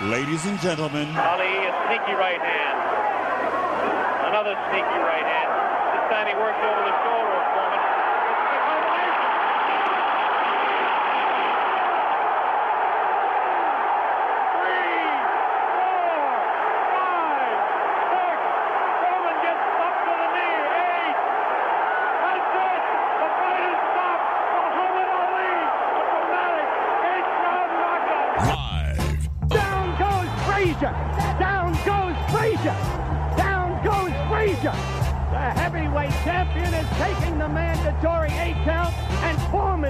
Ladies 0.00 0.46
and 0.46 0.58
gentlemen, 0.58 1.14
Ali, 1.14 1.52
a 1.68 1.72
sneaky 1.86 2.16
right 2.16 2.40
hand. 2.40 2.78
Another 4.32 4.56
sneaky 4.72 4.98
right 5.04 5.22
hand. 5.22 5.50
This 5.92 6.04
time 6.08 6.26
he 6.26 6.34
works 6.34 6.58
over 6.64 6.80
the 6.80 6.96
shoulder. 7.04 7.91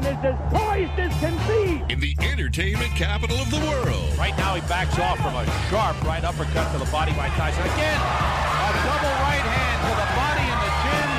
Foreman 0.02 0.18
is 0.18 0.24
as 0.24 0.52
poised 0.52 0.98
as 0.98 1.12
can 1.20 1.36
be. 1.46 1.92
in 1.92 2.00
the 2.00 2.16
entertainment 2.20 2.90
capital 2.96 3.36
of 3.36 3.50
the 3.50 3.58
world. 3.58 4.18
Right 4.18 4.36
now, 4.36 4.54
he 4.54 4.60
backs 4.62 4.98
off 4.98 5.18
from 5.18 5.34
a 5.34 5.44
sharp 5.70 6.00
right 6.04 6.24
uppercut 6.24 6.72
to 6.72 6.78
the 6.78 6.90
body 6.90 7.12
by 7.12 7.28
Tyson. 7.38 7.62
Again, 7.62 8.00
a 8.00 8.70
double 8.82 9.14
right 9.22 9.46
hand 9.46 9.78
to 9.86 9.92
the 9.94 10.08
body 10.18 10.46
and 10.46 10.60
the 10.66 10.72
chin. 10.82 11.10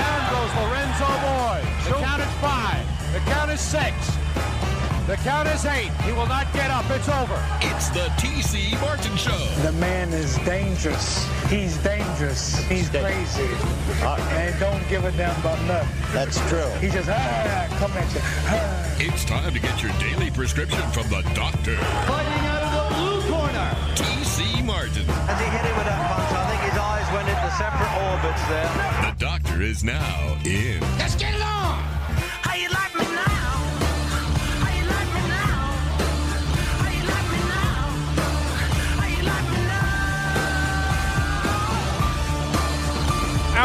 Down 0.00 0.20
goes 0.32 0.52
Lorenzo 0.64 1.08
Boyd. 1.20 1.64
The 1.84 1.92
count 2.00 2.22
is 2.22 2.34
five. 2.40 2.84
The 3.12 3.20
count 3.30 3.50
is 3.50 3.60
six. 3.60 4.19
The 5.10 5.16
count 5.16 5.48
is 5.48 5.66
eight. 5.66 5.90
He 6.06 6.12
will 6.12 6.28
not 6.28 6.46
get 6.52 6.70
up. 6.70 6.88
It's 6.88 7.08
over. 7.08 7.34
It's 7.62 7.88
the 7.88 8.06
TC 8.22 8.80
Martin 8.80 9.16
Show. 9.16 9.36
The 9.60 9.72
man 9.72 10.12
is 10.12 10.38
dangerous. 10.46 11.26
He's 11.48 11.76
dangerous. 11.78 12.62
He's 12.68 12.88
crazy. 12.90 13.50
and 14.38 14.60
don't 14.60 14.88
give 14.88 15.04
a 15.04 15.10
damn 15.10 15.34
about 15.40 15.60
nothing. 15.66 15.90
That's 16.12 16.38
true. 16.48 16.70
He 16.78 16.90
just 16.90 17.08
ah, 17.10 17.66
come 17.80 17.90
at 17.90 18.14
you. 18.14 18.20
Ah. 18.22 18.96
It's 19.00 19.24
time 19.24 19.52
to 19.52 19.58
get 19.58 19.82
your 19.82 19.90
daily 19.98 20.30
prescription 20.30 20.80
from 20.92 21.08
the 21.08 21.22
doctor, 21.34 21.74
Fighting 22.06 22.46
out 22.46 22.62
of 22.62 22.70
the 22.70 22.94
blue 22.94 23.34
corner. 23.34 23.68
TC 23.98 24.64
Martin. 24.64 25.10
As 25.26 25.40
he 25.40 25.46
hit 25.50 25.66
it 25.66 25.74
with 25.74 25.90
that 25.90 26.06
punch, 26.06 26.30
I 26.38 26.50
think 26.54 26.70
his 26.70 26.78
eyes 26.78 27.08
went 27.10 27.26
into 27.26 27.50
separate 27.58 27.94
orbits 28.14 28.46
there. 28.46 29.10
The 29.10 29.18
doctor 29.18 29.60
is 29.60 29.82
now 29.82 30.38
in. 30.44 30.80
Let's 30.98 31.16
get 31.16 31.34
it 31.34 31.39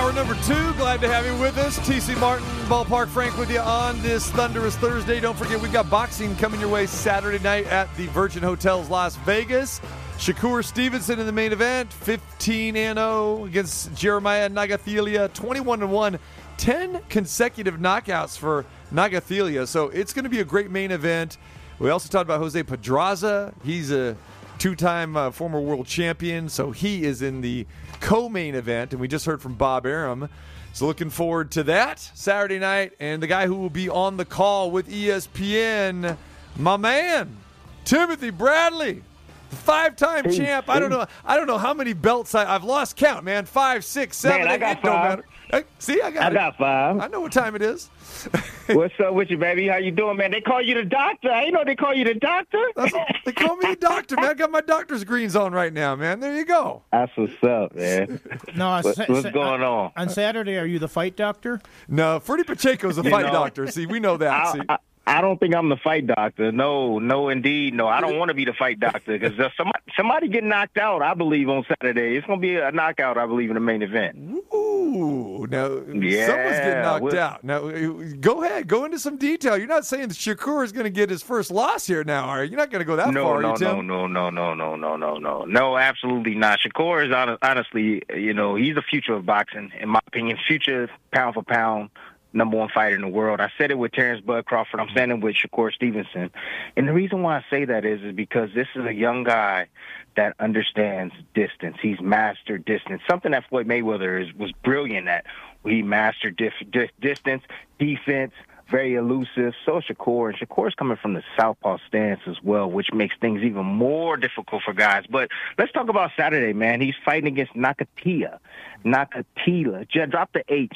Hour 0.06 0.14
number 0.14 0.36
two. 0.44 0.72
Glad 0.74 1.02
to 1.02 1.08
have 1.08 1.26
you 1.26 1.36
with 1.42 1.58
us. 1.58 1.80
TC 1.80 2.16
Martin, 2.20 2.46
Ballpark 2.68 3.08
Frank 3.08 3.36
with 3.40 3.50
you 3.50 3.58
on 3.58 4.00
this 4.04 4.30
thunderous 4.30 4.76
Thursday. 4.76 5.20
Don't 5.20 5.36
forget, 5.36 5.60
we've 5.60 5.74
got 5.74 5.90
boxing 5.90 6.36
coming 6.36 6.60
your 6.60 6.70
way 6.70 6.86
Saturday 6.86 7.44
night 7.44 7.66
at 7.66 7.92
the 7.98 8.06
Virgin 8.08 8.44
Hotels 8.44 8.88
Las 8.88 9.16
Vegas. 9.16 9.82
Shakur 10.20 10.64
Stevenson 10.64 11.20
in 11.20 11.26
the 11.26 11.32
main 11.32 11.52
event, 11.52 11.92
15 11.92 12.76
and 12.76 13.00
0 13.00 13.46
against 13.46 13.96
Jeremiah 13.96 14.48
Nagathelia, 14.48 15.34
21 15.34 15.82
and 15.82 15.92
1, 15.92 16.20
10 16.58 17.02
consecutive 17.10 17.78
knockouts 17.78 18.38
for 18.38 18.64
Nagathelia. 18.94 19.68
So 19.68 19.90
it's 19.90 20.14
going 20.14 20.26
to 20.26 20.30
be 20.30 20.40
a 20.40 20.46
great 20.46 20.70
main 20.70 20.92
event. 20.92 21.40
We 21.80 21.90
also 21.90 22.10
talked 22.10 22.26
about 22.26 22.42
Jose 22.42 22.62
Pedraza. 22.62 23.56
He's 23.64 23.92
a 23.92 24.16
two-time 24.60 25.18
uh, 25.18 25.32
former 25.32 25.60
world 25.60 25.88
champion, 25.88 26.48
so 26.48 26.70
he 26.70 27.06
is 27.06 27.24
in 27.24 27.42
the 27.42 27.66
co-main 28.02 28.56
event, 28.56 28.92
and 28.92 29.02
we 29.02 29.08
just 29.08 29.26
heard 29.26 29.42
from 29.42 29.56
Bob 29.56 29.86
Arum. 29.86 30.30
So 30.74 30.86
looking 30.86 31.10
forward 31.10 31.52
to 31.52 31.64
that 31.64 32.00
Saturday 32.00 32.60
night, 32.60 32.94
and 33.00 33.24
the 33.24 33.28
guy 33.28 33.48
who 33.48 33.56
will 33.56 33.70
be 33.70 33.88
on 33.88 34.18
the 34.18 34.26
call 34.26 34.72
with 34.72 34.90
ESPN, 34.90 36.18
my 36.58 36.76
man, 36.78 37.38
Timothy 37.86 38.30
Bradley, 38.30 39.02
the 39.50 39.56
five-time 39.56 40.32
champ. 40.32 40.70
I 40.70 40.80
don't 40.80 40.90
know. 40.90 41.06
I 41.24 41.38
don't 41.38 41.48
know 41.48 41.58
how 41.58 41.74
many 41.74 41.94
belts 41.94 42.36
I, 42.36 42.54
I've 42.54 42.64
lost 42.64 42.98
count, 42.98 43.24
man. 43.24 43.46
Five, 43.46 43.86
six, 43.86 44.18
seven. 44.18 44.42
Man, 44.42 44.48
I 44.50 44.58
got 44.58 44.78
it 44.78 44.84
don't 44.84 44.94
five. 44.94 45.24
Matter. 45.52 45.66
Hey, 45.66 45.72
see, 45.80 46.02
I 46.02 46.12
got 46.12 46.24
I 46.24 46.28
it. 46.30 46.34
got 46.34 46.58
five. 46.58 47.00
I 47.00 47.08
know 47.08 47.22
what 47.22 47.32
time 47.32 47.56
it 47.56 47.62
is. 47.62 47.88
What's 48.70 48.94
up 49.00 49.14
with 49.14 49.30
you, 49.30 49.38
baby? 49.38 49.68
How 49.68 49.78
you 49.78 49.92
doing, 49.92 50.18
man? 50.18 50.32
They 50.32 50.42
call 50.42 50.62
you 50.62 50.74
the 50.76 50.86
doctor. 50.86 51.30
I 51.32 51.50
know 51.50 51.64
they 51.64 51.76
call 51.76 51.94
you 51.94 52.04
the 52.04 52.16
doctor. 52.16 52.64
That's, 52.76 52.94
they 53.26 53.32
call 53.32 53.56
me 53.58 53.70
the 53.72 53.76
doctor, 53.76 54.16
man. 54.16 54.26
I 54.26 54.34
got 54.34 54.50
my 54.52 54.62
doctor's 54.62 55.04
greens 55.04 55.36
on 55.36 55.54
right 55.54 55.72
now, 55.72 55.96
man. 55.96 56.20
There 56.20 56.36
you 56.36 56.46
go. 56.46 56.82
That's 56.92 57.12
what's 57.16 57.44
up, 57.44 57.76
man. 57.76 58.20
No, 58.56 58.68
on 58.70 58.84
What- 58.84 58.96
Sa- 58.96 59.06
what's 59.08 59.22
Sa- 59.24 59.30
going 59.32 59.62
on? 59.62 59.92
On 59.96 60.10
Saturday, 60.10 60.58
are 60.58 60.66
you 60.66 60.80
the 60.80 60.88
fight 60.88 61.16
doctor? 61.16 61.60
No, 61.88 62.20
Ferdie 62.20 62.46
Pacheco's 62.48 62.98
a 62.98 63.04
fight 63.04 63.26
know- 63.28 63.32
doctor. 63.34 63.68
See, 63.68 63.86
we 63.86 64.00
know 64.00 64.18
that. 64.18 64.54
See. 64.54 64.62
I, 64.70 64.78
I, 65.08 65.22
don't 65.22 65.40
think 65.40 65.56
I'm 65.56 65.70
the 65.70 65.78
fight 65.78 66.08
doctor. 66.08 66.52
No, 66.52 67.00
no, 67.00 67.30
indeed, 67.30 67.74
no. 67.74 67.88
I 67.88 68.02
don't 68.02 68.14
mm. 68.14 68.20
want 68.20 68.30
to 68.30 68.36
be 68.36 68.46
the 68.46 68.54
fight 68.54 68.80
doctor 68.80 69.18
because 69.18 69.40
uh, 69.40 69.50
somebody, 69.58 69.84
somebody 69.96 70.28
get 70.28 70.44
knocked 70.44 70.78
out. 70.78 71.02
I 71.02 71.14
believe 71.14 71.50
on 71.50 71.66
Saturday. 71.68 72.18
It's 72.18 72.26
gonna 72.26 72.42
be 72.42 72.56
a 72.56 72.72
knockout. 72.72 73.18
I 73.18 73.26
believe 73.26 73.50
in 73.50 73.56
the 73.56 73.60
main 73.60 73.82
event. 73.82 74.18
Ooh, 74.54 75.48
now 75.50 75.68
someone's 75.68 75.92
getting 75.92 76.82
knocked 76.82 77.04
what- 77.04 77.16
out. 77.16 77.44
Now, 77.44 77.68
uh, 77.68 77.92
go 78.20 78.44
ahead, 78.44 78.68
go 78.68 78.86
into 78.86 79.00
some 79.00 79.18
detail. 79.18 79.58
You're 79.58 79.68
not 79.68 79.86
saying 79.86 80.08
that 80.10 80.18
Shakur 80.18 80.64
is 80.64 80.72
going 80.72 80.86
to 80.86 80.90
get 80.90 81.10
his 81.10 81.22
first 81.22 81.52
loss 81.52 81.86
here 81.86 82.04
now, 82.04 82.26
are 82.26 82.44
you? 82.44 82.52
You're 82.52 82.60
not 82.60 82.72
going 82.72 82.80
to 82.80 82.86
go 82.86 82.96
that 82.96 83.12
no, 83.12 83.24
far, 83.24 83.42
no, 83.42 83.52
you, 83.52 83.58
Tim? 83.58 83.88
no, 83.88 84.08
no, 84.08 84.30
no, 84.30 84.54
no, 84.54 84.54
no, 84.54 84.76
no, 84.76 84.96
no, 84.96 85.18
no, 85.18 85.46
no. 85.46 85.78
Absolutely 85.78 86.36
not. 86.36 86.60
Shakur 86.60 87.06
is 87.06 87.12
hon- 87.12 87.38
honestly, 87.42 88.04
you 88.16 88.34
know, 88.34 88.56
he's 88.56 88.76
the 88.76 88.82
future 88.82 89.14
of 89.14 89.26
boxing, 89.26 89.72
in 89.80 89.90
my 89.90 90.00
opinion. 90.08 90.38
Future 90.48 90.90
pound 91.12 91.34
for 91.34 91.44
pound, 91.44 91.90
number 92.36 92.58
one 92.58 92.70
fighter 92.70 92.96
in 92.96 93.02
the 93.02 93.08
world. 93.08 93.40
I 93.40 93.52
said 93.58 93.72
it 93.72 93.78
with 93.78 93.94
Terrence 93.94 94.24
Bud 94.24 94.46
Crawford. 94.46 94.80
I'm 94.80 94.90
saying 94.96 95.12
it 95.12 95.22
with 95.22 95.36
Shakur 95.36 95.74
Stevenson, 95.74 96.30
and 96.76 96.88
the 96.88 96.94
reason 96.94 97.22
why 97.22 97.38
I 97.38 97.46
say 97.50 97.66
that 97.66 97.86
is, 97.86 98.02
is 98.02 98.14
because 98.14 98.50
this 98.54 98.68
is 98.76 98.86
a 98.86 98.94
young 98.94 99.24
guy 99.24 99.68
that 100.16 100.36
understands 100.40 101.14
distance. 101.34 101.78
He's 101.82 102.00
mastered 102.00 102.66
distance. 102.66 103.02
Something 103.10 103.32
that 103.32 103.48
Floyd 103.50 103.68
Mayweather 103.68 104.22
is 104.22 104.34
was 104.34 104.52
brilliant 104.64 105.08
at. 105.08 105.26
He 105.64 105.82
mastered 105.82 106.38
dif- 106.38 106.54
di- 106.70 106.92
distance, 107.02 107.44
defense, 107.80 108.34
very 108.70 108.96
elusive. 108.96 109.54
So 109.66 109.78
is 109.78 109.84
Shakur, 109.86 110.30
and 110.30 110.38
Shakur's 110.38 110.76
coming 110.76 110.98
from 110.98 111.14
the 111.14 111.24
southpaw 111.38 111.78
stance 111.88 112.22
as 112.28 112.38
well, 112.44 112.70
which 112.70 112.88
makes 112.94 113.16
things 113.20 113.42
even 113.44 113.66
more 113.66 114.18
difficult 114.18 114.64
for 114.64 114.74
guys. 114.74 115.04
But 115.10 115.30
let's 115.58 115.72
talk 115.72 115.90
about 115.90 116.12
Saturday, 116.18 116.54
man. 116.54 116.82
He's 116.82 116.96
fighting 117.04 117.28
against 117.28 117.54
Nakatia. 117.54 118.40
Nakatila. 118.84 119.90
Drop 120.10 120.32
the 120.34 120.44
H. 120.48 120.72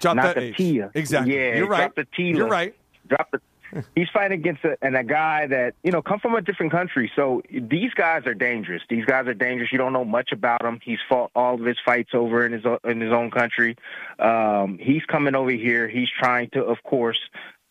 Drop 0.00 0.16
that 0.16 0.38
H. 0.38 0.56
Exactly. 0.94 1.36
Yeah, 1.36 1.56
You're 1.56 1.68
right. 1.68 1.94
Drop 1.94 1.94
the 1.94 2.06
T. 2.16 2.22
You're 2.36 2.48
right. 2.48 2.74
Drop 3.08 3.30
the. 3.30 3.40
He's 3.94 4.08
fighting 4.12 4.38
against 4.38 4.64
a, 4.64 4.76
and 4.82 4.96
a 4.96 5.04
guy 5.04 5.46
that 5.46 5.74
you 5.82 5.90
know 5.90 6.02
come 6.02 6.20
from 6.20 6.34
a 6.34 6.42
different 6.42 6.72
country. 6.72 7.10
So 7.16 7.42
these 7.50 7.92
guys 7.94 8.26
are 8.26 8.34
dangerous. 8.34 8.82
These 8.88 9.04
guys 9.04 9.26
are 9.26 9.34
dangerous. 9.34 9.72
You 9.72 9.78
don't 9.78 9.92
know 9.92 10.04
much 10.04 10.32
about 10.32 10.64
him. 10.64 10.80
He's 10.82 10.98
fought 11.08 11.30
all 11.34 11.54
of 11.54 11.64
his 11.64 11.78
fights 11.84 12.10
over 12.14 12.46
in 12.46 12.52
his 12.52 12.64
in 12.84 13.00
his 13.00 13.12
own 13.12 13.30
country. 13.30 13.76
Um, 14.18 14.78
he's 14.80 15.04
coming 15.04 15.34
over 15.34 15.50
here. 15.50 15.88
He's 15.88 16.08
trying 16.18 16.50
to, 16.50 16.64
of 16.64 16.82
course, 16.82 17.18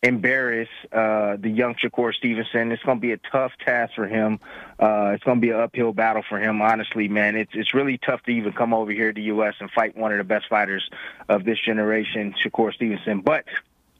embarrass 0.02 0.68
uh, 0.92 1.36
the 1.40 1.48
young 1.48 1.74
Shakur 1.74 2.12
Stevenson. 2.12 2.72
It's 2.72 2.82
going 2.82 2.98
to 2.98 3.02
be 3.02 3.12
a 3.12 3.20
tough 3.32 3.52
task 3.64 3.94
for 3.94 4.06
him. 4.06 4.38
Uh, 4.78 5.12
it's 5.14 5.24
going 5.24 5.38
to 5.38 5.40
be 5.40 5.50
an 5.50 5.60
uphill 5.60 5.92
battle 5.92 6.22
for 6.28 6.38
him. 6.38 6.60
Honestly, 6.60 7.08
man, 7.08 7.36
it's 7.36 7.52
it's 7.54 7.72
really 7.72 7.98
tough 7.98 8.22
to 8.24 8.30
even 8.30 8.52
come 8.52 8.74
over 8.74 8.92
here 8.92 9.12
to 9.12 9.14
the 9.14 9.26
U.S. 9.28 9.54
and 9.60 9.70
fight 9.70 9.96
one 9.96 10.12
of 10.12 10.18
the 10.18 10.24
best 10.24 10.46
fighters 10.48 10.88
of 11.28 11.44
this 11.44 11.58
generation, 11.58 12.34
Shakur 12.44 12.72
Stevenson. 12.74 13.22
But 13.22 13.46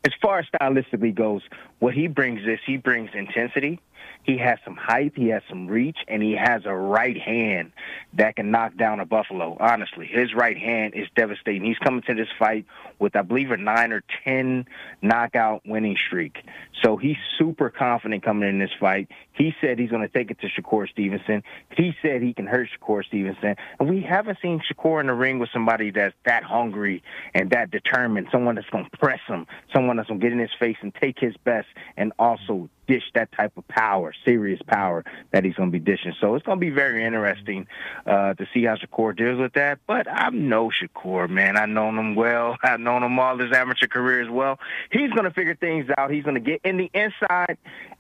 as 0.05 0.13
far 0.21 0.39
as 0.39 0.47
stylistically 0.55 1.15
goes, 1.15 1.43
what 1.79 1.95
he 1.95 2.09
brings 2.09 2.41
is 2.43 2.59
he 2.67 2.77
brings 2.77 3.11
intensity. 3.15 3.81
He 4.23 4.39
has 4.39 4.59
some 4.65 4.77
height, 4.77 5.13
he 5.15 5.29
has 5.29 5.43
some 5.51 5.67
reach, 5.67 5.99
and 6.09 6.23
he 6.23 6.33
has 6.33 6.63
a 6.65 6.75
right 6.75 7.19
hand 7.21 7.73
that 8.15 8.37
can 8.37 8.51
knock 8.51 8.75
down 8.77 9.01
a 9.01 9.05
buffalo. 9.05 9.57
Honestly, 9.61 10.07
his 10.07 10.35
right 10.35 10.57
hand 10.57 10.95
is 10.95 11.09
devastating. 11.15 11.65
He's 11.65 11.79
coming 11.79 12.03
to 12.07 12.15
this 12.15 12.29
fight 12.39 12.65
with, 12.99 13.17
I 13.17 13.23
believe, 13.23 13.51
a 13.51 13.59
nine 13.59 13.93
or 13.93 14.03
ten 14.25 14.67
knockout 15.03 15.63
winning 15.67 15.97
streak. 16.07 16.39
So 16.83 16.97
he's 16.97 17.17
super 17.39 17.69
confident 17.69 18.23
coming 18.23 18.49
in 18.49 18.59
this 18.59 18.71
fight. 18.81 19.09
He 19.35 19.53
said 19.61 19.79
he's 19.79 19.91
going 19.91 20.03
to 20.03 20.09
take 20.09 20.31
it 20.31 20.39
to 20.41 20.49
Shakur 20.49 20.89
Stevenson. 20.89 21.43
He 21.77 21.95
said 22.03 22.23
he 22.23 22.33
can 22.33 22.47
hurt 22.47 22.69
Shakur 22.79 23.05
Stevenson, 23.05 23.57
and 23.79 23.91
we 23.91 24.01
haven't 24.01 24.39
seen 24.41 24.61
Shakur 24.61 25.01
in 25.01 25.09
the 25.09 25.15
ring 25.15 25.39
with 25.39 25.51
somebody 25.53 25.91
that's 25.91 26.15
that 26.25 26.45
hungry 26.45 27.03
and 27.35 27.51
that 27.51 27.71
determined. 27.71 28.29
Someone 28.31 28.55
that's 28.55 28.71
going 28.71 28.89
to 28.89 28.97
press 28.99 29.21
him. 29.27 29.47
Someone 29.73 29.97
that's 29.97 30.09
going 30.09 30.21
to 30.21 30.25
get 30.25 30.33
in 30.33 30.39
his 30.39 30.55
face 30.59 30.77
and 30.81 30.95
take 30.95 31.19
his 31.19 31.35
best, 31.45 31.69
and 31.97 32.13
also 32.19 32.69
dish 32.87 33.05
that 33.15 33.33
type 33.33 33.53
of 33.57 33.67
power, 33.69 34.13
serious 34.25 34.61
power 34.67 35.05
that 35.33 35.45
he's 35.45 35.55
going 35.55 35.71
to 35.71 35.73
be 35.73 35.79
dishing. 35.79 36.13
So 36.21 36.35
it's 36.35 36.45
going 36.45 36.59
to 36.59 36.61
be 36.61 36.71
very 36.71 37.05
interesting 37.05 37.67
uh, 38.07 38.35
to 38.35 38.47
see 38.53 38.65
how 38.65 38.77
Shakur 38.77 39.17
deals 39.17 39.41
with 39.41 39.55
that. 39.55 39.79
But 39.87 40.07
I 40.11 40.31
know 40.31 40.71
Shakur, 40.71 41.29
man. 41.29 41.57
I've 41.57 41.69
known 41.69 41.99
him 41.99 42.15
well. 42.15 42.57
I've 42.63 42.81
known 42.81 43.03
him 43.03 43.19
all 43.19 43.39
his 43.39 43.53
amateur 43.53 43.87
career 43.87 44.23
as 44.23 44.31
well. 44.31 44.59
He's 44.91 45.11
going 45.11 45.25
to 45.25 45.31
figure 45.31 45.55
things 45.55 45.87
out. 45.97 46.11
He's 46.11 46.25
going 46.25 46.35
to 46.35 46.41
get 46.41 46.61
in 46.65 46.77
the 46.77 46.91
inside, 46.95 47.57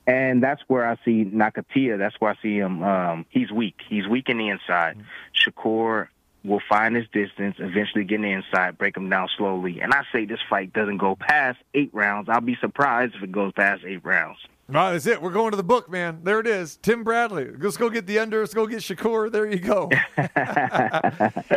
and 0.06 0.42
that's 0.42 0.62
where 0.68 0.86
I 0.86 0.96
see 1.04 1.23
Nakatia. 1.30 1.98
That's 1.98 2.14
where 2.20 2.32
I 2.32 2.42
see 2.42 2.56
him. 2.56 2.82
Um, 2.82 3.26
he's 3.30 3.50
weak. 3.50 3.80
He's 3.88 4.06
weak 4.06 4.28
in 4.28 4.38
the 4.38 4.48
inside. 4.48 4.98
Shakur 5.34 6.08
will 6.44 6.60
find 6.68 6.94
his 6.94 7.06
distance, 7.12 7.56
eventually 7.58 8.04
get 8.04 8.16
in 8.16 8.22
the 8.22 8.30
inside, 8.30 8.76
break 8.76 8.96
him 8.96 9.08
down 9.08 9.28
slowly. 9.36 9.80
And 9.80 9.92
I 9.94 10.02
say 10.12 10.26
this 10.26 10.40
fight 10.48 10.72
doesn't 10.72 10.98
go 10.98 11.16
past 11.16 11.58
eight 11.72 11.90
rounds. 11.92 12.28
I'll 12.28 12.40
be 12.42 12.56
surprised 12.60 13.14
if 13.14 13.22
it 13.22 13.32
goes 13.32 13.52
past 13.54 13.82
eight 13.86 14.04
rounds. 14.04 14.38
All 14.68 14.76
right, 14.76 14.92
that's 14.92 15.06
it. 15.06 15.20
We're 15.20 15.30
going 15.30 15.50
to 15.50 15.58
the 15.58 15.62
book, 15.62 15.90
man. 15.90 16.20
There 16.22 16.40
it 16.40 16.46
is. 16.46 16.78
Tim 16.78 17.04
Bradley. 17.04 17.50
Let's 17.50 17.76
go 17.76 17.90
get 17.90 18.06
the 18.06 18.18
under. 18.18 18.40
Let's 18.40 18.54
go 18.54 18.66
get 18.66 18.78
Shakur. 18.78 19.30
There 19.30 19.46
you 19.46 19.58
go. 19.58 19.90
and, 20.16 20.26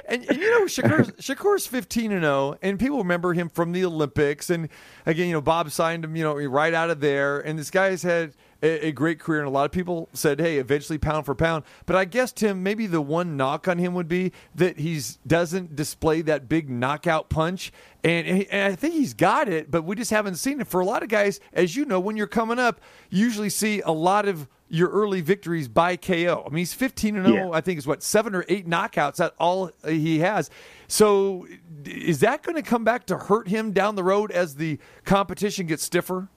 and, 0.10 0.38
you 0.38 0.52
know, 0.52 0.66
Shakur's, 0.66 1.12
Shakur's 1.14 1.66
15 1.68 2.12
and 2.12 2.24
0, 2.24 2.58
and 2.62 2.78
people 2.78 2.98
remember 2.98 3.34
him 3.34 3.48
from 3.48 3.72
the 3.72 3.86
Olympics. 3.86 4.50
And 4.50 4.68
again, 5.06 5.28
you 5.28 5.34
know, 5.34 5.42
Bob 5.42 5.72
signed 5.72 6.04
him, 6.04 6.18
you 6.18 6.24
know, 6.24 6.36
right 6.36 6.74
out 6.74 6.90
of 6.90 7.00
there. 7.00 7.40
And 7.40 7.58
this 7.58 7.72
guy's 7.72 8.04
had 8.04 8.34
a, 8.62 8.88
a, 8.88 8.92
great 8.92 9.20
career, 9.20 9.40
and 9.40 9.48
a 9.48 9.52
lot 9.52 9.66
of 9.66 9.72
people 9.72 10.10
said, 10.14 10.40
"Hey, 10.40 10.58
eventually 10.58 10.98
pound 10.98 11.26
for 11.26 11.36
pound." 11.36 11.64
But 11.86 11.96
I 11.96 12.06
guess 12.06 12.32
Tim, 12.32 12.64
maybe 12.64 12.88
the 12.88 13.02
one 13.02 13.38
knock 13.38 13.68
on 13.68 13.78
him 13.78 13.94
would 13.94 14.08
be 14.08 14.32
that 14.56 14.80
he's 14.80 15.18
doesn't 15.28 15.76
display 15.76 16.22
that 16.24 16.50
big 16.50 16.70
knockout 16.70 17.30
punch, 17.30 17.72
and, 18.04 18.28
and 18.28 18.74
I 18.74 18.76
think 18.76 18.94
he's 18.94 19.14
got 19.14 19.50
it, 19.50 19.70
but 19.70 19.84
we 19.84 19.96
just 19.96 20.12
haven't 20.12 20.36
seen 20.36 20.62
it. 20.62 20.68
For 20.68 20.82
a 20.82 20.86
lot 20.86 21.04
of 21.04 21.10
guys, 21.10 21.40
as 21.54 21.76
you 21.76 21.86
know, 21.86 22.00
when 22.00 22.18
you're 22.18 22.28
coming 22.28 22.60
up, 22.60 22.82
you 23.10 23.24
usually 23.26 23.50
see 23.50 23.82
a 23.82 23.92
lot 23.92 24.28
of 24.28 24.48
your 24.70 24.90
early 24.90 25.22
victories 25.22 25.68
by 25.68 25.96
KO. 25.96 26.44
I 26.46 26.50
mean, 26.50 26.60
he's 26.60 26.74
15 26.74 27.16
and 27.18 27.28
0. 27.28 27.54
I 27.54 27.62
think 27.62 27.78
is 27.78 27.88
what 27.88 28.04
seven 28.04 28.36
or 28.36 28.46
eight 28.50 28.68
knockouts. 28.68 29.18
That 29.18 29.34
all 29.40 29.72
he 29.86 30.20
has. 30.20 30.50
So, 30.88 31.48
is 31.86 32.20
that 32.20 32.44
going 32.44 32.56
to 32.56 32.62
come 32.62 32.84
back 32.84 33.06
to 33.08 33.18
hurt 33.18 33.48
him 33.48 33.72
down 33.72 33.96
the 33.96 34.04
road 34.04 34.32
as 34.32 34.56
the 34.56 34.80
competition 35.06 35.68
gets 35.68 35.84
stiffer? 35.84 36.30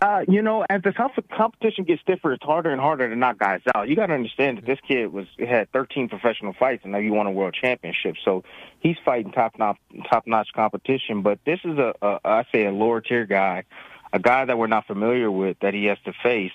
Uh, 0.00 0.24
you 0.28 0.42
know, 0.42 0.64
as 0.70 0.82
the 0.82 0.92
comp- 0.92 1.28
competition 1.30 1.84
gets 1.84 2.02
stiffer, 2.02 2.32
it's 2.32 2.44
harder 2.44 2.70
and 2.70 2.80
harder 2.80 3.08
to 3.08 3.16
knock 3.16 3.38
guys 3.38 3.60
out. 3.74 3.88
You 3.88 3.96
got 3.96 4.06
to 4.06 4.14
understand 4.14 4.58
that 4.58 4.66
this 4.66 4.78
kid 4.86 5.12
was 5.12 5.26
had 5.38 5.70
13 5.72 6.08
professional 6.08 6.52
fights, 6.52 6.82
and 6.84 6.92
now 6.92 7.00
he 7.00 7.10
won 7.10 7.26
a 7.26 7.32
world 7.32 7.56
championship. 7.60 8.16
So 8.24 8.44
he's 8.80 8.96
fighting 9.04 9.32
top 9.32 9.58
notch, 9.58 9.78
top 10.08 10.26
notch 10.26 10.48
competition. 10.54 11.22
But 11.22 11.40
this 11.44 11.60
is 11.64 11.78
a, 11.78 11.94
a, 12.00 12.20
I 12.24 12.44
say, 12.52 12.66
a 12.66 12.72
lower 12.72 13.00
tier 13.00 13.26
guy, 13.26 13.64
a 14.12 14.18
guy 14.18 14.44
that 14.44 14.56
we're 14.56 14.68
not 14.68 14.86
familiar 14.86 15.30
with 15.30 15.58
that 15.60 15.74
he 15.74 15.86
has 15.86 15.98
to 16.04 16.12
face. 16.22 16.52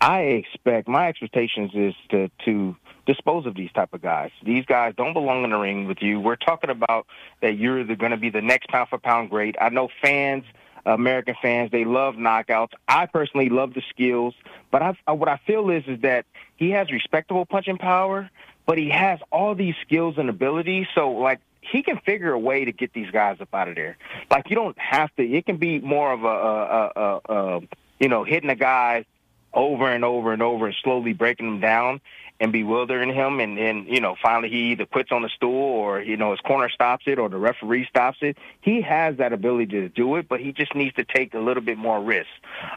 I 0.00 0.20
expect 0.22 0.88
my 0.88 1.08
expectations 1.08 1.70
is 1.74 1.94
to 2.10 2.28
to 2.44 2.76
dispose 3.06 3.46
of 3.46 3.54
these 3.54 3.72
type 3.72 3.92
of 3.92 4.02
guys. 4.02 4.30
These 4.44 4.64
guys 4.66 4.94
don't 4.96 5.12
belong 5.12 5.44
in 5.44 5.50
the 5.50 5.56
ring 5.56 5.86
with 5.86 5.98
you. 6.00 6.20
We're 6.20 6.36
talking 6.36 6.70
about 6.70 7.06
that 7.40 7.56
you're 7.56 7.84
going 7.84 8.10
to 8.10 8.16
be 8.16 8.30
the 8.30 8.42
next 8.42 8.68
pound 8.68 8.88
for 8.88 8.98
pound 8.98 9.30
great. 9.30 9.56
I 9.60 9.68
know 9.70 9.88
fans 10.02 10.44
American 10.84 11.36
fans. 11.40 11.70
They 11.70 11.84
love 11.84 12.14
knockouts. 12.14 12.72
I 12.88 13.06
personally 13.06 13.48
love 13.48 13.74
the 13.74 13.82
skills, 13.90 14.34
but 14.70 14.82
I, 14.82 14.96
uh, 15.08 15.14
what 15.14 15.28
I 15.28 15.38
feel 15.46 15.70
is 15.70 15.84
is 15.86 16.00
that 16.00 16.26
he 16.56 16.70
has 16.70 16.90
respectable 16.90 17.46
punching 17.46 17.78
power, 17.78 18.30
but 18.66 18.78
he 18.78 18.90
has 18.90 19.20
all 19.30 19.54
these 19.54 19.74
skills 19.82 20.16
and 20.18 20.28
abilities. 20.28 20.86
So 20.94 21.12
like 21.12 21.40
he 21.60 21.82
can 21.82 21.98
figure 21.98 22.32
a 22.32 22.38
way 22.38 22.64
to 22.64 22.72
get 22.72 22.92
these 22.92 23.10
guys 23.10 23.40
up 23.40 23.54
out 23.54 23.68
of 23.68 23.76
there. 23.76 23.96
Like 24.30 24.50
you 24.50 24.56
don't 24.56 24.78
have 24.78 25.14
to. 25.16 25.22
It 25.22 25.46
can 25.46 25.56
be 25.56 25.78
more 25.78 26.12
of 26.12 26.24
a, 26.24 26.26
a, 26.26 26.92
a, 26.96 27.20
a 27.34 27.60
you 28.00 28.08
know 28.08 28.24
hitting 28.24 28.50
a 28.50 28.56
guy 28.56 29.06
over 29.54 29.90
and 29.90 30.04
over 30.04 30.32
and 30.32 30.42
over 30.42 30.66
and 30.66 30.74
slowly 30.82 31.12
breaking 31.12 31.46
them 31.46 31.60
down 31.60 32.00
and 32.42 32.50
bewildering 32.50 33.14
him 33.14 33.38
and 33.38 33.56
then 33.56 33.86
you 33.88 34.00
know 34.00 34.16
finally 34.20 34.48
he 34.48 34.72
either 34.72 34.84
quits 34.84 35.12
on 35.12 35.22
the 35.22 35.28
stool 35.28 35.54
or 35.54 36.02
you 36.02 36.16
know 36.16 36.32
his 36.32 36.40
corner 36.40 36.68
stops 36.68 37.04
it 37.06 37.16
or 37.16 37.28
the 37.28 37.38
referee 37.38 37.86
stops 37.88 38.18
it. 38.20 38.36
He 38.60 38.80
has 38.82 39.16
that 39.18 39.32
ability 39.32 39.66
to 39.66 39.88
do 39.88 40.16
it 40.16 40.28
but 40.28 40.40
he 40.40 40.52
just 40.52 40.74
needs 40.74 40.94
to 40.96 41.04
take 41.04 41.34
a 41.34 41.38
little 41.38 41.62
bit 41.62 41.78
more 41.78 42.02
risk. 42.02 42.28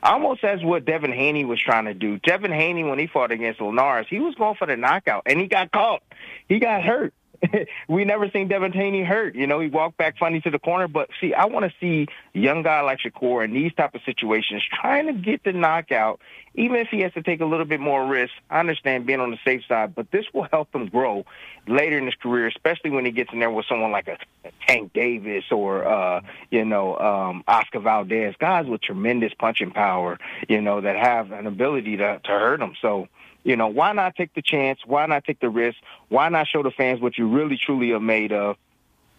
Almost 0.03 0.43
as 0.43 0.63
what 0.63 0.85
devin 0.85 1.11
haney 1.11 1.45
was 1.45 1.59
trying 1.59 1.85
to 1.85 1.95
do. 1.95 2.19
Devin 2.19 2.51
haney 2.51 2.83
when 2.83 2.99
he 2.99 3.07
fought 3.07 3.31
against 3.31 3.59
linares 3.59 4.05
he 4.07 4.19
was 4.19 4.35
going 4.35 4.55
for 4.55 4.67
the 4.67 4.77
knockout 4.77 5.23
and 5.25 5.39
he 5.39 5.47
got 5.47 5.71
caught. 5.71 6.03
He 6.47 6.59
got 6.59 6.83
hurt 6.83 7.15
we 7.87 8.05
never 8.05 8.29
seen 8.29 8.47
Devin 8.47 8.73
Haney 8.73 9.03
hurt. 9.03 9.35
You 9.35 9.47
know, 9.47 9.59
he 9.59 9.67
walked 9.67 9.97
back 9.97 10.17
funny 10.17 10.41
to 10.41 10.49
the 10.49 10.59
corner. 10.59 10.87
But 10.87 11.09
see, 11.19 11.33
I 11.33 11.45
want 11.45 11.65
to 11.65 11.73
see 11.79 12.07
young 12.33 12.63
guy 12.63 12.81
like 12.81 12.99
Shakur 12.99 13.43
in 13.43 13.53
these 13.53 13.73
type 13.73 13.95
of 13.95 14.01
situations 14.05 14.63
trying 14.81 15.07
to 15.07 15.13
get 15.13 15.43
the 15.43 15.53
knockout, 15.53 16.19
even 16.55 16.77
if 16.77 16.87
he 16.89 17.01
has 17.01 17.13
to 17.13 17.23
take 17.23 17.41
a 17.41 17.45
little 17.45 17.65
bit 17.65 17.79
more 17.79 18.05
risk. 18.05 18.33
I 18.49 18.59
understand 18.59 19.05
being 19.05 19.19
on 19.19 19.31
the 19.31 19.39
safe 19.43 19.63
side, 19.67 19.95
but 19.95 20.11
this 20.11 20.25
will 20.33 20.47
help 20.51 20.73
him 20.73 20.87
grow 20.87 21.25
later 21.67 21.97
in 21.97 22.05
his 22.05 22.15
career, 22.15 22.47
especially 22.47 22.91
when 22.91 23.05
he 23.05 23.11
gets 23.11 23.31
in 23.33 23.39
there 23.39 23.51
with 23.51 23.65
someone 23.67 23.91
like 23.91 24.07
a, 24.07 24.17
a 24.45 24.51
Tank 24.67 24.93
Davis 24.93 25.45
or 25.51 25.87
uh, 25.87 26.21
you 26.51 26.65
know 26.65 26.97
um, 26.97 27.43
Oscar 27.47 27.79
Valdez, 27.79 28.35
guys 28.39 28.65
with 28.65 28.81
tremendous 28.81 29.33
punching 29.33 29.71
power. 29.71 30.19
You 30.47 30.61
know 30.61 30.81
that 30.81 30.95
have 30.95 31.31
an 31.31 31.47
ability 31.47 31.97
to 31.97 32.19
to 32.19 32.31
hurt 32.31 32.61
him. 32.61 32.75
So 32.81 33.07
you 33.45 33.55
know, 33.55 33.67
why 33.67 33.93
not 33.93 34.15
take 34.15 34.33
the 34.33 34.41
chance? 34.41 34.79
Why 34.85 35.05
not 35.05 35.23
take 35.23 35.39
the 35.39 35.49
risk? 35.49 35.77
Why 36.09 36.29
not 36.29 36.47
show 36.47 36.63
the 36.63 36.71
fans 36.71 36.99
what 36.99 37.17
you 37.17 37.29
really 37.29 37.57
truly 37.57 37.91
are 37.91 37.99
made 37.99 38.33
of? 38.33 38.57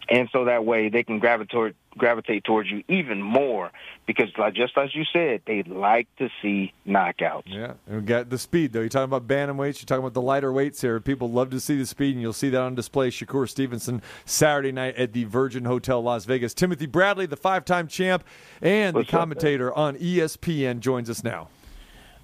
And 0.09 0.29
so 0.31 0.45
that 0.45 0.63
way 0.63 0.89
they 0.89 1.03
can 1.03 1.19
gravitate 1.19 1.75
gravitate 1.97 2.43
towards 2.43 2.69
you 2.69 2.83
even 2.87 3.21
more 3.21 3.71
because, 4.05 4.29
like 4.37 4.53
just 4.53 4.77
as 4.77 4.95
you 4.95 5.03
said, 5.11 5.41
they 5.45 5.63
like 5.63 6.07
to 6.17 6.29
see 6.41 6.71
knockouts. 6.87 7.43
Yeah, 7.45 7.73
and 7.87 7.97
we 7.97 8.01
got 8.03 8.29
the 8.29 8.37
speed 8.37 8.71
though. 8.71 8.79
You're 8.79 8.89
talking 8.89 9.11
about 9.11 9.27
bantamweights. 9.27 9.81
You're 9.81 9.87
talking 9.87 10.03
about 10.03 10.13
the 10.13 10.21
lighter 10.21 10.53
weights 10.53 10.79
here. 10.79 10.99
People 11.01 11.29
love 11.29 11.49
to 11.49 11.59
see 11.59 11.77
the 11.77 11.85
speed, 11.85 12.13
and 12.13 12.21
you'll 12.21 12.31
see 12.31 12.49
that 12.49 12.61
on 12.61 12.75
display. 12.75 13.09
Shakur 13.09 13.49
Stevenson 13.49 14.01
Saturday 14.23 14.71
night 14.71 14.95
at 14.95 15.11
the 15.11 15.25
Virgin 15.25 15.65
Hotel 15.65 16.01
Las 16.01 16.23
Vegas. 16.23 16.53
Timothy 16.53 16.85
Bradley, 16.85 17.25
the 17.25 17.35
five-time 17.35 17.87
champ 17.87 18.23
and 18.61 18.95
What's 18.95 19.09
the 19.09 19.17
up, 19.17 19.19
commentator 19.19 19.73
on 19.73 19.97
E 19.99 20.17
ESPN, 20.17 20.79
joins 20.79 21.09
us 21.09 21.21
now 21.21 21.49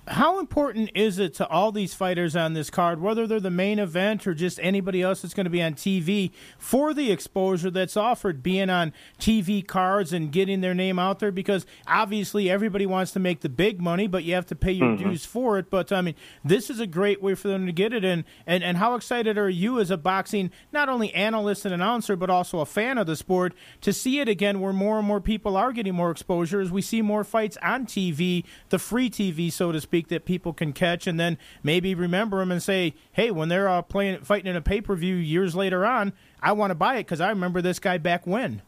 how 0.08 0.38
important 0.40 0.90
is 0.96 1.18
it 1.18 1.34
to 1.36 1.48
all 1.48 1.72
these 1.72 1.94
fighters 1.94 2.36
on 2.36 2.54
this 2.54 2.70
card, 2.70 3.00
whether 3.00 3.26
they're 3.26 3.40
the 3.40 3.50
main 3.50 3.80
event 3.80 4.28
or 4.28 4.34
just 4.34 4.60
anybody 4.62 5.02
else 5.02 5.22
that's 5.22 5.34
going 5.34 5.46
to 5.46 5.50
be 5.50 5.62
on 5.62 5.74
TV, 5.76 6.32
for 6.58 6.94
the 6.94 7.10
exposure 7.10 7.72
that's 7.72 7.96
offered, 7.96 8.44
being 8.44 8.70
on 8.70 8.92
TV 9.18 9.66
cards 9.66 10.12
and 10.12 10.32
getting 10.32 10.60
their 10.60 10.74
name 10.74 11.00
out 11.00 11.20
there? 11.20 11.32
Because 11.32 11.66
obviously 11.88 12.50
everybody 12.50 12.86
wants 12.86 13.12
to 13.14 13.20
make 13.20 13.40
the 13.40 13.48
big 13.50 13.80
money, 13.80 14.06
but 14.08 14.26
you 14.26 14.34
have 14.34 14.46
to 14.48 14.56
pay 14.56 14.74
your 14.74 14.90
Mhm. 14.90 14.98
dues 14.98 15.26
for 15.26 15.58
it. 15.58 15.70
But 15.70 15.92
I 15.94 16.02
mean, 16.02 16.16
this 16.44 16.70
is 16.70 16.82
a 16.82 16.88
great 16.88 17.22
way 17.22 17.34
for 17.34 17.48
them 17.48 17.66
to 17.66 17.72
get 17.72 17.94
it. 17.94 18.04
And, 18.04 18.26
and, 18.46 18.62
and 18.62 18.78
how 18.78 18.96
excited 18.96 19.38
are 19.38 19.50
you 19.50 19.80
as 19.80 19.90
a 19.90 19.98
boxing, 19.98 20.52
not 20.74 20.90
only 20.90 21.14
analyst 21.14 21.64
and 21.64 21.74
announcer, 21.74 22.18
but 22.18 22.30
also 22.30 22.60
a 22.60 22.66
fan 22.66 22.98
of 22.98 23.08
the 23.08 23.16
sport, 23.16 23.54
to 23.80 23.94
see 23.94 24.20
it 24.20 24.28
again 24.28 24.60
where 24.60 24.74
more 24.74 24.98
and 25.00 25.08
more 25.08 25.22
people 25.22 25.56
are 25.56 25.72
getting 25.72 25.96
more 25.96 26.12
exposure 26.12 26.60
as 26.60 26.72
we 26.72 26.82
see 26.82 27.02
more 27.02 27.24
fights 27.24 27.58
on 27.64 27.86
TV, 27.86 28.44
the 28.68 28.80
free 28.80 29.10
TV, 29.10 29.50
so 29.50 29.72
to 29.72 29.80
speak, 29.80 29.93
that 30.02 30.26
people 30.26 30.54
can 30.54 30.74
catch 30.74 31.08
and 31.08 31.20
then 31.20 31.38
maybe 31.62 31.96
remember 31.96 32.40
them 32.40 32.52
and 32.52 32.62
say, 32.62 32.94
hey, 33.12 33.32
when 33.32 33.50
they're 33.50 33.70
uh, 33.70 33.82
playing, 33.82 34.20
fighting 34.22 34.50
in 34.50 34.56
a 34.56 34.62
pay 34.62 34.82
per 34.82 34.96
view 34.96 35.16
years 35.16 35.56
later 35.56 35.86
on, 35.86 36.14
I 36.42 36.52
want 36.54 36.72
to 36.72 36.76
buy 36.76 36.96
it 36.96 37.04
because 37.04 37.22
I 37.22 37.30
remember 37.30 37.62
this 37.62 37.80
guy 37.80 37.98
back 37.98 38.28
when. 38.28 38.62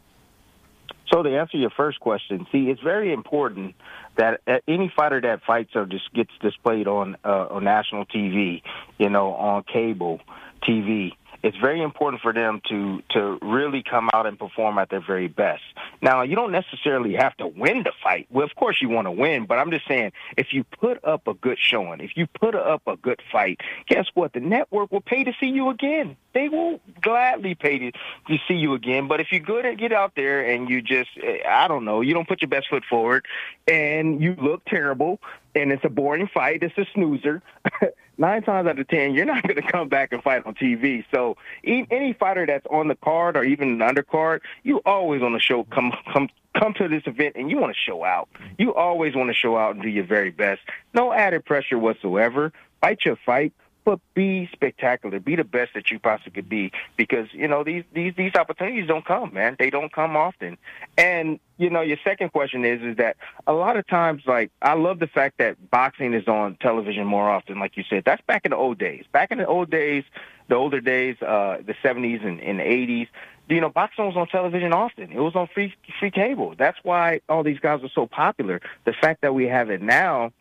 So 1.11 1.21
to 1.21 1.37
answer 1.37 1.57
your 1.57 1.69
first 1.69 1.99
question, 1.99 2.47
see, 2.51 2.69
it's 2.69 2.81
very 2.81 3.13
important 3.13 3.75
that 4.17 4.41
uh, 4.47 4.57
any 4.67 4.91
fighter 4.95 5.21
that 5.21 5.43
fights 5.43 5.75
or 5.75 5.85
just 5.85 6.11
gets 6.13 6.31
displayed 6.41 6.87
on 6.87 7.17
uh, 7.23 7.47
on 7.51 7.63
national 7.63 8.05
TV, 8.05 8.61
you 8.97 9.09
know, 9.09 9.33
on 9.33 9.63
cable 9.63 10.19
TV, 10.63 11.11
it's 11.45 11.57
very 11.57 11.83
important 11.83 12.23
for 12.23 12.33
them 12.33 12.59
to 12.67 13.03
to 13.11 13.37
really 13.43 13.83
come 13.83 14.09
out 14.13 14.25
and 14.25 14.37
perform 14.37 14.79
at 14.79 14.89
their 14.89 14.99
very 14.99 15.27
best. 15.27 15.61
Now, 16.01 16.23
you 16.23 16.35
don't 16.35 16.51
necessarily 16.51 17.13
have 17.13 17.37
to 17.37 17.45
win 17.45 17.83
the 17.83 17.91
fight. 18.03 18.25
Well, 18.31 18.43
of 18.43 18.55
course 18.55 18.81
you 18.81 18.89
want 18.89 19.05
to 19.05 19.11
win, 19.11 19.45
but 19.45 19.59
I'm 19.59 19.69
just 19.69 19.87
saying 19.87 20.11
if 20.37 20.53
you 20.53 20.63
put 20.63 21.05
up 21.05 21.27
a 21.27 21.35
good 21.35 21.59
showing, 21.61 21.99
if 22.01 22.17
you 22.17 22.25
put 22.25 22.55
up 22.55 22.81
a 22.87 22.97
good 22.97 23.21
fight, 23.31 23.61
guess 23.87 24.07
what? 24.15 24.33
The 24.33 24.39
network 24.39 24.91
will 24.91 25.01
pay 25.01 25.23
to 25.23 25.33
see 25.39 25.45
you 25.45 25.69
again. 25.69 26.17
They 26.33 26.49
will 26.49 26.79
gladly 26.99 27.53
pay 27.53 27.77
to, 27.77 27.91
to 27.91 28.37
see 28.47 28.55
you 28.55 28.73
again. 28.73 29.07
But 29.07 29.19
if 29.19 29.27
you're 29.31 29.39
good 29.39 29.67
at 29.67 29.77
get 29.77 29.93
out 29.93 30.13
there 30.15 30.43
and 30.49 30.67
you 30.67 30.81
just 30.81 31.11
eh, 31.21 31.47
I 31.47 31.67
don't 31.67 31.85
know, 31.85 32.01
you 32.01 32.15
don't 32.15 32.27
put 32.27 32.41
your 32.41 32.49
best 32.49 32.69
foot 32.71 32.83
forward 32.89 33.23
and 33.67 34.19
you 34.19 34.35
look 34.41 34.65
terrible 34.65 35.19
and 35.53 35.71
it's 35.71 35.85
a 35.85 35.89
boring 35.89 36.27
fight, 36.33 36.63
it's 36.63 36.77
a 36.79 36.87
snoozer. 36.95 37.43
nine 38.17 38.43
times 38.43 38.67
out 38.67 38.79
of 38.79 38.87
ten, 38.87 39.13
you're 39.13 39.25
not 39.25 39.43
going 39.47 39.55
to 39.55 39.71
come 39.71 39.89
back 39.89 40.11
and 40.11 40.23
fight 40.23 40.45
on 40.45 40.55
TV. 40.55 41.03
So 41.13 41.37
any 41.63 42.13
fighter 42.13 42.45
that's 42.45 42.65
on 42.69 42.87
the 42.87 42.95
card 42.95 43.37
or 43.37 43.43
even 43.43 43.81
an 43.81 43.95
undercard, 43.95 44.41
you 44.63 44.81
always 44.85 45.21
want 45.21 45.35
to 45.35 45.39
show 45.39 45.63
come 45.65 45.93
come 46.11 46.29
come 46.57 46.73
to 46.75 46.87
this 46.87 47.03
event 47.05 47.35
and 47.35 47.49
you 47.49 47.57
want 47.57 47.73
to 47.73 47.79
show 47.79 48.03
out. 48.03 48.29
You 48.57 48.73
always 48.73 49.15
want 49.15 49.29
to 49.29 49.33
show 49.33 49.57
out 49.57 49.75
and 49.75 49.83
do 49.83 49.89
your 49.89 50.05
very 50.05 50.31
best. 50.31 50.61
No 50.93 51.11
added 51.11 51.45
pressure 51.45 51.77
whatsoever. 51.77 52.51
Fight 52.81 52.99
your 53.05 53.17
fight. 53.25 53.53
But 53.85 53.99
be 54.15 54.49
spectacular, 54.51 55.19
be 55.19 55.35
the 55.35 55.43
best 55.43 55.75
that 55.75 55.91
you 55.91 55.99
possibly 55.99 56.31
could 56.31 56.49
be, 56.49 56.71
because 56.97 57.27
you 57.31 57.47
know 57.47 57.63
these 57.63 57.83
these 57.93 58.13
these 58.17 58.35
opportunities 58.35 58.87
don't 58.87 59.05
come, 59.05 59.33
man. 59.33 59.55
They 59.57 59.69
don't 59.69 59.93
come 59.93 60.17
often. 60.17 60.57
And 60.97 61.39
you 61.57 61.69
know, 61.69 61.81
your 61.81 61.97
second 62.03 62.33
question 62.33 62.65
is 62.65 62.81
is 62.81 62.97
that 62.97 63.15
a 63.47 63.53
lot 63.53 63.77
of 63.77 63.87
times, 63.87 64.23
like 64.25 64.51
I 64.61 64.73
love 64.73 64.99
the 64.99 65.07
fact 65.07 65.37
that 65.37 65.69
boxing 65.69 66.13
is 66.13 66.27
on 66.27 66.57
television 66.59 67.05
more 67.05 67.29
often, 67.29 67.59
like 67.59 67.77
you 67.77 67.83
said. 67.87 68.03
That's 68.05 68.21
back 68.23 68.41
in 68.43 68.49
the 68.51 68.57
old 68.57 68.79
days. 68.79 69.05
Back 69.11 69.31
in 69.31 69.37
the 69.37 69.45
old 69.45 69.69
days, 69.69 70.03
the 70.47 70.55
older 70.55 70.81
days, 70.81 71.15
uh, 71.21 71.57
the 71.65 71.75
'70s 71.83 72.25
and, 72.25 72.41
and 72.41 72.59
the 72.59 72.63
'80s. 72.63 73.07
You 73.47 73.61
know, 73.61 73.69
boxing 73.69 74.07
was 74.07 74.17
on 74.17 74.27
television 74.27 74.73
often. 74.73 75.11
It 75.11 75.19
was 75.19 75.35
on 75.35 75.47
free 75.53 75.75
free 75.99 76.09
cable. 76.09 76.55
That's 76.57 76.79
why 76.81 77.21
all 77.29 77.43
these 77.43 77.59
guys 77.59 77.83
are 77.83 77.89
so 77.93 78.07
popular. 78.07 78.59
The 78.85 78.93
fact 78.93 79.21
that 79.21 79.35
we 79.35 79.45
have 79.45 79.69
it 79.69 79.83
now 79.83 80.31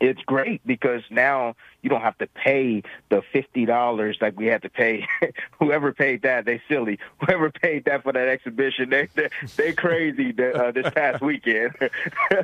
it's 0.00 0.22
great 0.22 0.66
because 0.66 1.02
now 1.10 1.54
you 1.82 1.90
don't 1.90 2.00
have 2.00 2.18
to 2.18 2.26
pay 2.26 2.82
the 3.10 3.22
fifty 3.32 3.64
dollars 3.64 4.18
like 4.20 4.38
we 4.38 4.46
had 4.46 4.62
to 4.62 4.68
pay. 4.68 5.06
Whoever 5.58 5.92
paid 5.92 6.22
that, 6.22 6.44
they 6.44 6.60
silly. 6.68 6.98
Whoever 7.20 7.50
paid 7.50 7.84
that 7.84 8.02
for 8.02 8.12
that 8.12 8.28
exhibition, 8.28 8.90
they 8.90 9.08
they, 9.14 9.28
they 9.56 9.72
crazy 9.72 10.32
the, 10.32 10.52
uh, 10.54 10.70
this 10.72 10.90
past 10.94 11.22
weekend. 11.22 11.74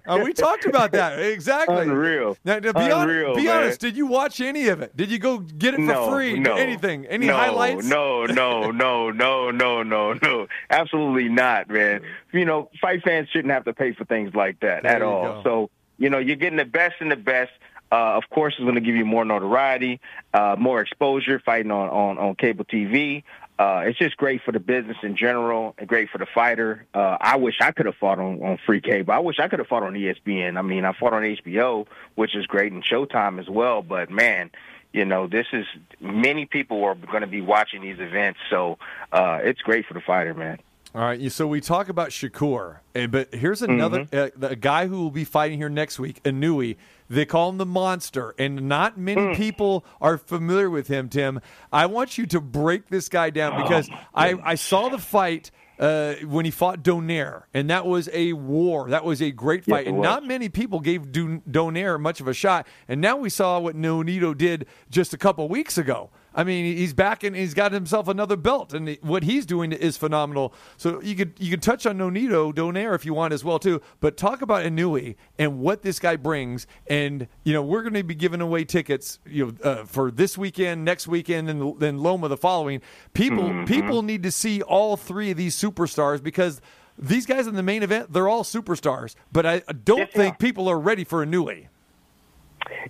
Uh, 0.06 0.20
we 0.24 0.32
talked 0.32 0.66
about 0.66 0.92
that 0.92 1.18
exactly. 1.18 1.82
Unreal. 1.82 2.36
Now, 2.44 2.60
be, 2.60 2.68
Unreal, 2.68 3.30
honest, 3.30 3.36
be 3.36 3.48
honest, 3.48 3.80
did 3.80 3.96
you 3.96 4.06
watch 4.06 4.40
any 4.40 4.68
of 4.68 4.80
it? 4.80 4.96
Did 4.96 5.10
you 5.10 5.18
go 5.18 5.38
get 5.38 5.74
it 5.74 5.78
for 5.78 5.82
no, 5.82 6.10
free? 6.10 6.38
No, 6.38 6.54
Anything? 6.56 7.06
Any 7.06 7.26
no, 7.26 7.36
highlights? 7.36 7.86
No, 7.86 8.26
no, 8.26 8.70
no, 8.70 9.10
no, 9.10 9.50
no, 9.50 9.82
no, 9.82 10.12
no. 10.14 10.46
Absolutely 10.70 11.28
not, 11.28 11.68
man. 11.68 12.02
You 12.32 12.44
know, 12.44 12.70
fight 12.80 13.02
fans 13.02 13.28
shouldn't 13.30 13.52
have 13.52 13.64
to 13.64 13.72
pay 13.72 13.92
for 13.92 14.04
things 14.04 14.34
like 14.34 14.60
that 14.60 14.82
There 14.82 14.96
at 14.96 15.02
all. 15.02 15.22
go. 15.22 15.42
So, 15.44 15.70
you 15.98 16.10
know, 16.10 16.18
you're 16.18 16.36
getting 16.36 16.58
the 16.58 16.64
best 16.64 16.96
and 17.00 17.10
the 17.10 17.16
best. 17.16 17.52
Uh, 17.90 18.16
of 18.16 18.24
course, 18.30 18.54
it's 18.58 18.64
going 18.64 18.74
to 18.74 18.80
give 18.80 18.96
you 18.96 19.04
more 19.04 19.24
notoriety, 19.24 20.00
uh, 20.34 20.56
more 20.58 20.80
exposure 20.80 21.40
fighting 21.44 21.70
on, 21.70 21.88
on, 21.88 22.18
on 22.18 22.34
cable 22.34 22.64
TV. 22.64 23.22
Uh, 23.58 23.84
it's 23.86 23.98
just 23.98 24.16
great 24.16 24.42
for 24.42 24.52
the 24.52 24.60
business 24.60 24.98
in 25.02 25.16
general 25.16 25.74
and 25.78 25.88
great 25.88 26.10
for 26.10 26.18
the 26.18 26.26
fighter. 26.26 26.84
Uh, 26.92 27.16
I 27.20 27.36
wish 27.36 27.54
I 27.60 27.70
could 27.70 27.86
have 27.86 27.94
fought 27.94 28.18
on, 28.18 28.42
on 28.42 28.58
free 28.66 28.80
cable. 28.80 29.14
I 29.14 29.20
wish 29.20 29.38
I 29.38 29.48
could 29.48 29.60
have 29.60 29.68
fought 29.68 29.82
on 29.82 29.94
ESPN. 29.94 30.58
I 30.58 30.62
mean, 30.62 30.84
I 30.84 30.92
fought 30.92 31.14
on 31.14 31.22
HBO, 31.22 31.86
which 32.16 32.36
is 32.36 32.46
great, 32.46 32.72
and 32.72 32.84
Showtime 32.84 33.40
as 33.40 33.48
well. 33.48 33.82
But 33.82 34.10
man, 34.10 34.50
you 34.92 35.04
know, 35.04 35.26
this 35.26 35.46
is 35.52 35.64
many 36.00 36.44
people 36.44 36.84
are 36.84 36.94
going 36.94 37.22
to 37.22 37.26
be 37.26 37.40
watching 37.40 37.82
these 37.82 37.98
events, 37.98 38.40
so 38.50 38.78
uh, 39.12 39.40
it's 39.42 39.60
great 39.60 39.86
for 39.86 39.94
the 39.94 40.00
fighter, 40.00 40.34
man. 40.34 40.58
All 40.96 41.02
right, 41.02 41.30
so 41.30 41.46
we 41.46 41.60
talk 41.60 41.90
about 41.90 42.08
Shakur, 42.08 42.78
eh, 42.94 43.06
but 43.06 43.34
here's 43.34 43.60
another 43.60 44.06
uh, 44.14 44.30
the 44.34 44.56
guy 44.56 44.86
who 44.86 45.02
will 45.02 45.10
be 45.10 45.24
fighting 45.24 45.58
here 45.58 45.68
next 45.68 45.98
week, 45.98 46.22
Inoue. 46.22 46.74
They 47.10 47.26
call 47.26 47.50
him 47.50 47.58
the 47.58 47.66
monster, 47.66 48.34
and 48.38 48.66
not 48.66 48.96
many 48.96 49.36
people 49.36 49.84
are 50.00 50.16
familiar 50.16 50.70
with 50.70 50.88
him. 50.88 51.10
Tim, 51.10 51.42
I 51.70 51.84
want 51.84 52.16
you 52.16 52.24
to 52.28 52.40
break 52.40 52.88
this 52.88 53.10
guy 53.10 53.28
down 53.28 53.62
because 53.62 53.90
I, 54.14 54.36
I 54.42 54.54
saw 54.54 54.88
the 54.88 54.96
fight. 54.96 55.50
Uh, 55.78 56.14
when 56.24 56.46
he 56.46 56.50
fought 56.50 56.82
Donaire, 56.82 57.42
and 57.52 57.68
that 57.68 57.84
was 57.84 58.08
a 58.10 58.32
war. 58.32 58.88
That 58.88 59.04
was 59.04 59.20
a 59.20 59.30
great 59.30 59.66
fight, 59.66 59.86
and 59.86 60.00
not 60.00 60.24
many 60.24 60.48
people 60.48 60.80
gave 60.80 61.02
Donaire 61.12 62.00
much 62.00 62.18
of 62.18 62.28
a 62.28 62.32
shot. 62.32 62.66
And 62.88 63.02
now 63.02 63.18
we 63.18 63.28
saw 63.28 63.58
what 63.58 63.76
Nonito 63.76 64.34
did 64.34 64.64
just 64.88 65.12
a 65.12 65.18
couple 65.18 65.46
weeks 65.50 65.76
ago. 65.76 66.08
I 66.36 66.44
mean, 66.44 66.76
he's 66.76 66.92
back 66.92 67.24
and 67.24 67.34
he's 67.34 67.54
got 67.54 67.72
himself 67.72 68.08
another 68.08 68.36
belt, 68.36 68.74
and 68.74 68.98
what 69.00 69.22
he's 69.22 69.46
doing 69.46 69.72
is 69.72 69.96
phenomenal. 69.96 70.52
So 70.76 71.00
you 71.00 71.16
could 71.16 71.32
you 71.38 71.50
could 71.50 71.62
touch 71.62 71.86
on 71.86 71.96
Nonito 71.96 72.52
Donaire 72.54 72.94
if 72.94 73.06
you 73.06 73.14
want 73.14 73.32
as 73.32 73.42
well 73.42 73.58
too, 73.58 73.80
but 74.00 74.18
talk 74.18 74.42
about 74.42 74.64
Inoue 74.66 75.16
and 75.38 75.58
what 75.60 75.80
this 75.82 75.98
guy 75.98 76.14
brings. 76.16 76.66
And 76.88 77.26
you 77.42 77.54
know, 77.54 77.62
we're 77.62 77.80
going 77.82 77.94
to 77.94 78.04
be 78.04 78.14
giving 78.14 78.42
away 78.42 78.64
tickets, 78.66 79.18
you 79.26 79.46
know, 79.46 79.54
uh, 79.70 79.84
for 79.86 80.10
this 80.10 80.36
weekend, 80.36 80.84
next 80.84 81.08
weekend, 81.08 81.48
and 81.48 81.80
then 81.80 81.98
Loma 81.98 82.28
the 82.28 82.36
following. 82.36 82.82
People 83.14 83.64
people 83.64 84.02
need 84.02 84.22
to 84.22 84.30
see 84.30 84.60
all 84.60 84.96
three 84.98 85.30
of 85.30 85.36
these 85.38 85.56
superstars 85.56 86.22
because. 86.22 86.60
These 86.98 87.26
guys 87.26 87.46
in 87.46 87.56
the 87.56 87.62
main 87.62 87.82
event, 87.82 88.14
they're 88.14 88.26
all 88.26 88.42
superstars, 88.42 89.16
but 89.30 89.44
I 89.44 89.56
I 89.68 89.74
don't 89.74 89.98
Yes, 89.98 90.12
think 90.14 90.38
people 90.38 90.66
are 90.66 90.80
ready 90.80 91.04
for 91.04 91.26
Inoue. 91.26 91.66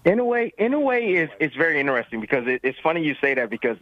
In 0.04 0.18
a 0.18 0.25
way, 0.25 0.52
in 0.59 0.75
a 0.75 0.80
way, 0.80 1.14
is 1.14 1.30
it's 1.40 1.54
very 1.56 1.80
interesting 1.80 2.21
because 2.21 2.47
it, 2.47 2.61
it's 2.62 2.78
funny 2.80 3.04
you 3.04 3.14
say 3.21 3.35
that 3.35 3.50
because 3.50 3.78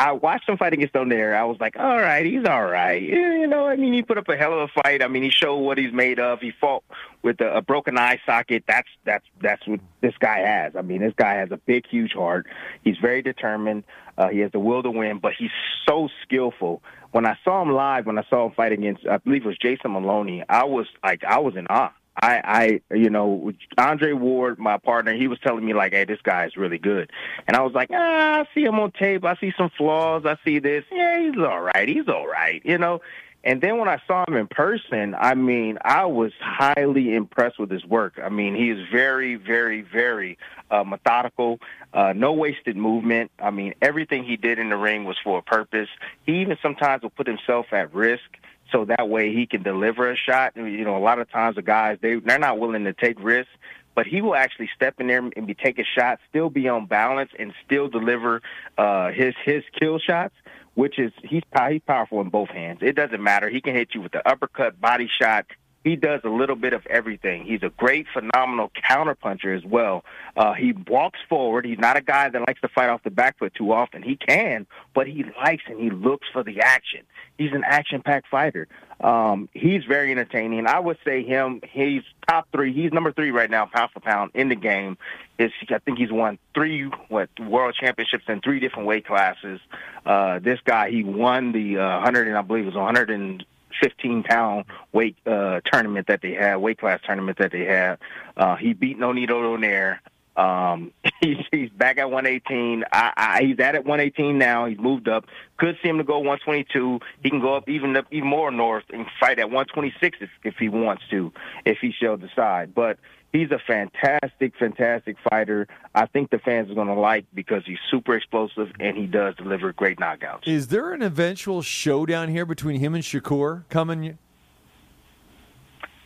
I 0.00 0.12
watched 0.12 0.48
him 0.48 0.56
fight 0.56 0.72
against 0.72 0.94
Donaire. 0.94 1.34
I 1.34 1.44
was 1.44 1.58
like, 1.58 1.76
all 1.76 1.98
right, 1.98 2.24
he's 2.24 2.44
all 2.46 2.66
right. 2.66 3.02
You 3.02 3.48
know, 3.48 3.66
I 3.66 3.74
mean, 3.74 3.92
he 3.92 4.02
put 4.02 4.16
up 4.16 4.28
a 4.28 4.36
hell 4.36 4.52
of 4.52 4.70
a 4.70 4.82
fight. 4.82 5.02
I 5.02 5.08
mean, 5.08 5.24
he 5.24 5.30
showed 5.30 5.56
what 5.56 5.76
he's 5.76 5.92
made 5.92 6.20
of. 6.20 6.40
He 6.40 6.52
fought 6.52 6.84
with 7.22 7.40
a, 7.40 7.56
a 7.56 7.62
broken 7.62 7.98
eye 7.98 8.20
socket. 8.24 8.62
That's 8.68 8.88
that's 9.04 9.24
that's 9.42 9.66
what 9.66 9.80
this 10.00 10.14
guy 10.20 10.38
has. 10.38 10.76
I 10.76 10.82
mean, 10.82 11.00
this 11.00 11.14
guy 11.16 11.34
has 11.34 11.50
a 11.50 11.56
big, 11.56 11.84
huge 11.88 12.12
heart. 12.12 12.46
He's 12.84 12.96
very 12.98 13.22
determined. 13.22 13.82
Uh, 14.16 14.28
he 14.28 14.38
has 14.40 14.52
the 14.52 14.60
will 14.60 14.84
to 14.84 14.90
win, 14.90 15.18
but 15.18 15.32
he's 15.32 15.50
so 15.88 16.08
skillful. 16.22 16.82
When 17.10 17.26
I 17.26 17.36
saw 17.42 17.62
him 17.62 17.72
live, 17.72 18.06
when 18.06 18.18
I 18.18 18.24
saw 18.30 18.46
him 18.46 18.52
fight 18.52 18.72
against, 18.72 19.06
I 19.06 19.16
believe 19.16 19.44
it 19.44 19.48
was 19.48 19.58
Jason 19.58 19.92
Moloney, 19.92 20.44
I 20.48 20.64
was 20.64 20.86
like, 21.02 21.24
I 21.24 21.38
was 21.38 21.56
in 21.56 21.66
awe. 21.68 21.92
I, 22.20 22.80
I, 22.90 22.94
you 22.94 23.10
know, 23.10 23.52
Andre 23.76 24.12
Ward, 24.12 24.58
my 24.58 24.76
partner, 24.78 25.14
he 25.14 25.28
was 25.28 25.38
telling 25.40 25.64
me 25.64 25.74
like, 25.74 25.92
"Hey, 25.92 26.04
this 26.04 26.20
guy 26.22 26.46
is 26.46 26.56
really 26.56 26.78
good," 26.78 27.10
and 27.46 27.56
I 27.56 27.62
was 27.62 27.72
like, 27.74 27.90
"Ah, 27.92 28.40
I 28.40 28.48
see 28.54 28.64
him 28.64 28.78
on 28.80 28.92
tape. 28.92 29.24
I 29.24 29.36
see 29.36 29.52
some 29.56 29.70
flaws. 29.76 30.24
I 30.26 30.36
see 30.44 30.58
this. 30.58 30.84
Yeah, 30.90 31.20
he's 31.20 31.38
all 31.38 31.60
right. 31.60 31.88
He's 31.88 32.08
all 32.08 32.26
right." 32.26 32.60
You 32.64 32.78
know. 32.78 33.00
And 33.44 33.60
then 33.60 33.78
when 33.78 33.88
I 33.88 33.98
saw 34.06 34.24
him 34.26 34.36
in 34.36 34.48
person, 34.48 35.14
I 35.18 35.34
mean, 35.34 35.78
I 35.82 36.06
was 36.06 36.32
highly 36.40 37.14
impressed 37.14 37.58
with 37.58 37.70
his 37.70 37.84
work. 37.84 38.18
I 38.22 38.28
mean, 38.28 38.56
he 38.56 38.68
is 38.70 38.86
very, 38.90 39.36
very, 39.36 39.82
very 39.82 40.38
uh, 40.72 40.82
methodical. 40.82 41.60
Uh, 41.94 42.12
no 42.14 42.32
wasted 42.32 42.76
movement. 42.76 43.30
I 43.38 43.50
mean, 43.50 43.74
everything 43.80 44.24
he 44.24 44.36
did 44.36 44.58
in 44.58 44.70
the 44.70 44.76
ring 44.76 45.04
was 45.04 45.16
for 45.22 45.38
a 45.38 45.42
purpose. 45.42 45.88
He 46.26 46.40
even 46.40 46.58
sometimes 46.60 47.02
will 47.02 47.10
put 47.10 47.28
himself 47.28 47.66
at 47.72 47.94
risk 47.94 48.24
so 48.72 48.84
that 48.84 49.08
way 49.08 49.32
he 49.32 49.46
can 49.46 49.62
deliver 49.62 50.10
a 50.10 50.16
shot. 50.16 50.56
You 50.56 50.84
know, 50.84 50.96
a 50.96 51.00
lot 51.00 51.18
of 51.18 51.30
times 51.30 51.56
the 51.56 51.62
guys 51.62 51.98
they 52.00 52.16
they're 52.16 52.38
not 52.38 52.58
willing 52.58 52.84
to 52.84 52.92
take 52.92 53.22
risks, 53.22 53.52
but 53.94 54.06
he 54.06 54.20
will 54.22 54.34
actually 54.34 54.70
step 54.74 54.94
in 55.00 55.06
there 55.06 55.18
and 55.18 55.46
be 55.46 55.54
take 55.54 55.78
a 55.78 55.84
shot, 55.84 56.20
still 56.28 56.50
be 56.50 56.68
on 56.68 56.86
balance, 56.86 57.30
and 57.38 57.52
still 57.64 57.88
deliver 57.88 58.42
uh, 58.76 59.10
his 59.10 59.34
his 59.44 59.62
kill 59.78 59.98
shots. 59.98 60.34
Which 60.74 61.00
is 61.00 61.10
he's 61.24 61.42
he's 61.68 61.82
powerful 61.86 62.20
in 62.20 62.28
both 62.28 62.50
hands. 62.50 62.78
It 62.82 62.94
doesn't 62.94 63.20
matter. 63.20 63.48
He 63.48 63.60
can 63.60 63.74
hit 63.74 63.94
you 63.94 64.00
with 64.00 64.12
the 64.12 64.26
uppercut, 64.28 64.80
body 64.80 65.08
shot. 65.20 65.46
He 65.84 65.96
does 65.96 66.20
a 66.24 66.28
little 66.28 66.56
bit 66.56 66.72
of 66.72 66.86
everything. 66.86 67.44
He's 67.44 67.62
a 67.62 67.70
great, 67.70 68.06
phenomenal 68.12 68.70
counterpuncher 68.88 69.56
as 69.56 69.64
well. 69.64 70.04
Uh, 70.36 70.52
he 70.52 70.72
walks 70.88 71.20
forward. 71.28 71.64
He's 71.64 71.78
not 71.78 71.96
a 71.96 72.00
guy 72.00 72.28
that 72.28 72.40
likes 72.46 72.60
to 72.62 72.68
fight 72.68 72.90
off 72.90 73.02
the 73.04 73.10
back 73.10 73.38
foot 73.38 73.54
too 73.54 73.72
often. 73.72 74.02
He 74.02 74.16
can, 74.16 74.66
but 74.94 75.06
he 75.06 75.24
likes 75.42 75.62
and 75.66 75.80
he 75.80 75.90
looks 75.90 76.26
for 76.32 76.42
the 76.42 76.60
action. 76.60 77.00
He's 77.38 77.52
an 77.52 77.62
action-packed 77.64 78.26
fighter. 78.28 78.66
Um, 79.00 79.48
he's 79.52 79.84
very 79.84 80.10
entertaining. 80.10 80.66
I 80.66 80.80
would 80.80 80.98
say 81.04 81.22
him. 81.22 81.60
He's 81.70 82.02
top 82.28 82.48
three. 82.50 82.72
He's 82.72 82.92
number 82.92 83.12
three 83.12 83.30
right 83.30 83.48
now, 83.48 83.66
pound 83.66 83.92
for 83.92 84.00
pound 84.00 84.32
in 84.34 84.48
the 84.48 84.56
game. 84.56 84.98
Is 85.38 85.52
I 85.70 85.78
think 85.78 85.98
he's 85.98 86.10
won 86.10 86.38
three 86.52 86.90
what 87.08 87.30
world 87.38 87.76
championships 87.78 88.24
in 88.26 88.40
three 88.40 88.58
different 88.58 88.88
weight 88.88 89.06
classes. 89.06 89.60
Uh, 90.04 90.40
this 90.40 90.58
guy, 90.64 90.90
he 90.90 91.04
won 91.04 91.52
the 91.52 91.78
uh, 91.78 92.00
hundred 92.00 92.26
and 92.26 92.36
I 92.36 92.42
believe 92.42 92.64
it 92.64 92.66
was 92.66 92.74
100 92.74 93.10
and 93.10 93.44
15 93.82 94.22
pound 94.22 94.64
weight 94.92 95.16
uh, 95.26 95.60
tournament 95.64 96.06
that 96.08 96.22
they 96.22 96.32
had, 96.32 96.56
weight 96.56 96.78
class 96.78 97.00
tournament 97.04 97.38
that 97.38 97.52
they 97.52 97.64
had. 97.64 97.98
Uh, 98.36 98.56
he 98.56 98.72
beat 98.72 98.98
Nonito 98.98 99.28
Donaire. 99.30 99.98
Um, 100.36 100.92
he's, 101.20 101.38
he's 101.50 101.70
back 101.70 101.98
at 101.98 102.10
118. 102.10 102.84
I, 102.92 103.12
I, 103.16 103.42
he's 103.42 103.58
at 103.58 103.74
at 103.74 103.84
118 103.84 104.38
now. 104.38 104.66
He's 104.66 104.78
moved 104.78 105.08
up. 105.08 105.26
Could 105.56 105.76
see 105.82 105.88
him 105.88 105.98
to 105.98 106.04
go 106.04 106.18
122. 106.18 107.00
He 107.22 107.30
can 107.30 107.40
go 107.40 107.54
up 107.54 107.68
even 107.68 107.96
up 107.96 108.06
even 108.10 108.28
more 108.28 108.50
north 108.50 108.84
and 108.90 109.06
fight 109.18 109.38
at 109.38 109.46
126 109.46 110.18
if, 110.20 110.30
if 110.44 110.54
he 110.56 110.68
wants 110.68 111.02
to, 111.10 111.32
if 111.64 111.78
he 111.78 111.92
shall 111.92 112.16
decide. 112.16 112.74
But 112.74 112.98
he's 113.32 113.50
a 113.50 113.58
fantastic, 113.66 114.54
fantastic 114.58 115.16
fighter. 115.28 115.66
I 115.94 116.06
think 116.06 116.30
the 116.30 116.38
fans 116.38 116.70
are 116.70 116.74
going 116.74 116.88
to 116.88 116.94
like 116.94 117.26
because 117.34 117.62
he's 117.66 117.78
super 117.90 118.14
explosive 118.14 118.68
and 118.80 118.96
he 118.96 119.06
does 119.06 119.34
deliver 119.36 119.72
great 119.72 119.98
knockouts. 119.98 120.46
Is 120.46 120.68
there 120.68 120.92
an 120.92 121.02
eventual 121.02 121.62
showdown 121.62 122.28
here 122.28 122.46
between 122.46 122.80
him 122.80 122.94
and 122.94 123.04
Shakur 123.04 123.64
coming? 123.68 124.18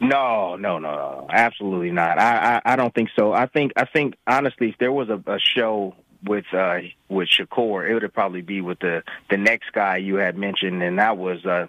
No, 0.01 0.57
no, 0.57 0.79
no, 0.79 0.97
no, 0.97 1.27
absolutely 1.31 1.93
not. 1.93 2.19
I, 2.19 2.57
I, 2.65 2.73
I 2.73 2.77
don't 2.77 2.93
think 2.93 3.11
so. 3.17 3.33
I 3.33 3.47
think, 3.47 3.73
I 3.77 3.85
think 3.85 4.15
honestly, 4.27 4.71
if 4.71 4.79
there 4.79 4.91
was 4.91 5.09
a, 5.09 5.23
a 5.31 5.39
show 5.39 5.95
with 6.25 6.45
uh 6.53 6.79
with 7.09 7.29
Shakur, 7.29 7.89
it 7.89 7.95
would 7.95 8.15
probably 8.15 8.43
be 8.43 8.61
with 8.61 8.79
the 8.81 9.03
the 9.31 9.37
next 9.37 9.73
guy 9.73 9.97
you 9.97 10.17
had 10.17 10.37
mentioned, 10.37 10.83
and 10.83 10.99
that 10.99 11.19
was 11.19 11.45
uh 11.45 11.67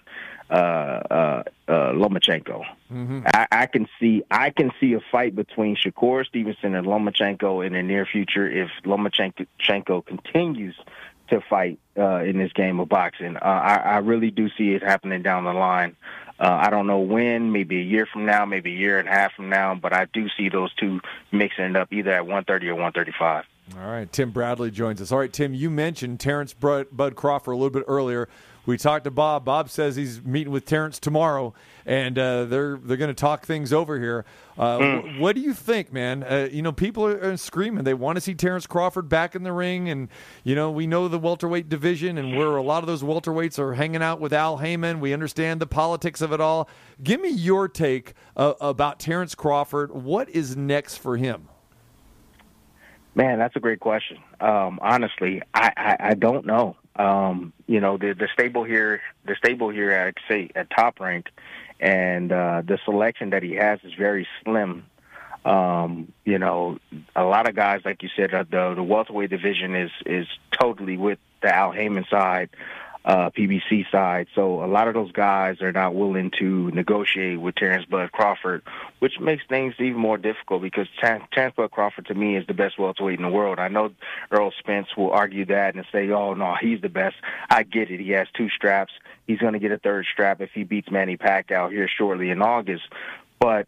uh 0.53 1.01
uh, 1.09 1.43
uh 1.67 1.91
Lomachenko. 1.93 2.63
I, 3.33 3.47
I 3.51 3.65
can 3.65 3.87
see 3.99 4.23
I 4.29 4.51
can 4.51 4.71
see 4.79 4.93
a 4.93 4.99
fight 5.11 5.35
between 5.35 5.75
Shakur 5.75 6.25
Stevenson 6.25 6.75
and 6.75 6.85
Lomachenko 6.85 7.65
in 7.65 7.73
the 7.73 7.81
near 7.81 8.05
future 8.05 8.49
if 8.49 8.69
Lomachenko 8.85 10.05
continues 10.05 10.75
to 11.29 11.41
fight 11.49 11.79
uh, 11.97 12.17
in 12.19 12.37
this 12.37 12.53
game 12.53 12.79
of 12.79 12.89
boxing. 12.89 13.37
Uh, 13.37 13.39
I, 13.39 13.75
I 13.75 13.97
really 13.97 14.31
do 14.31 14.49
see 14.57 14.71
it 14.71 14.83
happening 14.83 15.23
down 15.23 15.45
the 15.45 15.53
line. 15.53 15.95
Uh, 16.39 16.59
I 16.61 16.69
don't 16.69 16.87
know 16.87 16.99
when, 16.99 17.51
maybe 17.51 17.79
a 17.79 17.83
year 17.83 18.05
from 18.05 18.25
now, 18.25 18.45
maybe 18.45 18.71
a 18.71 18.77
year 18.77 18.99
and 18.99 19.07
a 19.07 19.11
half 19.11 19.33
from 19.33 19.49
now, 19.49 19.75
but 19.75 19.93
I 19.93 20.05
do 20.13 20.27
see 20.37 20.49
those 20.49 20.73
two 20.73 20.99
mixing 21.31 21.65
it 21.65 21.75
up 21.75 21.93
either 21.93 22.11
at 22.11 22.25
130 22.25 22.67
or 22.69 22.75
135. 22.75 23.45
All 23.71 23.87
right, 23.87 24.11
Tim 24.11 24.31
Bradley 24.31 24.71
joins 24.71 25.01
us. 25.01 25.11
All 25.11 25.19
right, 25.19 25.31
Tim, 25.31 25.53
you 25.53 25.69
mentioned 25.69 26.19
Terrence 26.19 26.53
Bud, 26.53 27.15
Crawford 27.15 27.53
a 27.53 27.57
little 27.57 27.69
bit 27.69 27.85
earlier. 27.87 28.27
We 28.65 28.77
talked 28.77 29.03
to 29.05 29.11
Bob. 29.11 29.43
Bob 29.45 29.69
says 29.69 29.95
he's 29.95 30.21
meeting 30.21 30.53
with 30.53 30.65
Terrence 30.65 30.99
tomorrow, 30.99 31.53
and 31.85 32.17
uh, 32.17 32.45
they're 32.45 32.77
they're 32.77 32.97
going 32.97 33.09
to 33.09 33.13
talk 33.13 33.45
things 33.45 33.73
over 33.73 33.99
here. 33.99 34.25
Uh, 34.57 34.77
wh- 34.77 35.19
what 35.19 35.35
do 35.35 35.41
you 35.41 35.53
think, 35.53 35.91
man? 35.91 36.23
Uh, 36.23 36.47
you 36.49 36.61
know, 36.61 36.71
people 36.71 37.05
are, 37.05 37.31
are 37.31 37.37
screaming 37.37 37.83
they 37.83 37.93
want 37.93 38.15
to 38.15 38.21
see 38.21 38.33
Terrence 38.33 38.65
Crawford 38.65 39.09
back 39.09 39.35
in 39.35 39.43
the 39.43 39.51
ring, 39.51 39.89
and 39.89 40.07
you 40.43 40.55
know, 40.55 40.71
we 40.71 40.87
know 40.87 41.07
the 41.09 41.19
welterweight 41.19 41.67
division 41.67 42.17
and 42.17 42.37
where 42.37 42.55
a 42.55 42.63
lot 42.63 42.83
of 42.83 42.87
those 42.87 43.03
welterweights 43.03 43.59
are 43.59 43.73
hanging 43.73 44.03
out 44.03 44.21
with 44.21 44.31
Al 44.31 44.57
Haymon. 44.57 45.01
We 45.01 45.13
understand 45.13 45.59
the 45.59 45.67
politics 45.67 46.21
of 46.21 46.31
it 46.31 46.39
all. 46.39 46.69
Give 47.01 47.19
me 47.19 47.29
your 47.29 47.67
take 47.67 48.13
uh, 48.37 48.53
about 48.61 48.99
Terrence 48.99 49.35
Crawford. 49.35 49.91
What 49.91 50.29
is 50.29 50.55
next 50.55 50.97
for 50.97 51.17
him? 51.17 51.49
Man, 53.15 53.37
that's 53.37 53.55
a 53.55 53.59
great 53.59 53.79
question. 53.79 54.17
Um, 54.39 54.79
honestly, 54.81 55.41
I, 55.53 55.71
I, 55.77 55.97
I 55.99 56.13
don't 56.15 56.45
know. 56.45 56.75
Um, 56.95 57.53
you 57.67 57.79
know, 57.79 57.97
the 57.97 58.13
the 58.13 58.27
stable 58.33 58.63
here, 58.63 59.01
the 59.25 59.35
stable 59.35 59.69
here 59.69 59.91
at 59.91 60.15
say 60.27 60.49
at 60.55 60.69
Top 60.69 60.99
Rank, 60.99 61.27
and 61.79 62.31
uh, 62.31 62.61
the 62.65 62.79
selection 62.85 63.31
that 63.31 63.43
he 63.43 63.53
has 63.53 63.79
is 63.83 63.93
very 63.93 64.27
slim. 64.43 64.85
Um, 65.45 66.11
you 66.23 66.39
know, 66.39 66.79
a 67.15 67.23
lot 67.23 67.49
of 67.49 67.55
guys, 67.55 67.81
like 67.83 68.01
you 68.01 68.09
said, 68.15 68.33
uh, 68.33 68.45
the 68.49 68.73
the 68.75 68.83
welterweight 68.83 69.29
division 69.29 69.75
is 69.75 69.91
is 70.05 70.27
totally 70.51 70.97
with 70.97 71.19
the 71.41 71.53
Al 71.53 71.71
Haymon 71.71 72.05
side, 72.09 72.49
uh, 73.05 73.29
PBC 73.31 73.89
side. 73.91 74.27
So 74.33 74.63
a 74.63 74.67
lot 74.67 74.87
of 74.87 74.93
those 74.93 75.11
guys 75.11 75.61
are 75.61 75.71
not 75.71 75.93
willing 75.93 76.31
to 76.39 76.71
negotiate 76.71 77.39
with 77.39 77.55
Terrence 77.55 77.85
Bud 77.85 78.11
Crawford, 78.11 78.63
which 78.99 79.19
makes 79.19 79.43
things 79.47 79.73
even 79.79 79.99
more 79.99 80.17
difficult 80.17 80.61
because 80.61 80.87
Ter- 81.01 81.21
Terrence 81.33 81.55
Bud 81.55 81.71
Crawford 81.71 82.05
to 82.07 82.13
me 82.13 82.37
is 82.37 82.47
the 82.47 82.53
best 82.53 82.79
welterweight 82.79 83.19
in 83.19 83.23
the 83.23 83.29
world. 83.29 83.59
I 83.59 83.67
know 83.67 83.91
Errol 84.31 84.53
Spence 84.57 84.87
will 84.95 85.11
argue 85.11 85.45
that 85.45 85.75
and 85.75 85.85
say, 85.91 86.09
"Oh 86.11 86.33
no, 86.33 86.55
he's 86.59 86.81
the 86.81 86.89
best." 86.89 87.15
I 87.49 87.63
get 87.63 87.91
it. 87.91 87.99
He 87.99 88.11
has 88.11 88.27
two 88.35 88.49
straps. 88.49 88.93
He's 89.27 89.39
going 89.39 89.53
to 89.53 89.59
get 89.59 89.71
a 89.71 89.77
third 89.77 90.05
strap 90.11 90.41
if 90.41 90.51
he 90.53 90.63
beats 90.63 90.89
Manny 90.89 91.17
Pacquiao 91.17 91.71
here 91.71 91.89
shortly 91.89 92.29
in 92.29 92.41
August. 92.41 92.83
But 93.39 93.67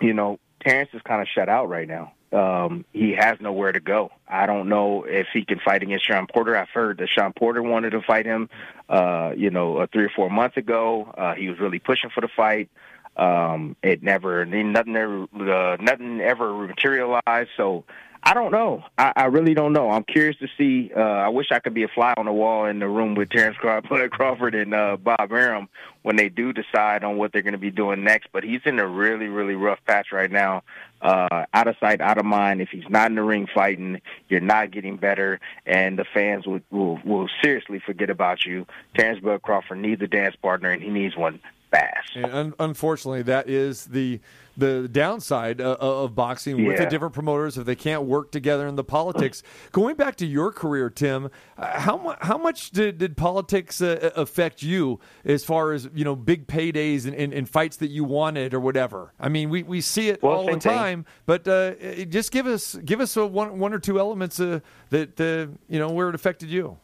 you 0.00 0.12
know, 0.12 0.38
Terrence 0.60 0.90
is 0.92 1.02
kind 1.02 1.22
of 1.22 1.28
shut 1.28 1.48
out 1.48 1.68
right 1.68 1.88
now. 1.88 2.12
Um, 2.32 2.84
he 2.92 3.14
has 3.18 3.40
nowhere 3.40 3.72
to 3.72 3.80
go. 3.80 4.10
I 4.28 4.46
don't 4.46 4.68
know 4.68 5.04
if 5.04 5.28
he 5.32 5.44
can 5.44 5.58
fight 5.58 5.82
against 5.82 6.06
Shawn 6.06 6.26
Porter. 6.26 6.56
I've 6.56 6.68
heard 6.68 6.98
that 6.98 7.08
Shawn 7.08 7.32
Porter 7.32 7.62
wanted 7.62 7.90
to 7.90 8.02
fight 8.02 8.26
him, 8.26 8.50
uh, 8.88 9.32
you 9.36 9.50
know, 9.50 9.78
uh, 9.78 9.86
three 9.92 10.04
or 10.04 10.10
four 10.14 10.28
months 10.28 10.56
ago. 10.56 11.12
Uh, 11.16 11.34
he 11.34 11.48
was 11.48 11.58
really 11.58 11.78
pushing 11.78 12.10
for 12.10 12.20
the 12.20 12.28
fight. 12.28 12.68
Um, 13.16 13.76
it 13.82 14.02
never, 14.02 14.44
nothing 14.44 14.94
ever, 14.94 15.22
uh, 15.22 15.76
nothing 15.80 16.20
ever 16.20 16.54
materialized. 16.66 17.50
So 17.56 17.84
I 18.22 18.34
don't 18.34 18.52
know. 18.52 18.82
I, 18.96 19.12
I 19.16 19.24
really 19.26 19.54
don't 19.54 19.72
know. 19.72 19.90
I'm 19.90 20.04
curious 20.04 20.36
to 20.38 20.48
see. 20.58 20.90
Uh, 20.94 21.00
I 21.00 21.28
wish 21.28 21.46
I 21.50 21.60
could 21.60 21.74
be 21.74 21.84
a 21.84 21.88
fly 21.88 22.14
on 22.16 22.26
the 22.26 22.32
wall 22.32 22.66
in 22.66 22.78
the 22.78 22.88
room 22.88 23.14
with 23.14 23.30
Terrence 23.30 23.56
Craw- 23.56 23.80
Crawford 24.10 24.54
and 24.54 24.74
uh, 24.74 24.96
Bob 24.96 25.32
Arum 25.32 25.68
when 26.02 26.16
they 26.16 26.28
do 26.28 26.52
decide 26.52 27.04
on 27.04 27.16
what 27.16 27.32
they're 27.32 27.42
going 27.42 27.52
to 27.52 27.58
be 27.58 27.70
doing 27.70 28.04
next. 28.04 28.28
But 28.32 28.44
he's 28.44 28.60
in 28.64 28.78
a 28.78 28.86
really, 28.86 29.28
really 29.28 29.54
rough 29.54 29.78
patch 29.86 30.08
right 30.12 30.30
now. 30.30 30.62
Uh, 31.00 31.46
out 31.54 31.68
of 31.68 31.76
sight, 31.78 32.00
out 32.00 32.18
of 32.18 32.24
mind. 32.24 32.60
If 32.60 32.70
he's 32.70 32.88
not 32.88 33.08
in 33.08 33.14
the 33.14 33.22
ring 33.22 33.46
fighting, 33.54 34.00
you're 34.28 34.40
not 34.40 34.72
getting 34.72 34.96
better, 34.96 35.38
and 35.64 35.96
the 35.96 36.04
fans 36.12 36.44
will 36.44 36.60
will, 36.70 36.98
will 37.04 37.28
seriously 37.40 37.80
forget 37.84 38.10
about 38.10 38.44
you. 38.44 38.66
Terrence 38.96 39.20
Bud 39.20 39.42
Crawford 39.42 39.78
needs 39.78 40.02
a 40.02 40.08
dance 40.08 40.34
partner, 40.34 40.70
and 40.70 40.82
he 40.82 40.90
needs 40.90 41.16
one 41.16 41.40
fast. 41.70 42.08
And 42.14 42.26
un- 42.26 42.54
unfortunately, 42.58 43.22
that 43.22 43.48
is 43.48 43.86
the 43.86 44.20
the 44.56 44.88
downside 44.88 45.60
uh, 45.60 45.76
of 45.78 46.16
boxing 46.16 46.64
with 46.66 46.78
the 46.78 46.86
different 46.86 47.14
promoters 47.14 47.56
if 47.56 47.64
they 47.64 47.76
can't 47.76 48.02
work 48.02 48.32
together 48.32 48.66
in 48.66 48.74
the 48.74 48.82
politics. 48.82 49.44
Going 49.72 49.94
back 49.94 50.16
to 50.16 50.26
your 50.26 50.50
career, 50.50 50.90
Tim, 50.90 51.30
uh, 51.56 51.78
how 51.78 51.96
mu- 51.96 52.16
how 52.20 52.38
much 52.38 52.70
did, 52.72 52.98
did 52.98 53.16
politics 53.16 53.80
uh, 53.80 54.10
affect 54.16 54.62
you 54.62 54.98
as 55.24 55.44
far 55.44 55.72
as 55.72 55.88
you 55.94 56.04
know 56.04 56.16
big 56.16 56.48
paydays 56.48 57.04
and, 57.06 57.14
and, 57.14 57.32
and 57.32 57.48
fights 57.48 57.76
that 57.76 57.90
you 57.90 58.02
wanted 58.02 58.52
or 58.52 58.58
whatever? 58.58 59.12
I 59.20 59.28
mean, 59.28 59.48
we, 59.48 59.62
we 59.62 59.80
see 59.80 60.08
it 60.08 60.22
Well, 60.24 60.32
all 60.32 60.44
the 60.46 60.52
same 60.52 60.60
thing. 60.60 60.72
time, 60.72 61.06
but 61.24 61.46
uh, 61.46 61.74
uh, 61.80 62.04
just 62.06 62.32
give 62.32 62.46
us 62.48 62.74
give 62.84 63.00
us 63.00 63.16
a 63.16 63.24
one 63.26 63.60
one 63.60 63.72
or 63.72 63.78
two 63.78 64.00
elements 64.00 64.40
uh, 64.40 64.58
that 64.90 65.20
uh, 65.20 65.54
you 65.68 65.78
know 65.78 65.90
where 65.90 66.08
it 66.08 66.16
affected 66.16 66.48
you. 66.48 66.78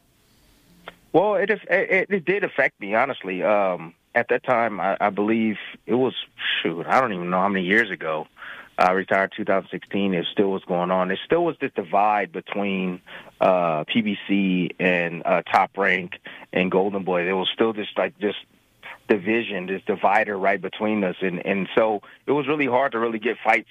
Well, 1.13 1.35
it 1.35 1.51
it, 1.51 1.61
it 2.09 2.25
did 2.25 2.45
affect 2.45 2.81
me 2.81 2.95
honestly. 2.95 3.43
Um, 3.43 3.95
at 4.15 4.29
that 4.29 4.45
time, 4.45 4.81
I, 4.81 4.97
I 5.01 5.11
believe 5.11 5.57
it 5.87 5.95
was 5.95 6.15
shoot. 6.63 6.87
I 6.87 7.01
don't 7.01 7.13
even 7.13 7.31
know 7.31 7.41
how 7.41 7.49
many 7.49 7.65
years 7.65 7.91
ago. 7.91 8.27
I 8.77 8.91
retired 8.93 9.33
2016. 9.37 10.15
It 10.15 10.27
still 10.33 10.51
was 10.51 10.65
going 10.65 10.91
on. 10.91 11.09
There 11.09 11.19
still 11.25 11.45
was 11.45 11.57
this 11.61 11.71
divide 11.77 12.33
between 12.33 13.01
uh, 13.41 13.85
PBC 13.85 14.75
and 14.81 15.23
uh, 15.25 15.43
Top 15.43 15.77
Rank 15.77 16.15
and 16.53 16.71
Golden 16.71 17.05
Boy. 17.05 17.25
There 17.25 17.37
was 17.37 17.49
still 17.55 17.73
this 17.73 17.87
like 17.97 18.19
this 18.19 18.35
division, 19.09 19.67
this 19.67 19.83
divider 19.87 20.37
right 20.37 20.61
between 20.61 21.05
us, 21.05 21.17
and 21.21 21.45
and 21.47 21.69
so 21.77 22.01
it 22.27 22.33
was 22.33 22.49
really 22.49 22.67
hard 22.67 22.93
to 22.93 22.99
really 22.99 23.21
get 23.21 23.37
fights 23.45 23.69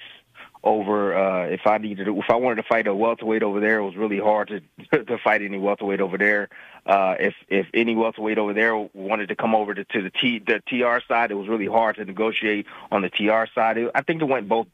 over 0.64 1.14
uh 1.14 1.46
if 1.46 1.66
I 1.66 1.78
needed 1.78 2.08
if 2.08 2.30
I 2.30 2.36
wanted 2.36 2.56
to 2.56 2.62
fight 2.64 2.86
a 2.86 2.94
welterweight 2.94 3.42
over 3.42 3.60
there, 3.60 3.78
it 3.78 3.84
was 3.84 3.96
really 3.96 4.18
hard 4.18 4.48
to 4.48 5.04
to 5.04 5.18
fight 5.18 5.42
any 5.42 5.58
welterweight 5.58 6.00
over 6.00 6.16
there. 6.18 6.48
Uh 6.86 7.14
if 7.20 7.34
if 7.48 7.66
any 7.74 7.94
welterweight 7.94 8.38
over 8.38 8.54
there 8.54 8.74
wanted 8.94 9.28
to 9.28 9.36
come 9.36 9.54
over 9.54 9.74
to, 9.74 9.84
to 9.84 10.02
the 10.02 10.10
T 10.10 10.38
the 10.38 10.60
TR 10.66 11.04
side, 11.06 11.30
it 11.30 11.34
was 11.34 11.48
really 11.48 11.66
hard 11.66 11.96
to 11.96 12.04
negotiate 12.04 12.66
on 12.90 13.02
the 13.02 13.10
TR 13.10 13.44
side. 13.54 13.76
It, 13.76 13.90
I 13.94 14.00
think 14.02 14.22
it 14.22 14.24
went 14.24 14.48
both 14.48 14.66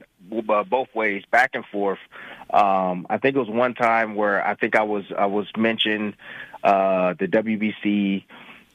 uh, 0.49 0.63
both 0.63 0.95
ways, 0.95 1.25
back 1.31 1.51
and 1.55 1.67
forth. 1.67 1.99
Um 2.51 3.07
I 3.11 3.19
think 3.19 3.35
it 3.35 3.41
was 3.41 3.51
one 3.51 3.75
time 3.75 4.15
where 4.15 4.47
I 4.47 4.55
think 4.55 4.77
I 4.77 4.85
was 4.85 5.05
I 5.17 5.27
was 5.27 5.49
mentioned 5.57 6.15
uh 6.63 7.15
the 7.19 7.27
WBC 7.27 8.25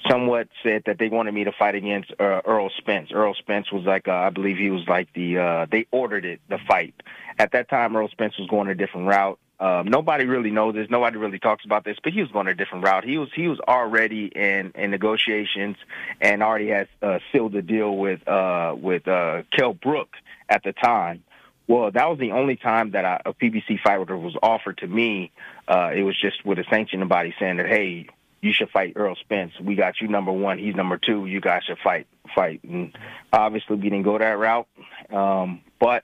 somewhat 0.10 0.48
said 0.64 0.84
that 0.86 0.98
they 1.00 1.10
wanted 1.10 1.34
me 1.34 1.44
to 1.46 1.52
fight 1.52 1.76
against 1.76 2.12
uh, 2.20 2.42
Errol 2.46 2.72
Spence. 2.78 3.10
Errol 3.12 3.36
Spence 3.36 3.72
was 3.72 3.84
like, 3.86 4.08
uh, 4.08 4.14
I 4.14 4.30
believe 4.30 4.58
he 4.58 4.70
was 4.70 4.88
like 4.88 5.12
the, 5.14 5.38
uh, 5.38 5.66
they 5.72 5.88
ordered 5.92 6.26
it, 6.26 6.42
the 6.50 6.60
fight. 6.68 6.96
At 7.38 7.52
that 7.52 7.70
time, 7.70 7.96
Errol 7.96 8.10
Spence 8.10 8.38
was 8.38 8.48
going 8.50 8.68
a 8.68 8.76
different 8.76 9.08
route. 9.08 9.40
Um, 9.60 9.88
nobody 9.88 10.26
really 10.26 10.52
knows 10.52 10.76
this. 10.76 10.88
Nobody 10.90 11.18
really 11.18 11.40
talks 11.40 11.64
about 11.64 11.86
this, 11.86 11.98
but 12.04 12.12
he 12.12 12.22
was 12.22 12.30
going 12.32 12.48
a 12.48 12.54
different 12.54 12.84
route. 12.84 13.06
He 13.06 13.18
was 13.18 13.30
he 13.34 13.48
was 13.48 13.60
already 13.62 14.26
in 14.26 14.74
in 14.76 14.92
negotiations 14.92 15.78
and 16.20 16.44
already 16.44 16.68
has 16.70 16.88
uh, 17.02 17.20
sealed 17.32 17.56
a 17.56 17.62
deal 17.62 17.96
with 17.96 18.28
uh, 18.28 18.76
with 18.78 19.08
uh, 19.08 19.44
Kell 19.56 19.74
Brook 19.74 20.10
at 20.50 20.64
the 20.64 20.74
time. 20.74 21.24
Well, 21.68 21.90
that 21.90 22.10
was 22.10 22.20
the 22.20 22.32
only 22.32 22.58
time 22.58 22.92
that 22.92 23.06
I, 23.06 23.22
a 23.26 23.34
PBC 23.34 23.80
fighter 23.82 24.18
was 24.18 24.36
offered 24.44 24.80
to 24.80 24.88
me. 24.88 25.32
Uh, 25.68 25.92
it 25.96 26.04
was 26.04 26.20
just 26.20 26.46
with 26.46 26.60
a 26.60 26.66
sanctioning 26.70 27.08
body 27.08 27.34
saying 27.40 27.58
that, 27.58 27.66
hey, 27.66 28.08
you 28.42 28.54
should 28.54 28.70
fight 28.70 28.94
Errol 28.96 29.16
Spence. 29.16 29.54
We 29.60 29.76
got 29.76 30.02
you 30.02 30.08
number 30.08 30.32
one. 30.32 30.58
He's 30.60 30.76
number 30.76 30.98
two. 30.98 31.26
You 31.26 31.42
guys 31.42 31.64
should 31.64 31.80
fight. 31.80 32.08
Fight. 32.34 32.62
And 32.64 32.96
obviously, 33.34 33.76
we 33.78 33.84
didn't 33.90 34.04
go 34.04 34.18
that 34.18 34.38
route. 34.38 34.68
Um, 35.12 35.62
but 35.80 36.04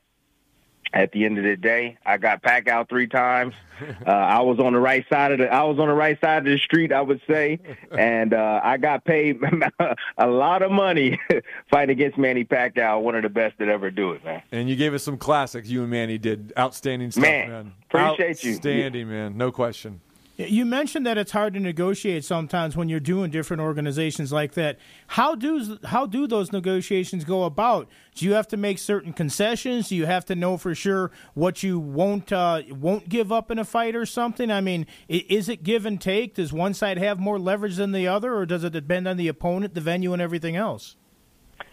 at 0.94 1.12
the 1.14 1.24
end 1.26 1.38
of 1.38 1.44
the 1.46 1.56
day, 1.56 1.98
I 2.06 2.18
got 2.18 2.42
packed 2.44 2.68
out 2.68 2.90
three 2.90 3.08
times. 3.08 3.54
Uh, 4.06 4.12
I 4.12 4.42
was 4.42 4.60
on 4.60 4.74
the 4.74 4.80
right 4.80 5.04
side 5.10 5.32
of 5.32 5.40
the. 5.40 5.52
I 5.52 5.64
was 5.64 5.80
on 5.80 5.88
the 5.88 5.94
right 5.96 6.20
side 6.22 6.46
of 6.46 6.46
the 6.46 6.60
street, 6.60 6.94
I 6.94 7.02
would 7.02 7.20
say, 7.28 7.60
and 7.92 8.32
uh, 8.32 8.62
I 8.64 8.78
got 8.78 9.06
paid 9.06 9.40
a 10.20 10.28
lot 10.28 10.62
of 10.62 10.72
money 10.72 11.20
fighting 11.72 11.90
against 11.94 12.16
Manny 12.20 12.46
Pacquiao, 12.46 13.02
one 13.02 13.16
of 13.16 13.24
the 13.24 13.30
best 13.30 13.58
that 13.58 13.70
ever 13.70 13.90
do 13.90 14.12
it, 14.12 14.24
man. 14.24 14.44
And 14.52 14.70
you 14.70 14.76
gave 14.76 14.94
us 14.94 15.02
some 15.02 15.18
classics. 15.18 15.68
You 15.68 15.82
and 15.82 15.90
Manny 15.90 16.20
did 16.20 16.54
outstanding 16.60 17.10
stuff, 17.10 17.24
Man, 17.24 17.50
man. 17.50 17.74
appreciate 17.90 18.44
you. 18.44 18.52
Outstanding, 18.54 19.10
man. 19.10 19.36
No 19.36 19.52
question. 19.52 20.00
You 20.38 20.66
mentioned 20.66 21.06
that 21.06 21.18
it's 21.18 21.32
hard 21.32 21.54
to 21.54 21.60
negotiate 21.60 22.24
sometimes 22.26 22.76
when 22.76 22.90
you're 22.90 23.00
doing 23.00 23.30
different 23.32 23.62
organizations 23.62 24.32
like 24.32 24.54
that. 24.54 24.80
How 25.08 25.36
do 25.36 25.78
how 25.84 26.06
do 26.06 26.26
those 26.26 26.52
negotiations 26.52 27.26
go 27.26 27.44
about? 27.44 27.90
Do 28.16 28.26
you 28.26 28.34
have 28.34 28.48
to 28.48 28.58
make 28.58 28.80
certain 28.80 29.14
concessions? 29.14 29.90
Do 29.90 29.96
you 29.96 30.06
have 30.06 30.26
to 30.26 30.36
know 30.36 30.58
for 30.58 30.74
sure 30.74 31.12
what 31.34 31.64
you 31.64 31.80
won't 31.80 32.32
uh, 32.32 32.64
won't 32.70 33.10
give 33.10 33.32
up 33.32 33.52
in 33.52 33.60
a 33.60 33.66
fight 33.66 33.96
or 33.96 34.06
something? 34.06 34.50
I 34.50 34.62
mean, 34.62 34.88
is 35.08 35.50
it 35.50 35.64
give 35.64 35.86
and 35.86 36.00
take? 36.00 36.36
Does 36.36 36.52
one 36.52 36.74
side 36.74 36.98
have 36.98 37.20
more 37.20 37.38
leverage 37.38 37.76
than 37.76 37.92
the 37.92 38.08
other, 38.08 38.34
or 38.34 38.46
does 38.46 38.64
it 38.64 38.74
depend 38.74 39.08
on 39.08 39.18
the 39.18 39.28
opponent, 39.28 39.76
the 39.76 39.82
venue, 39.82 40.14
and 40.14 40.22
everything 40.22 40.56
else? 40.56 40.96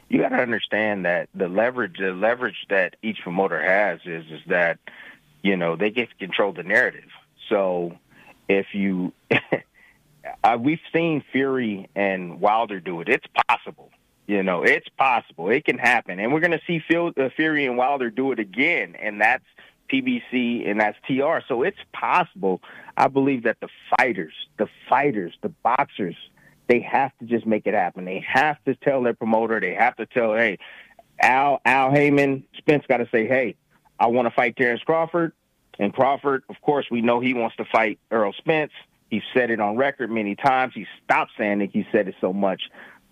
you 0.09 0.21
got 0.21 0.31
to 0.31 0.37
understand 0.37 1.05
that 1.05 1.29
the 1.35 1.49
leverage 1.49 1.97
the 1.99 2.13
leverage 2.13 2.67
that 2.71 2.97
each 3.03 3.19
promoter 3.23 3.61
has 3.61 4.01
is 4.05 4.25
is 4.31 4.41
that 4.47 4.79
you 5.43 5.57
know 5.57 5.77
they 5.77 5.91
get 5.91 6.09
to 6.09 6.15
control 6.17 6.53
the 6.53 6.63
narrative 6.63 7.11
so 7.49 7.93
if 8.49 8.67
you 8.75 9.13
we've 10.61 10.81
seen 10.93 11.23
fury 11.33 11.89
and 11.95 12.41
wilder 12.41 12.81
do 12.81 13.01
it 13.01 13.09
it's 13.09 13.27
possible 13.49 13.91
you 14.27 14.43
know 14.43 14.63
it's 14.63 14.89
possible 14.97 15.51
it 15.51 15.65
can 15.65 15.79
happen 15.79 16.19
and 16.19 16.33
we're 16.33 16.41
going 16.41 16.51
to 16.51 16.61
see 16.67 16.83
uh, 16.95 17.29
fury 17.37 17.67
and 17.67 17.77
wilder 17.77 18.11
do 18.11 18.33
it 18.33 18.39
again 18.39 18.95
and 18.97 19.21
that's 19.21 19.45
pbc 19.93 20.69
and 20.69 20.81
that's 20.81 20.99
tr 21.07 21.39
so 21.47 21.63
it's 21.63 21.79
possible 21.93 22.61
i 22.97 23.09
believe 23.09 23.45
that 23.45 23.57
the 23.61 23.69
fighters 23.97 24.35
the 24.59 24.69
fighters 24.89 25.33
the 25.43 25.49
boxers 25.63 26.17
they 26.69 26.81
have 26.81 27.11
to 27.19 27.25
just 27.25 27.47
make 27.47 27.67
it 27.67 27.75
happen. 27.75 28.05
They 28.05 28.25
have 28.29 28.63
to 28.65 28.75
tell 28.77 29.03
their 29.03 29.15
promoter. 29.15 29.59
They 29.59 29.75
have 29.75 29.97
to 29.97 30.07
tell, 30.07 30.35
hey, 30.35 30.59
Al 31.21 31.61
Al 31.65 31.91
Haymon, 31.91 32.45
Spence 32.59 32.85
got 32.87 32.99
to 32.99 33.09
say, 33.11 33.27
hey, 33.27 33.57
I 33.99 34.07
want 34.07 34.27
to 34.27 34.35
fight 34.35 34.57
Terrence 34.57 34.83
Crawford. 34.83 35.33
And 35.79 35.93
Crawford, 35.93 36.43
of 36.49 36.57
course, 36.63 36.87
we 36.91 37.01
know 37.01 37.21
he 37.21 37.35
wants 37.35 37.57
to 37.57 37.65
fight 37.65 37.99
Errol 38.11 38.33
Spence. 38.33 38.73
He's 39.11 39.23
said 39.33 39.51
it 39.51 39.61
on 39.61 39.77
record 39.77 40.11
many 40.11 40.35
times. 40.35 40.75
He 40.75 40.87
stopped 41.05 41.33
saying 41.39 41.61
it. 41.61 41.71
He 41.73 41.87
said 41.93 42.09
it 42.09 42.17
so 42.21 42.33
much. 42.33 42.63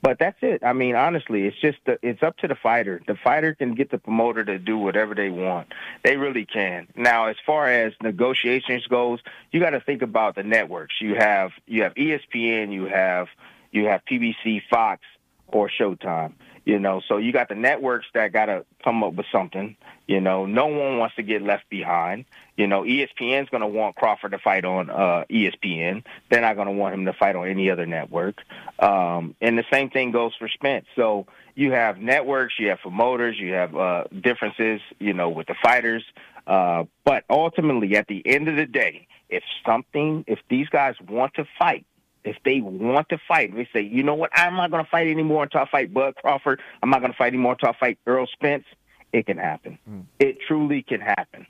But 0.02 0.18
that's 0.18 0.36
it. 0.42 0.62
I 0.62 0.72
mean, 0.72 0.94
honestly, 0.94 1.46
it's 1.46 1.58
just 1.58 1.78
the, 1.86 1.98
it's 2.02 2.22
up 2.22 2.36
to 2.38 2.48
the 2.48 2.54
fighter. 2.54 3.00
The 3.06 3.16
fighter 3.16 3.54
can 3.54 3.74
get 3.74 3.90
the 3.90 3.98
promoter 3.98 4.44
to 4.44 4.58
do 4.58 4.76
whatever 4.76 5.14
they 5.14 5.30
want. 5.30 5.72
They 6.04 6.16
really 6.16 6.44
can. 6.44 6.86
Now, 6.94 7.26
as 7.26 7.36
far 7.46 7.68
as 7.68 7.92
negotiations 8.02 8.86
goes, 8.86 9.20
you 9.50 9.58
got 9.58 9.70
to 9.70 9.80
think 9.80 10.02
about 10.02 10.36
the 10.36 10.42
networks. 10.42 10.96
You 11.00 11.14
have 11.14 11.52
you 11.66 11.82
have 11.82 11.94
ESPN, 11.94 12.72
you 12.72 12.84
have 12.84 13.28
you 13.72 13.86
have 13.86 14.02
PBC, 14.04 14.62
Fox, 14.68 15.02
or 15.48 15.70
Showtime. 15.70 16.34
You 16.66 16.80
know, 16.80 17.00
so 17.06 17.18
you 17.18 17.32
got 17.32 17.48
the 17.48 17.54
networks 17.54 18.06
that 18.12 18.32
got 18.32 18.46
to 18.46 18.66
come 18.82 19.04
up 19.04 19.14
with 19.14 19.26
something. 19.30 19.76
You 20.08 20.20
know, 20.20 20.46
no 20.46 20.66
one 20.66 20.98
wants 20.98 21.14
to 21.14 21.22
get 21.22 21.40
left 21.40 21.70
behind. 21.70 22.24
You 22.56 22.66
know, 22.66 22.82
ESPN's 22.82 23.48
going 23.50 23.60
to 23.60 23.68
want 23.68 23.94
Crawford 23.94 24.32
to 24.32 24.38
fight 24.38 24.64
on 24.64 24.90
uh, 24.90 25.24
ESPN. 25.30 26.02
They're 26.28 26.40
not 26.40 26.56
going 26.56 26.66
to 26.66 26.72
want 26.72 26.94
him 26.94 27.04
to 27.04 27.12
fight 27.12 27.36
on 27.36 27.46
any 27.46 27.70
other 27.70 27.86
network. 27.86 28.38
Um, 28.80 29.36
and 29.40 29.56
the 29.56 29.64
same 29.72 29.90
thing 29.90 30.10
goes 30.10 30.32
for 30.36 30.48
Spence. 30.48 30.86
So 30.96 31.28
you 31.54 31.70
have 31.70 31.98
networks, 31.98 32.54
you 32.58 32.70
have 32.70 32.80
promoters, 32.80 33.38
you 33.38 33.52
have 33.52 33.76
uh, 33.76 34.04
differences, 34.20 34.80
you 34.98 35.12
know, 35.12 35.28
with 35.28 35.46
the 35.46 35.54
fighters. 35.62 36.02
Uh, 36.48 36.84
but 37.04 37.22
ultimately, 37.30 37.94
at 37.94 38.08
the 38.08 38.26
end 38.26 38.48
of 38.48 38.56
the 38.56 38.66
day, 38.66 39.06
if 39.28 39.44
something, 39.64 40.24
if 40.26 40.40
these 40.50 40.68
guys 40.68 40.96
want 41.08 41.34
to 41.34 41.44
fight, 41.60 41.86
if 42.26 42.36
they 42.44 42.60
want 42.60 43.08
to 43.10 43.18
fight, 43.28 43.54
they 43.54 43.68
say, 43.72 43.82
you 43.82 44.02
know 44.02 44.14
what, 44.14 44.30
I'm 44.32 44.54
not 44.54 44.70
going 44.70 44.84
to 44.84 44.90
fight 44.90 45.08
anymore 45.08 45.44
until 45.44 45.60
I 45.60 45.68
fight 45.68 45.92
Bud 45.92 46.14
Crawford. 46.16 46.60
I'm 46.82 46.90
not 46.90 47.00
going 47.00 47.12
to 47.12 47.18
fight 47.18 47.28
anymore 47.28 47.52
until 47.52 47.70
I 47.70 47.76
fight 47.78 47.98
Errol 48.06 48.26
Spence. 48.26 48.64
It 49.12 49.26
can 49.26 49.38
happen. 49.38 49.78
Hmm. 49.88 50.00
It 50.18 50.38
truly 50.46 50.82
can 50.82 51.00
happen. 51.00 51.46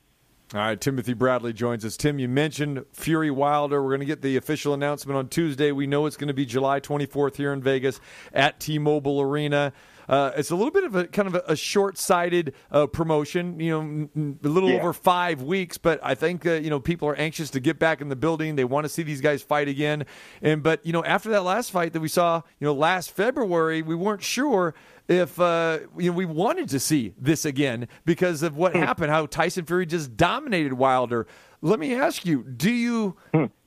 All 0.55 0.61
right, 0.61 0.81
Timothy 0.81 1.13
Bradley 1.13 1.53
joins 1.53 1.85
us. 1.85 1.97
Tim, 1.97 2.21
you 2.21 2.29
mentioned 2.29 2.85
Fury 2.93 3.33
Wilder. 3.33 3.83
We're 3.83 3.91
going 3.91 4.01
to 4.01 4.07
get 4.07 4.23
the 4.23 4.37
official 4.37 4.75
announcement 4.75 5.19
on 5.19 5.29
Tuesday. 5.29 5.73
We 5.73 5.89
know 5.89 6.07
it's 6.07 6.17
going 6.17 6.29
to 6.29 6.35
be 6.35 6.47
July 6.47 6.79
24th 6.79 7.35
here 7.35 7.53
in 7.53 7.61
Vegas 7.61 8.01
at 8.33 8.61
T-Mobile 8.61 9.21
Arena. 9.21 9.73
Uh, 10.09 10.31
it's 10.37 10.51
a 10.51 10.57
little 10.57 10.71
bit 10.71 10.85
of 10.85 10.95
a 10.95 11.07
kind 11.07 11.27
of 11.29 11.35
a, 11.35 11.43
a 11.49 11.57
short-sighted 11.57 12.55
uh, 12.71 12.87
promotion, 12.87 13.59
you 13.59 13.71
know, 13.71 14.37
a 14.45 14.49
little 14.49 14.71
Yeah. 14.71 14.79
over 14.81 14.93
five 14.93 15.43
weeks. 15.43 15.79
But 15.79 16.01
I 16.03 16.15
think 16.15 16.45
uh, 16.47 16.53
you 16.55 16.71
know 16.71 16.81
people 16.81 17.09
are 17.09 17.17
anxious 17.17 17.51
to 17.51 17.61
get 17.61 17.79
back 17.79 18.01
in 18.01 18.09
the 18.09 18.17
building. 18.17 18.57
They 18.57 18.65
want 18.65 18.85
to 18.85 18.89
see 18.89 19.03
these 19.03 19.21
guys 19.21 19.43
fight 19.43 19.69
again. 19.69 20.05
And 20.43 20.63
but 20.63 20.85
you 20.85 20.93
know 20.93 21.05
after 21.05 21.29
that 21.31 21.43
last 21.43 21.71
fight 21.71 21.93
that 21.93 22.01
we 22.01 22.09
saw, 22.09 22.43
you 22.61 22.67
know, 22.67 22.75
last 22.75 23.11
February, 23.13 23.83
we 23.83 23.95
weren't 23.95 24.23
sure 24.23 24.75
if 25.09 25.39
uh, 25.41 25.79
you 25.97 26.11
know 26.11 26.17
we 26.17 26.25
wanted 26.25 26.69
to 26.71 26.81
see 26.81 27.15
this 27.19 27.45
again 27.45 27.87
because 28.05 28.43
of 28.43 28.57
what 28.57 28.75
happened, 28.75 29.11
how 29.11 29.27
Tyson 29.27 29.65
Fury 29.65 29.87
just 29.87 30.17
dominated 30.17 30.73
Wilder. 30.75 31.27
Let 31.63 31.81
me 31.81 31.95
ask 31.95 32.25
you: 32.27 32.43
Do 32.45 32.71
you 32.71 33.17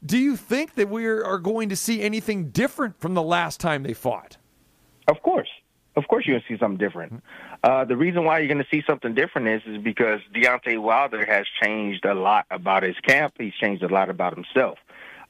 do 0.06 0.18
you 0.18 0.36
think 0.38 0.76
that 0.76 0.90
we 0.90 1.06
are 1.06 1.38
going 1.40 1.70
to 1.70 1.76
see 1.76 2.02
anything 2.02 2.50
different 2.52 3.00
from 3.00 3.14
the 3.14 3.24
last 3.24 3.60
time 3.60 3.84
they 3.84 3.94
fought? 3.94 4.38
Of 5.08 5.22
course. 5.22 5.50
Of 6.00 6.08
course 6.08 6.26
you're 6.26 6.40
to 6.40 6.46
see 6.48 6.58
something 6.58 6.78
different. 6.78 7.22
Uh, 7.62 7.84
the 7.84 7.98
reason 7.98 8.24
why 8.24 8.40
you're 8.40 8.56
to 8.56 8.66
see 8.72 8.82
something 8.88 9.14
different 9.14 9.50
is, 9.50 9.62
is 9.66 9.84
because 9.84 10.22
Deontay 10.34 10.82
Wilder 10.82 11.26
has 11.26 11.46
changed 11.62 12.06
a 12.06 12.14
lot 12.14 12.46
about 12.50 12.84
his 12.84 12.96
camp. 13.06 13.34
He's 13.38 13.54
changed 13.54 13.84
a 13.84 13.90
lot 13.90 14.10
about 14.10 14.34
himself. 14.34 14.80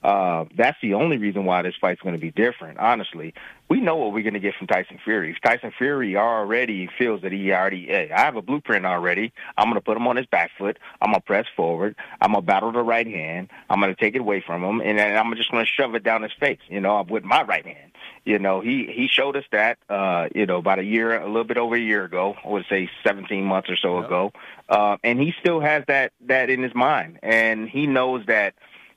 Uh, 0.03 0.45
that's 0.55 0.77
the 0.81 0.93
only 0.93 1.17
reason 1.17 1.43
why 1.43 1.63
this 1.63 1.73
fight's 1.81 2.01
going 2.01 2.13
to 2.13 2.21
be 2.21 2.31
different, 2.31 2.77
honestly. 2.77 3.33
We 3.67 3.81
know 3.81 3.95
what 3.97 4.13
we're 4.13 4.21
going 4.21 4.35
to 4.35 4.39
get 4.39 4.53
from 4.55 4.67
Tyson 4.67 4.99
Fury. 5.03 5.35
Tyson 5.43 5.73
Fury 5.75 6.15
already 6.15 6.87
feels 6.97 7.23
that 7.23 7.31
he 7.31 7.51
already, 7.51 7.87
hey, 7.87 8.11
I 8.11 8.21
have 8.21 8.35
a 8.35 8.41
blueprint 8.43 8.85
already. 8.85 9.33
I'm 9.57 9.65
going 9.65 9.75
to 9.75 9.81
put 9.81 9.97
him 9.97 10.07
on 10.07 10.17
his 10.17 10.27
back 10.27 10.51
foot. 10.55 10.77
I'm 11.01 11.11
going 11.11 11.21
to 11.21 11.25
press 11.25 11.47
forward. 11.55 11.95
I'm 12.21 12.31
going 12.31 12.43
to 12.43 12.47
battle 12.47 12.71
the 12.71 12.83
right 12.83 13.07
hand. 13.07 13.49
I'm 13.69 13.81
going 13.81 13.93
to 13.93 13.99
take 13.99 14.15
it 14.15 14.21
away 14.21 14.41
from 14.45 14.63
him. 14.63 14.81
And 14.81 14.99
then 14.99 15.17
I'm 15.17 15.35
just 15.35 15.51
going 15.51 15.65
to 15.65 15.69
shove 15.69 15.95
it 15.95 16.03
down 16.03 16.21
his 16.21 16.33
face, 16.39 16.59
you 16.69 16.79
know, 16.79 17.03
with 17.09 17.23
my 17.23 17.43
right 17.43 17.65
hand. 17.65 17.88
You 18.25 18.39
know, 18.39 18.61
he 18.61 18.85
he 18.85 19.07
showed 19.07 19.35
us 19.35 19.45
that 19.51 19.77
uh, 19.89 20.27
you 20.35 20.45
know 20.45 20.57
about 20.57 20.79
a 20.79 20.83
year, 20.83 21.19
a 21.19 21.27
little 21.27 21.43
bit 21.43 21.57
over 21.57 21.75
a 21.75 21.79
year 21.79 22.03
ago. 22.03 22.35
I 22.43 22.47
would 22.47 22.65
say 22.69 22.89
17 23.03 23.43
months 23.43 23.69
or 23.69 23.75
so 23.77 24.03
ago, 24.03 24.33
uh, 24.67 24.97
and 25.03 25.19
he 25.19 25.33
still 25.39 25.59
has 25.59 25.83
that 25.87 26.11
that 26.27 26.49
in 26.49 26.61
his 26.61 26.75
mind, 26.75 27.19
and 27.23 27.67
he 27.69 27.87
knows 27.87 28.25
that 28.27 28.53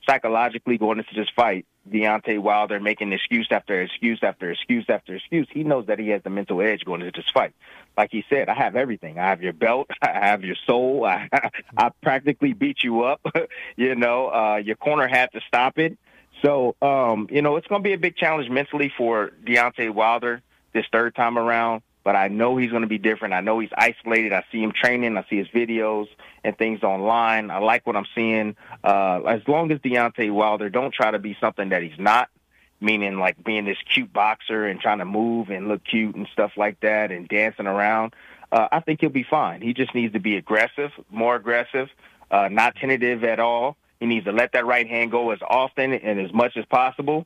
psychologically 0.07 0.79
going 0.79 0.99
into 0.99 1.15
this 1.15 1.29
fight, 1.35 1.67
Deontay 1.91 2.39
Wilder 2.39 2.81
making 2.81 3.13
excuse 3.13 3.49
after 3.51 3.83
excuse 3.83 4.21
after 4.23 4.51
excuse 4.51 4.85
after 4.89 5.15
excuse, 5.15 5.49
he 5.51 5.65
knows 5.65 5.87
that 5.87 5.99
he 5.99 6.09
has 6.09 6.23
the 6.23 6.31
mental 6.31 6.61
edge 6.61 6.85
going 6.85 7.03
into 7.03 7.21
this 7.21 7.31
fight. 7.33 7.53
Like 7.97 8.11
he 8.11 8.25
said, 8.31 8.49
I 8.49 8.55
have 8.55 8.77
everything. 8.77 9.19
I 9.19 9.29
have 9.29 9.43
your 9.43 9.53
belt. 9.53 9.91
I 10.03 10.13
have 10.13 10.45
your 10.45 10.57
soul. 10.67 11.05
I, 11.07 11.29
I 11.77 11.91
practically 12.03 12.53
beat 12.53 12.83
you 12.83 13.03
up. 13.03 13.21
you 13.77 13.95
know, 13.95 14.29
uh, 14.29 14.57
your 14.57 14.77
corner 14.77 15.09
had 15.09 15.33
to 15.33 15.41
stop 15.47 15.79
it. 15.79 15.99
So, 16.43 16.75
um, 16.83 17.29
you 17.31 17.41
know, 17.41 17.57
it's 17.57 17.67
going 17.69 17.83
to 17.83 17.89
be 17.89 17.93
a 17.93 17.99
big 17.99 18.17
challenge 18.17 18.51
mentally 18.51 18.93
for 18.97 19.31
Deontay 19.45 19.95
Wilder 19.95 20.43
this 20.75 20.85
third 20.93 21.15
time 21.15 21.39
around. 21.39 21.83
But 22.05 22.17
I 22.17 22.27
know 22.27 22.57
he's 22.57 22.71
going 22.71 22.83
to 22.83 22.89
be 22.89 22.99
different. 22.99 23.33
I 23.33 23.43
know 23.43 23.61
he's 23.61 23.71
isolated. 23.77 24.33
I 24.33 24.45
see 24.51 24.61
him 24.61 24.73
training. 24.73 25.17
I 25.17 25.25
see 25.31 25.37
his 25.37 25.47
videos 25.49 26.09
and 26.43 26.59
things 26.59 26.83
online. 26.83 27.53
I 27.53 27.59
like 27.59 27.87
what 27.87 27.95
I'm 27.95 28.07
seeing. 28.13 28.57
Uh, 28.83 29.21
as 29.23 29.47
long 29.47 29.71
as 29.71 29.79
Deontay 29.79 30.33
Wilder 30.33 30.69
don't 30.69 30.93
try 30.93 31.13
to 31.13 31.21
be 31.21 31.37
something 31.41 31.69
that 31.69 31.85
he's 31.85 31.99
not, 31.99 32.29
meaning 32.81 33.21
like 33.21 33.45
being 33.45 33.65
this 33.65 33.79
cute 33.95 34.13
boxer 34.13 34.67
and 34.67 34.81
trying 34.81 34.99
to 34.99 35.05
move 35.05 35.51
and 35.51 35.69
look 35.69 35.85
cute 35.85 36.17
and 36.17 36.27
stuff 36.33 36.51
like 36.57 36.81
that 36.81 37.13
and 37.13 37.29
dancing 37.29 37.69
around, 37.69 38.15
uh, 38.51 38.67
I 38.73 38.81
think 38.81 39.01
he'll 39.01 39.11
be 39.11 39.23
fine. 39.23 39.63
He 39.63 39.73
just 39.73 39.95
needs 39.95 40.13
to 40.15 40.21
be 40.21 40.37
aggressive, 40.37 40.91
more 41.09 41.37
aggressive, 41.37 41.89
uh, 42.33 42.49
not 42.51 42.75
tentative 42.75 43.23
at 43.23 43.39
all. 43.39 43.77
He 44.03 44.09
needs 44.09 44.27
to 44.27 44.33
let 44.33 44.51
that 44.55 44.67
right 44.67 44.89
hand 44.89 45.13
go 45.13 45.31
as 45.31 45.39
often 45.49 45.93
and 45.93 46.19
as 46.19 46.33
much 46.33 46.57
as 46.57 46.65
possible. 46.65 47.25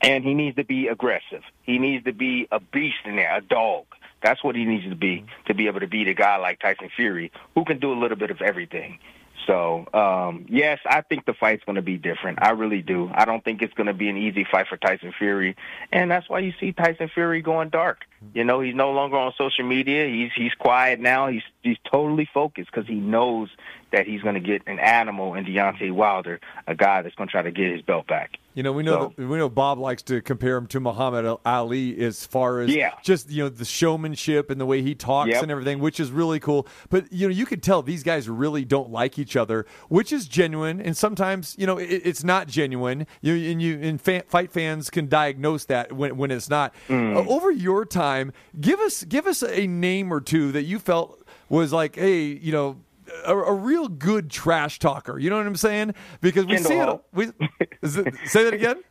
And 0.00 0.24
he 0.24 0.32
needs 0.32 0.56
to 0.56 0.64
be 0.64 0.88
aggressive. 0.88 1.42
He 1.64 1.78
needs 1.78 2.06
to 2.06 2.14
be 2.14 2.48
a 2.50 2.60
beast 2.60 2.96
in 3.04 3.16
there, 3.16 3.36
a 3.36 3.42
dog. 3.42 3.84
That's 4.22 4.42
what 4.42 4.56
he 4.56 4.64
needs 4.64 4.88
to 4.88 4.96
be 4.96 5.26
to 5.48 5.54
be 5.54 5.66
able 5.66 5.80
to 5.80 5.86
beat 5.86 6.08
a 6.08 6.14
guy 6.14 6.38
like 6.38 6.60
Tyson 6.60 6.88
Fury, 6.96 7.30
who 7.54 7.66
can 7.66 7.78
do 7.78 7.92
a 7.92 7.98
little 8.00 8.16
bit 8.16 8.30
of 8.30 8.40
everything. 8.40 9.00
So, 9.46 9.86
um, 9.92 10.46
yes, 10.48 10.78
I 10.86 11.02
think 11.02 11.26
the 11.26 11.34
fight's 11.34 11.62
going 11.64 11.76
to 11.76 11.82
be 11.82 11.98
different. 11.98 12.38
I 12.40 12.52
really 12.52 12.80
do. 12.80 13.10
I 13.12 13.26
don't 13.26 13.44
think 13.44 13.60
it's 13.60 13.74
going 13.74 13.88
to 13.88 13.92
be 13.92 14.08
an 14.08 14.16
easy 14.16 14.46
fight 14.50 14.68
for 14.68 14.78
Tyson 14.78 15.12
Fury, 15.18 15.56
and 15.92 16.10
that's 16.10 16.26
why 16.26 16.38
you 16.38 16.54
see 16.58 16.72
Tyson 16.72 17.10
Fury 17.12 17.42
going 17.42 17.68
dark. 17.68 18.06
You 18.34 18.44
know, 18.44 18.60
he's 18.60 18.74
no 18.74 18.92
longer 18.92 19.16
on 19.16 19.32
social 19.36 19.64
media. 19.66 20.06
He's 20.06 20.30
he's 20.34 20.54
quiet 20.54 21.00
now. 21.00 21.28
He's 21.28 21.42
he's 21.62 21.78
totally 21.90 22.28
focused 22.32 22.70
because 22.72 22.86
he 22.88 22.94
knows 22.94 23.48
that 23.90 24.06
he's 24.06 24.22
going 24.22 24.34
to 24.34 24.40
get 24.40 24.62
an 24.66 24.78
animal 24.78 25.34
in 25.34 25.44
Deontay 25.44 25.92
Wilder, 25.92 26.40
a 26.66 26.74
guy 26.74 27.02
that's 27.02 27.14
going 27.14 27.28
to 27.28 27.32
try 27.32 27.42
to 27.42 27.50
get 27.50 27.70
his 27.72 27.82
belt 27.82 28.06
back. 28.06 28.38
You 28.54 28.62
know, 28.62 28.72
we 28.72 28.82
know 28.82 29.12
So- 29.18 29.26
we 29.26 29.36
know 29.38 29.48
Bob 29.50 29.78
likes 29.78 30.02
to 30.04 30.20
compare 30.22 30.56
him 30.56 30.66
to 30.68 30.80
Muhammad 30.80 31.38
Ali 31.44 31.98
as 32.04 32.24
far 32.26 32.60
as 32.60 32.74
Yeah. 32.74 32.92
just 33.02 33.30
you 33.30 33.42
know 33.42 33.48
the 33.48 33.64
showmanship 33.64 34.50
and 34.50 34.60
the 34.60 34.66
way 34.66 34.82
he 34.82 34.94
talks 34.94 35.30
Yep. 35.30 35.42
and 35.42 35.50
everything, 35.50 35.78
which 35.78 35.98
is 36.00 36.10
really 36.10 36.38
cool. 36.40 36.66
But 36.90 37.12
you 37.12 37.28
know, 37.28 37.32
you 37.34 37.46
can 37.46 37.60
tell 37.60 37.82
these 37.82 38.02
guys 38.02 38.28
really 38.28 38.64
don't 38.64 38.90
like 38.90 39.18
each 39.18 39.36
other, 39.36 39.66
which 39.88 40.12
is 40.12 40.26
genuine, 40.28 40.80
and 40.80 40.96
sometimes 40.96 41.54
you 41.58 41.66
know 41.66 41.78
it, 41.78 42.02
it's 42.04 42.24
not 42.24 42.46
genuine. 42.48 43.06
You 43.20 43.34
and 43.50 43.60
you 43.62 43.78
and 43.80 44.00
fan, 44.00 44.22
fight 44.28 44.50
fans 44.52 44.90
can 44.90 45.08
diagnose 45.08 45.64
that 45.66 45.92
when 45.92 46.16
when 46.16 46.30
it's 46.30 46.48
not. 46.50 46.74
Mm. 46.88 47.16
Uh, 47.16 47.28
over 47.30 47.50
your 47.50 47.84
time, 47.84 48.11
give 48.60 48.80
us 48.80 49.04
give 49.04 49.26
us 49.26 49.42
a 49.42 49.66
name 49.66 50.12
or 50.12 50.20
two 50.20 50.52
that 50.52 50.62
you 50.62 50.78
felt 50.78 51.22
was 51.48 51.72
like, 51.72 51.96
hey, 51.96 52.22
you 52.24 52.52
know. 52.52 52.78
A, 53.26 53.36
a 53.36 53.52
real 53.52 53.88
good 53.88 54.30
trash 54.30 54.78
talker, 54.78 55.18
you 55.18 55.28
know 55.28 55.36
what 55.36 55.46
I'm 55.46 55.56
saying? 55.56 55.94
Because 56.22 56.46
we 56.46 56.54
Kendall 56.54 57.04
see 57.12 57.24
it. 57.24 57.34
We, 57.50 57.66
is 57.82 57.96
it 57.98 58.14
say 58.24 58.44
that 58.44 58.54
again. 58.54 58.82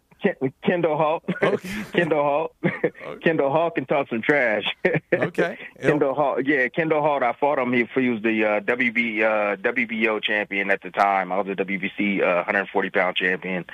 Kendall 0.64 0.98
Holt. 0.98 1.24
Kendall 1.94 2.24
Holt. 2.24 2.56
Kendall 3.24 3.52
Holt 3.52 3.76
can 3.76 3.86
talk 3.86 4.10
some 4.10 4.22
trash. 4.22 4.64
Okay. 5.14 5.58
Kendall 5.82 6.14
Holt. 6.14 6.46
Yeah, 6.46 6.68
Kendall 6.68 7.02
Holt. 7.02 7.24
I 7.24 7.34
fought 7.34 7.60
him. 7.60 7.74
He, 7.74 7.88
he 7.96 8.10
was 8.10 8.22
the 8.22 8.46
uh, 8.46 8.60
WB 8.62 9.22
uh, 9.22 9.56
WBO 9.58 10.22
champion 10.22 10.70
at 10.72 10.82
the 10.82 10.92
time. 10.92 11.32
I 11.32 11.38
was 11.40 11.48
the 11.48 11.56
WBC 11.56 12.22
uh, 12.22 12.36
140 12.36 12.90
pound 12.90 13.16
champion, 13.16 13.66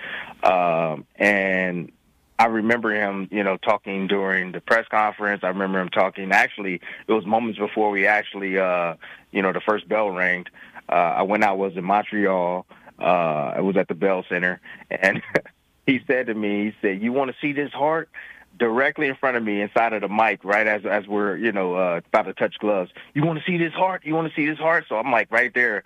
um, 0.43 1.05
and 1.15 1.91
I 2.39 2.45
remember 2.45 2.91
him, 2.91 3.27
you 3.31 3.43
know, 3.43 3.57
talking 3.57 4.07
during 4.07 4.51
the 4.51 4.61
press 4.61 4.87
conference. 4.89 5.43
I 5.43 5.47
remember 5.47 5.79
him 5.79 5.89
talking. 5.89 6.31
Actually, 6.31 6.81
it 7.07 7.11
was 7.11 7.25
moments 7.25 7.57
before 7.57 7.89
we 7.89 8.05
actually, 8.05 8.59
uh, 8.59 8.95
you 9.31 9.41
know, 9.41 9.51
the 9.51 9.61
first 9.61 9.89
bell 9.89 10.11
rang. 10.11 10.45
Uh, 10.87 10.91
I 10.91 11.21
went 11.23 11.43
out. 11.43 11.57
Was 11.57 11.75
in 11.75 11.83
Montreal. 11.83 12.65
Uh, 12.99 13.03
I 13.03 13.61
was 13.61 13.75
at 13.75 13.87
the 13.87 13.95
Bell 13.95 14.23
Center, 14.29 14.59
and 14.89 15.21
he 15.87 15.99
said 16.07 16.27
to 16.27 16.33
me, 16.33 16.65
he 16.65 16.73
said, 16.81 17.01
"You 17.01 17.11
want 17.11 17.31
to 17.31 17.37
see 17.41 17.53
this 17.53 17.71
heart?" 17.71 18.09
Directly 18.57 19.07
in 19.07 19.15
front 19.15 19.37
of 19.37 19.43
me, 19.43 19.61
inside 19.61 19.93
of 19.93 20.01
the 20.01 20.07
mic, 20.07 20.43
right 20.43 20.65
as 20.65 20.85
as 20.85 21.07
we're 21.07 21.37
you 21.37 21.51
know 21.51 21.75
uh, 21.75 22.01
about 22.07 22.23
to 22.23 22.33
touch 22.33 22.57
gloves. 22.59 22.91
You 23.13 23.23
want 23.23 23.39
to 23.39 23.45
see 23.45 23.57
this 23.57 23.73
heart? 23.73 24.03
You 24.05 24.15
want 24.15 24.29
to 24.29 24.35
see 24.35 24.47
this 24.47 24.57
heart? 24.57 24.85
So 24.89 24.95
I'm 24.95 25.11
like 25.11 25.31
right 25.31 25.53
there, 25.53 25.83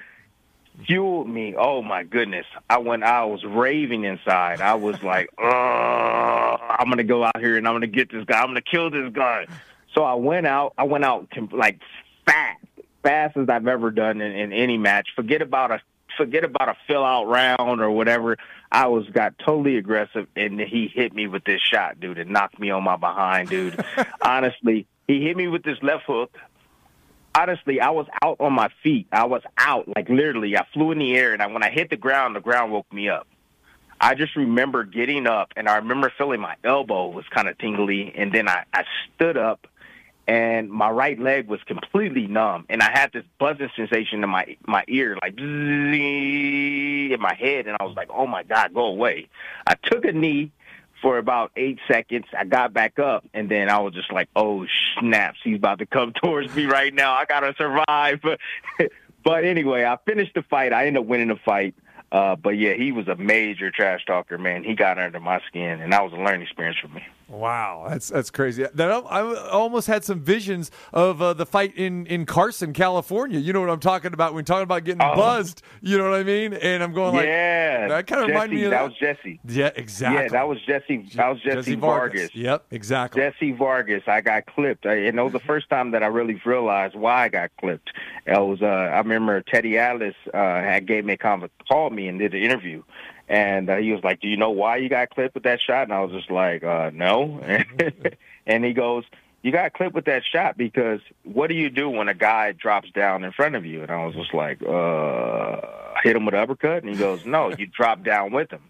fueled 0.86 1.30
me. 1.30 1.56
Oh 1.58 1.82
my 1.82 2.04
goodness! 2.04 2.46
I 2.70 2.78
went. 2.80 3.04
I 3.04 3.26
was 3.26 3.44
raving 3.44 4.04
inside. 4.04 4.62
I 4.62 4.76
was 4.76 5.02
like, 5.04 5.30
"Oh, 5.38 6.58
I'm 6.60 6.90
gonna 6.90 7.04
go 7.04 7.24
out 7.24 7.40
here 7.40 7.58
and 7.58 7.68
I'm 7.68 7.74
gonna 7.76 7.88
get 7.88 8.12
this 8.12 8.26
guy. 8.26 8.40
I'm 8.40 8.48
gonna 8.48 8.62
kill 8.62 8.90
this 8.90 9.12
guy." 9.14 9.48
So 9.94 10.04
I 10.04 10.14
went 10.16 10.48
out. 10.48 10.74
I 10.78 10.84
went 10.84 11.04
out 11.04 11.28
like 11.52 11.80
fast, 12.26 12.64
fast 13.04 13.38
as 13.38 13.50
I've 13.50 13.68
ever 13.68 13.92
done 13.92 14.22
in, 14.22 14.32
in 14.32 14.54
any 14.54 14.78
match. 14.78 15.10
Forget 15.16 15.42
about 15.42 15.72
a 15.72 15.82
forget 16.18 16.44
about 16.44 16.70
a 16.70 16.76
fill 16.88 17.04
out 17.04 17.26
round 17.26 17.82
or 17.82 17.92
whatever. 17.92 18.38
I 18.72 18.88
was 18.88 19.08
got 19.10 19.38
totally 19.40 19.78
aggressive, 19.78 20.28
and 20.36 20.60
he 20.60 20.88
hit 20.88 21.14
me 21.14 21.28
with 21.28 21.44
this 21.44 21.62
shot, 21.62 22.00
dude, 22.00 22.20
and 22.20 22.32
knocked 22.32 22.60
me 22.60 22.70
on 22.70 22.84
my 22.84 22.96
behind, 22.96 23.50
dude. 23.50 23.84
Honestly, 24.22 24.88
he 25.08 25.22
hit 25.22 25.36
me 25.36 25.48
with 25.48 25.64
this 25.64 25.78
left 25.82 26.04
hook. 26.06 26.38
Honestly, 27.34 27.80
I 27.80 27.92
was 27.92 28.08
out 28.22 28.38
on 28.40 28.54
my 28.54 28.70
feet. 28.84 29.08
I 29.12 29.26
was 29.26 29.42
out, 29.58 29.88
like 29.96 30.10
literally. 30.10 30.58
I 30.58 30.66
flew 30.74 30.92
in 30.92 31.00
the 31.00 31.16
air, 31.16 31.34
and 31.34 31.42
I, 31.42 31.48
when 31.48 31.64
I 31.64 31.70
hit 31.70 31.90
the 31.90 31.98
ground, 31.98 32.36
the 32.36 32.42
ground 32.42 32.72
woke 32.72 32.92
me 32.92 33.10
up. 33.10 33.28
I 34.02 34.16
just 34.16 34.36
remember 34.36 34.84
getting 34.84 35.28
up, 35.28 35.54
and 35.56 35.70
I 35.70 35.78
remember 35.78 36.12
feeling 36.18 36.42
my 36.42 36.56
elbow 36.64 37.08
was 37.08 37.26
kind 37.30 37.48
of 37.48 37.58
tingly, 37.58 38.12
and 38.16 38.34
then 38.34 38.50
I, 38.50 38.66
I 38.74 38.84
stood 39.16 39.38
up, 39.38 39.68
and 40.28 40.70
my 40.72 40.90
right 40.90 41.20
leg 41.20 41.48
was 41.48 41.62
completely 41.64 42.26
numb, 42.26 42.66
and 42.68 42.82
I 42.82 42.90
had 42.92 43.12
this 43.14 43.24
buzzing 43.40 43.70
sensation 43.76 44.24
in 44.24 44.30
my 44.30 44.58
my 44.66 44.84
ear, 44.88 45.18
like 45.22 45.38
in 45.40 47.18
my 47.20 47.36
head, 47.36 47.68
and 47.68 47.78
I 47.80 47.84
was 47.84 47.96
like, 47.96 48.10
"Oh 48.12 48.26
my 48.26 48.44
God, 48.44 48.74
go 48.74 48.86
away!" 48.86 49.28
I 49.68 49.76
took 49.76 50.04
a 50.04 50.12
knee 50.12 50.52
for 51.02 51.18
about 51.18 51.52
eight 51.56 51.80
seconds. 51.88 52.26
I 52.38 52.46
got 52.46 52.74
back 52.74 53.00
up, 53.00 53.26
and 53.34 53.50
then 53.50 53.70
I 53.70 53.80
was 53.80 53.94
just 53.94 54.12
like, 54.12 54.30
"Oh 54.36 54.66
snaps, 55.00 55.40
he's 55.44 55.58
about 55.58 55.80
to 55.80 55.86
come 55.86 56.14
towards 56.24 56.56
me 56.56 56.66
right 56.66 56.94
now. 56.94 57.14
I 57.14 57.26
gotta 57.26 57.54
survive." 57.58 58.22
but 59.24 59.44
anyway, 59.44 59.86
I 59.86 59.98
finished 60.06 60.34
the 60.36 60.44
fight. 60.44 60.74
I 60.74 60.88
ended 60.88 61.02
up 61.02 61.08
winning 61.08 61.30
the 61.30 61.40
fight. 61.44 61.76
Uh, 62.12 62.36
but 62.36 62.58
yeah, 62.58 62.74
he 62.74 62.92
was 62.92 63.08
a 63.08 63.16
major 63.16 63.72
trash 63.72 64.04
talker, 64.06 64.38
man. 64.38 64.64
He 64.64 64.76
got 64.76 65.00
under 65.00 65.20
my 65.20 65.40
skin, 65.48 65.82
and 65.82 65.94
that 65.94 66.04
was 66.04 66.12
a 66.12 66.18
learning 66.18 66.42
experience 66.42 66.78
for 66.78 66.90
me. 66.90 67.04
Wow, 67.32 67.86
that's 67.90 68.10
that's 68.10 68.30
crazy. 68.30 68.66
That 68.74 68.92
I 68.92 69.22
almost 69.50 69.88
had 69.88 70.04
some 70.04 70.20
visions 70.20 70.70
of 70.92 71.22
uh, 71.22 71.34
the 71.34 71.46
fight 71.46 71.76
in, 71.78 72.06
in 72.08 72.26
Carson, 72.26 72.74
California. 72.74 73.40
You 73.40 73.54
know 73.54 73.62
what 73.62 73.70
I'm 73.70 73.80
talking 73.80 74.14
about 74.14 74.34
when 74.34 74.44
talking 74.44 74.64
about 74.64 74.84
getting 74.84 75.02
Oh. 75.02 75.16
buzzed. 75.16 75.62
You 75.82 75.98
know 75.98 76.10
what 76.12 76.20
I 76.20 76.24
mean? 76.24 76.54
And 76.54 76.84
I'm 76.84 76.94
going 76.94 77.16
like, 77.16 77.26
yeah, 77.26 77.88
that 77.88 78.06
kind 78.08 78.22
of 78.22 78.28
reminded 78.28 78.56
me 78.56 78.66
of 78.66 78.72
that 78.72 78.80
that. 78.82 78.90
was 78.90 78.98
Jesse. 79.00 79.40
Yeah, 79.48 79.72
exactly. 79.76 80.24
Yeah, 80.24 80.28
that 80.30 80.48
was 80.48 80.60
Jesse. 80.68 81.10
That 81.16 81.30
was 81.30 81.42
Jesse, 81.42 81.56
Jesse 81.56 81.76
Vargas. 81.76 82.20
Vargas. 82.22 82.36
Yep, 82.36 82.66
exactly. 82.72 83.22
Jesse 83.22 83.52
Vargas. 83.54 84.04
I 84.08 84.20
got 84.22 84.46
clipped, 84.48 84.86
I, 84.86 84.96
and 85.06 85.18
that 85.18 85.24
was 85.24 85.34
the 85.34 85.40
first 85.40 85.70
time 85.70 85.92
that 85.92 86.04
I 86.04 86.08
really 86.08 86.40
realized 86.46 86.96
why 86.96 87.24
I 87.24 87.30
got 87.30 87.52
clipped. 87.60 87.92
It 88.26 88.38
was. 88.38 88.62
Uh, 88.62 88.66
I 88.66 88.98
remember 88.98 89.42
Teddy 89.42 89.78
Atlas 89.78 90.16
uh, 90.34 90.38
had 90.38 90.86
gave 90.86 91.06
me 91.06 91.14
a 91.14 91.18
conver- 91.18 91.50
called 91.68 91.94
me 91.94 92.08
and 92.08 92.20
did 92.20 92.34
an 92.34 92.42
interview, 92.42 92.84
and 93.32 93.70
uh, 93.70 93.78
he 93.78 93.94
was 93.94 94.04
like, 94.04 94.20
"Do 94.20 94.28
you 94.28 94.36
know 94.36 94.50
why 94.50 94.76
you 94.76 94.90
got 94.90 95.10
clipped 95.10 95.36
with 95.36 95.44
that 95.44 95.62
shot?" 95.62 95.84
And 95.84 95.94
I 95.94 96.02
was 96.02 96.12
just 96.12 96.30
like, 96.30 96.66
uh, 96.66 96.92
"No." 96.94 97.40
and 98.46 98.66
he 98.66 98.74
goes, 98.74 99.06
"You 99.42 99.54
got 99.54 99.72
clipped 99.72 99.96
with 99.96 100.06
that 100.06 100.24
shot 100.26 100.58
because 100.58 101.00
what 101.24 101.48
do 101.48 101.54
you 101.56 101.70
do 101.70 101.90
when 101.90 102.10
a 102.10 102.14
guy 102.14 102.52
drops 102.52 102.92
down 102.92 103.24
in 103.24 103.32
front 103.32 103.56
of 103.56 103.66
you?" 103.66 103.84
And 103.84 103.90
I 103.90 104.06
was 104.06 104.16
just 104.16 104.34
like, 104.34 104.62
"Uh, 104.62 105.62
hit 106.04 106.18
him 106.18 106.26
with 106.26 106.36
an 106.36 106.42
uppercut." 106.42 106.84
And 106.84 106.92
he 106.92 107.00
goes, 107.00 107.26
"No, 107.26 107.56
you 107.58 107.68
drop 107.68 108.04
down 108.04 108.34
with 108.34 108.52
him." 108.52 108.64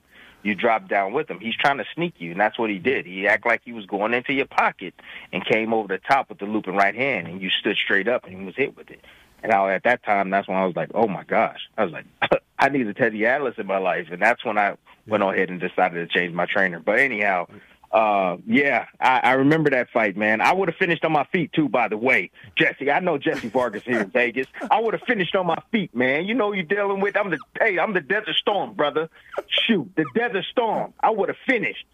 you 0.43 0.56
drop 0.56 0.88
down 0.88 1.13
with 1.13 1.30
him. 1.30 1.39
He's 1.39 1.56
trying 1.56 1.78
to 1.78 1.86
sneak 1.93 2.15
you, 2.17 2.32
and 2.32 2.39
that's 2.39 2.58
what 2.58 2.71
he 2.71 2.80
did. 2.80 3.06
He 3.06 3.28
act 3.28 3.45
like 3.45 3.62
he 3.63 3.74
was 3.74 3.86
going 3.86 4.12
into 4.12 4.34
your 4.34 4.47
pocket 4.47 4.95
and 5.32 5.45
came 5.45 5.71
over 5.71 5.88
the 5.88 6.00
top 6.00 6.30
with 6.30 6.39
the 6.39 6.45
looping 6.45 6.76
right 6.76 6.95
hand, 6.95 7.28
and 7.28 7.39
you 7.39 7.52
stood 7.52 7.78
straight 7.78 8.08
up, 8.08 8.26
and 8.26 8.36
he 8.36 8.43
was 8.43 8.56
hit 8.56 8.76
with 8.76 8.89
it. 8.89 9.06
And 9.43 9.52
I, 9.52 9.76
at 9.76 9.84
that 9.84 10.04
time, 10.04 10.32
that's 10.32 10.47
when 10.47 10.58
I 10.58 10.65
was 10.65 10.76
like, 10.76 10.89
"Oh 10.95 11.08
my 11.08 11.24
gosh!" 11.26 11.69
I 11.78 11.84
was 11.84 11.93
like, 11.93 12.06
"I 12.62 12.69
needed 12.69 12.95
Teddy 12.95 13.26
Atlas 13.26 13.56
in 13.58 13.67
my 13.67 13.80
life," 13.80 14.08
and 14.12 14.21
that's 14.21 14.45
when 14.45 14.58
I 14.58 14.78
went 15.08 15.24
on 15.24 15.34
ahead 15.34 15.50
and 15.50 15.60
decided 15.60 16.08
to 16.10 16.17
change 16.17 16.34
my 16.34 16.45
trainer. 16.45 16.80
But 16.80 17.00
anyhow, 17.00 17.47
uh, 17.91 18.38
yeah, 18.47 18.86
I, 19.00 19.19
I 19.24 19.32
remember 19.34 19.69
that 19.71 19.89
fight, 19.89 20.15
man. 20.15 20.39
I 20.39 20.54
would 20.54 20.69
have 20.69 20.78
finished 20.78 21.04
on 21.04 21.12
my 21.12 21.26
feet 21.26 21.52
too. 21.52 21.67
By 21.67 21.89
the 21.89 21.97
way, 21.97 22.32
Jesse, 22.56 22.89
I 22.89 23.00
know 23.00 23.17
Jesse 23.17 23.50
Vargas 23.50 23.84
here 23.84 24.00
in 24.00 24.10
Vegas. 24.13 24.47
I 24.69 24.80
would 24.80 24.93
have 24.93 25.04
finished 25.04 25.36
on 25.36 25.47
my 25.47 25.62
feet, 25.71 25.93
man. 25.93 26.26
You 26.26 26.34
know 26.34 26.54
you're 26.54 26.63
dealing 26.63 27.02
with. 27.02 27.17
I'm 27.17 27.32
the 27.32 27.39
hey, 27.60 27.78
I'm 27.78 27.93
the 27.93 28.02
Desert 28.02 28.36
Storm, 28.36 28.74
brother. 28.74 29.10
Shoot, 29.47 29.91
the 29.95 30.06
Desert 30.15 30.45
Storm. 30.52 30.93
I 31.02 31.10
would 31.10 31.30
have 31.30 31.38
finished. 31.45 31.86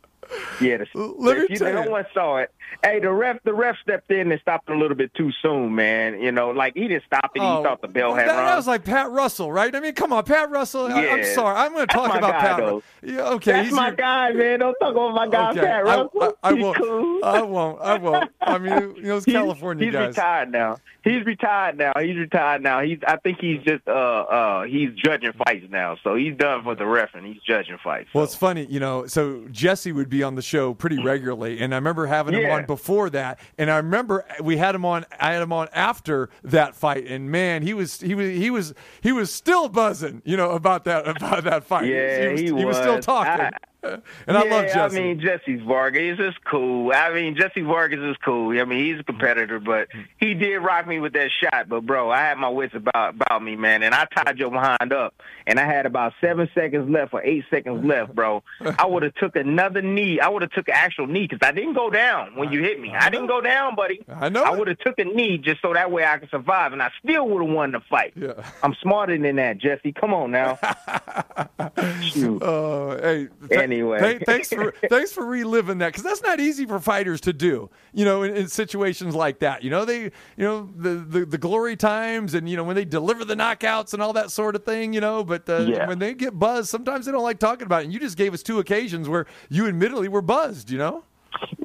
Yeah, 0.62 0.78
the, 0.78 0.88
Let 1.18 1.38
if 1.38 1.50
you, 1.52 1.56
tell 1.58 1.74
no 1.74 1.84
you. 1.84 1.92
one 1.92 2.06
saw 2.14 2.38
it. 2.38 2.52
Hey, 2.84 3.00
the 3.00 3.12
ref, 3.12 3.38
the 3.44 3.54
ref 3.54 3.76
stepped 3.82 4.12
in 4.12 4.32
and 4.32 4.42
stopped 4.42 4.70
a 4.70 4.76
little 4.76 4.96
bit 4.98 5.14
too 5.14 5.32
soon, 5.42 5.74
man. 5.76 6.20
You 6.22 6.32
know, 6.32 6.50
like 6.50 6.74
he 6.76 6.88
didn't 6.88 7.06
stop 7.06 7.32
it. 7.36 7.40
Oh, 7.42 7.58
he 7.60 7.64
thought 7.64 7.82
the 7.82 7.88
bell 7.88 8.14
had 8.14 8.28
that, 8.28 8.36
rung. 8.36 8.46
that 8.46 8.56
was 8.58 8.68
like 8.68 8.84
Pat 8.84 9.10
Russell, 9.12 9.52
right? 9.52 9.74
I 9.74 9.80
mean, 9.80 9.94
come 9.94 10.12
on, 10.12 10.24
Pat 10.26 10.50
Russell. 10.50 10.88
I, 10.92 11.02
am 11.06 11.24
sorry. 11.34 11.56
I'm 11.56 11.74
going 11.74 11.88
to 11.88 11.94
talk 11.94 12.10
about 12.16 12.32
guy, 12.34 12.40
Pat. 12.42 12.58
though. 12.58 12.84
Yeah, 13.02 13.30
okay, 13.36 13.52
That's 13.54 13.68
he's 13.70 13.76
my 13.76 13.88
your- 13.88 13.96
guy, 13.96 14.32
man. 14.34 14.60
Don't 14.60 14.76
talk 14.82 14.92
about 14.92 15.14
my 15.14 15.28
guy, 15.30 15.52
Okay, 15.52 15.62
Pat 15.62 15.86
Russell. 15.86 16.10
I, 16.44 16.50
I 16.50 16.54
He's 16.56 16.64
won't. 16.64 16.78
cool. 16.78 17.20
I 17.26 17.42
won't. 17.42 17.82
I 17.82 17.98
won't. 17.98 18.32
I 18.42 18.58
mean, 18.58 18.96
you 18.98 19.04
know, 19.04 19.20
He's- 19.26 19.26
California 19.26 19.86
he's 19.86 19.94
guys. 19.94 20.08
retired 20.10 20.52
now. 20.52 20.78
He's 21.04 21.26
retired 21.26 21.78
now. 21.78 21.94
He's 21.98 22.18
retired 22.18 22.62
now. 22.64 22.82
He's. 22.82 23.00
I 23.08 23.16
think 23.18 23.38
he's 23.40 23.62
just. 23.64 23.88
Uh. 23.88 23.92
Uh. 23.92 24.64
He's 24.64 24.90
judging 24.94 25.32
fights 25.32 25.66
now. 25.70 25.96
So 26.04 26.16
he's 26.16 26.36
done 26.36 26.64
for 26.64 26.76
the 26.76 26.86
ref 26.86 27.12
and 27.16 27.26
he's 27.26 27.42
judging 27.48 27.78
fights. 27.82 28.10
Well, 28.14 28.26
it's 28.26 28.36
funny, 28.36 28.66
you 28.66 28.82
know. 28.82 29.08
So 29.08 29.46
Jesse 29.52 29.94
would 29.94 30.10
be 30.18 30.24
on 30.24 30.36
the 30.36 30.42
show 30.42 30.74
pretty 30.74 30.98
mm. 30.98 31.04
regularly, 31.04 31.60
and 31.60 31.74
I 31.74 31.78
remember 31.78 32.06
having 32.06 32.34
him 32.34 32.50
on 32.50 32.66
before 32.66 33.10
that, 33.12 33.40
and 33.58 33.70
I 33.70 33.78
remember 33.78 34.26
we 34.42 34.58
had 34.58 34.76
him 34.76 34.86
on. 34.86 35.06
I 35.20 35.34
had 35.34 35.42
him 35.42 35.54
on 35.54 35.68
after 35.74 36.30
that 36.44 36.76
fight, 36.76 37.06
and 37.08 37.32
man, 37.32 37.62
he 37.62 37.74
was 37.74 38.00
he 38.00 38.16
was 38.16 38.30
he 38.30 38.50
was 38.50 38.74
he 39.02 39.12
was 39.12 39.34
still 39.34 39.70
buzzing, 39.70 40.22
you 40.26 40.38
know, 40.38 40.52
about 40.52 40.86
that 40.86 41.08
about 41.08 41.44
that 41.44 41.64
fight. 41.64 41.86
Yeah, 41.86 42.36
he 42.36 42.52
was, 42.52 42.62
he 42.62 42.66
was 42.66 42.78
still 42.78 42.96
was. 42.98 43.06
talking, 43.06 43.46
I- 43.46 43.52
and 43.84 44.02
I 44.38 44.44
yeah, 44.44 44.54
love 44.54 44.66
Jesse. 44.66 44.80
I 44.80 44.90
mean, 44.90 45.20
Jesse 45.20 45.58
Vargas 45.58 46.20
is 46.20 46.34
cool. 46.50 46.92
I 46.94 47.14
mean, 47.14 47.36
Jesse 47.36 47.62
Vargas 47.62 48.00
is 48.00 48.16
cool. 48.24 48.60
I 48.60 48.66
mean, 48.66 48.86
he's 48.86 49.00
a 49.00 49.04
competitor, 49.04 49.60
but 49.60 49.88
he 50.20 50.34
did 50.34 50.58
rock 50.58 50.88
me 50.88 51.00
with 51.00 51.14
that 51.14 51.30
shot. 51.42 51.70
But 51.70 51.86
bro, 51.86 52.10
I 52.10 52.20
had 52.20 52.38
my 52.38 52.50
wits 52.50 52.74
about 52.76 53.16
about 53.16 53.44
me, 53.44 53.56
man, 53.56 53.84
and 53.84 53.94
I 53.94 54.06
tied 54.06 54.38
your 54.40 54.52
behind 54.52 54.92
up, 54.94 55.14
and 55.46 55.60
I 55.60 55.66
had 55.66 55.86
about 55.86 56.14
seven 56.22 56.50
seconds 56.56 56.90
left 56.90 57.14
or 57.14 57.24
eight 57.24 57.46
seconds 57.50 57.86
left, 57.86 58.16
bro. 58.16 58.44
I 58.80 58.86
would 58.86 59.04
have 59.04 59.16
took 59.16 59.36
another 59.36 59.82
knee. 59.82 60.20
I 60.20 60.30
would 60.30 60.42
have 60.42 60.52
took 60.52 60.68
an 60.68 60.76
actual 60.76 61.08
knee 61.08 61.28
because 61.30 61.48
I 61.48 61.52
didn't 61.52 61.74
go 61.74 61.90
down 61.90 62.36
when 62.36 62.52
you 62.52 62.62
hit 62.64 62.80
me. 62.80 62.94
I 62.94 63.10
didn't 63.10 63.28
go 63.28 63.42
down, 63.42 63.76
buddy. 63.76 64.04
I 64.10 64.30
know 64.30 64.44
I 64.44 64.52
would 64.52 64.68
have 64.68 64.80
took 64.80 64.98
a 65.00 65.06
knee 65.06 65.38
just 65.38 65.62
so 65.62 65.74
that 65.74 65.92
way 65.92 66.04
I 66.04 66.18
could 66.18 66.30
survive, 66.30 66.74
and 66.74 66.82
I 66.82 66.92
still 67.04 67.28
would 67.30 67.46
have 67.46 67.56
won 67.56 67.72
the 67.72 67.80
fight. 67.82 68.14
Yeah. 68.16 68.34
I'm 68.64 68.76
smarter 68.82 69.18
than 69.18 69.36
that, 69.36 69.60
Jesse. 69.60 69.92
Come 69.92 70.14
on 70.14 70.32
now. 70.32 70.58
Shoot. 72.02 72.42
Uh, 72.42 73.02
hey, 73.02 73.28
Anyway. 73.72 74.00
th- 74.00 74.24
thanks 74.26 74.50
for 74.50 74.72
thanks 74.90 75.12
for 75.12 75.26
reliving 75.26 75.78
that 75.80 75.88
because 75.90 76.04
that's 76.04 76.22
not 76.22 76.40
easy 76.40 76.66
for 76.66 76.80
fighters 76.80 77.22
to 77.22 77.34
do. 77.34 77.70
You 77.94 78.06
know, 78.06 78.24
in, 78.24 78.36
in 78.36 78.48
situations 78.48 79.14
like 79.16 79.40
that. 79.40 79.64
You 79.64 79.70
know, 79.70 79.86
they, 79.86 80.04
you 80.04 80.12
know, 80.38 80.70
the, 80.76 80.90
the 80.96 81.26
the 81.26 81.38
glory 81.38 81.76
times 81.76 82.34
and 82.34 82.48
you 82.50 82.56
know 82.58 82.64
when 82.64 82.76
they 82.76 82.86
deliver 82.86 83.26
the 83.26 83.36
knockouts 83.36 83.94
and 83.94 84.02
all 84.02 84.14
that 84.14 84.32
sort 84.32 84.56
of 84.56 84.64
thing. 84.64 84.94
You 84.94 85.02
know, 85.02 85.24
but 85.24 85.48
uh, 85.50 85.66
Yeah. 85.68 85.88
when 85.88 86.00
they 86.00 86.14
get 86.14 86.38
buzzed, 86.38 86.70
sometimes 86.70 87.06
they 87.06 87.12
don't 87.12 87.24
like 87.24 87.40
talking 87.40 87.66
about 87.66 87.82
it. 87.82 87.86
And 87.86 87.94
you 87.94 88.00
just 88.00 88.18
gave 88.18 88.34
us 88.34 88.42
two 88.44 88.60
occasions 88.60 89.10
where 89.10 89.26
you 89.50 89.68
admittedly 89.68 90.08
were 90.08 90.22
buzzed. 90.22 90.70
You 90.72 90.78
know. 90.78 91.04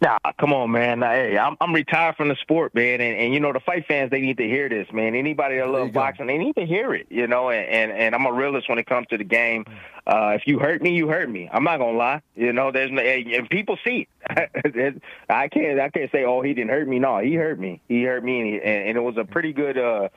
Nah, 0.03 0.19
come 0.39 0.53
on, 0.53 0.71
man. 0.71 1.03
Hey, 1.03 1.39
I'm 1.39 1.57
I'm 1.61 1.73
retired 1.73 2.17
from 2.17 2.29
the 2.29 2.37
sport, 2.37 2.75
man, 2.75 3.01
and, 3.01 3.17
and 3.17 3.35
you 3.35 3.41
know 3.41 3.53
the 3.53 3.61
fight 3.61 3.87
fans 3.87 4.11
they 4.11 4.21
need 4.21 4.37
to 4.39 4.47
hear 4.47 4.69
this, 4.69 4.89
man. 4.93 5.15
Anybody 5.15 5.59
that 5.59 5.69
loves 5.69 5.93
go. 5.93 6.01
boxing, 6.01 6.27
they 6.27 6.39
need 6.39 6.57
to 6.57 6.67
hear 6.67 6.95
it, 6.95 7.07
you 7.11 7.27
know. 7.27 7.51
And, 7.51 7.69
and 7.69 7.93
and 7.93 8.15
I'm 8.15 8.27
a 8.27 8.33
realist 8.33 8.69
when 8.69 8.79
it 8.79 8.87
comes 8.87 9.07
to 9.09 9.19
the 9.19 9.25
game. 9.25 9.65
Uh, 10.07 10.33
if 10.35 10.43
you 10.47 10.59
hurt 10.59 10.83
me, 10.83 10.95
you 10.95 11.09
hurt 11.09 11.31
me. 11.31 11.49
I'm 11.53 11.63
not 11.63 11.79
gonna 11.79 11.97
lie, 11.97 12.23
you 12.35 12.53
know. 12.53 12.73
There's 12.73 12.91
no, 12.91 13.01
and 13.01 13.49
people 13.49 13.79
see 13.85 14.09
it. 14.31 15.03
I 15.29 15.49
can't 15.49 15.79
I 15.79 15.89
can't 15.91 16.11
say 16.11 16.25
oh 16.25 16.43
he 16.43 16.55
didn't 16.55 16.71
hurt 16.71 16.89
me. 16.89 16.99
No, 16.99 17.19
he 17.19 17.35
hurt 17.35 17.59
me. 17.61 17.81
He 17.89 18.03
hurt 18.03 18.25
me, 18.25 18.41
and, 18.41 18.49
he, 18.49 18.55
and, 18.57 18.89
and 18.89 18.97
it 18.97 19.03
was 19.03 19.17
a 19.17 19.25
pretty 19.25 19.53
good. 19.53 19.79
uh 19.79 20.09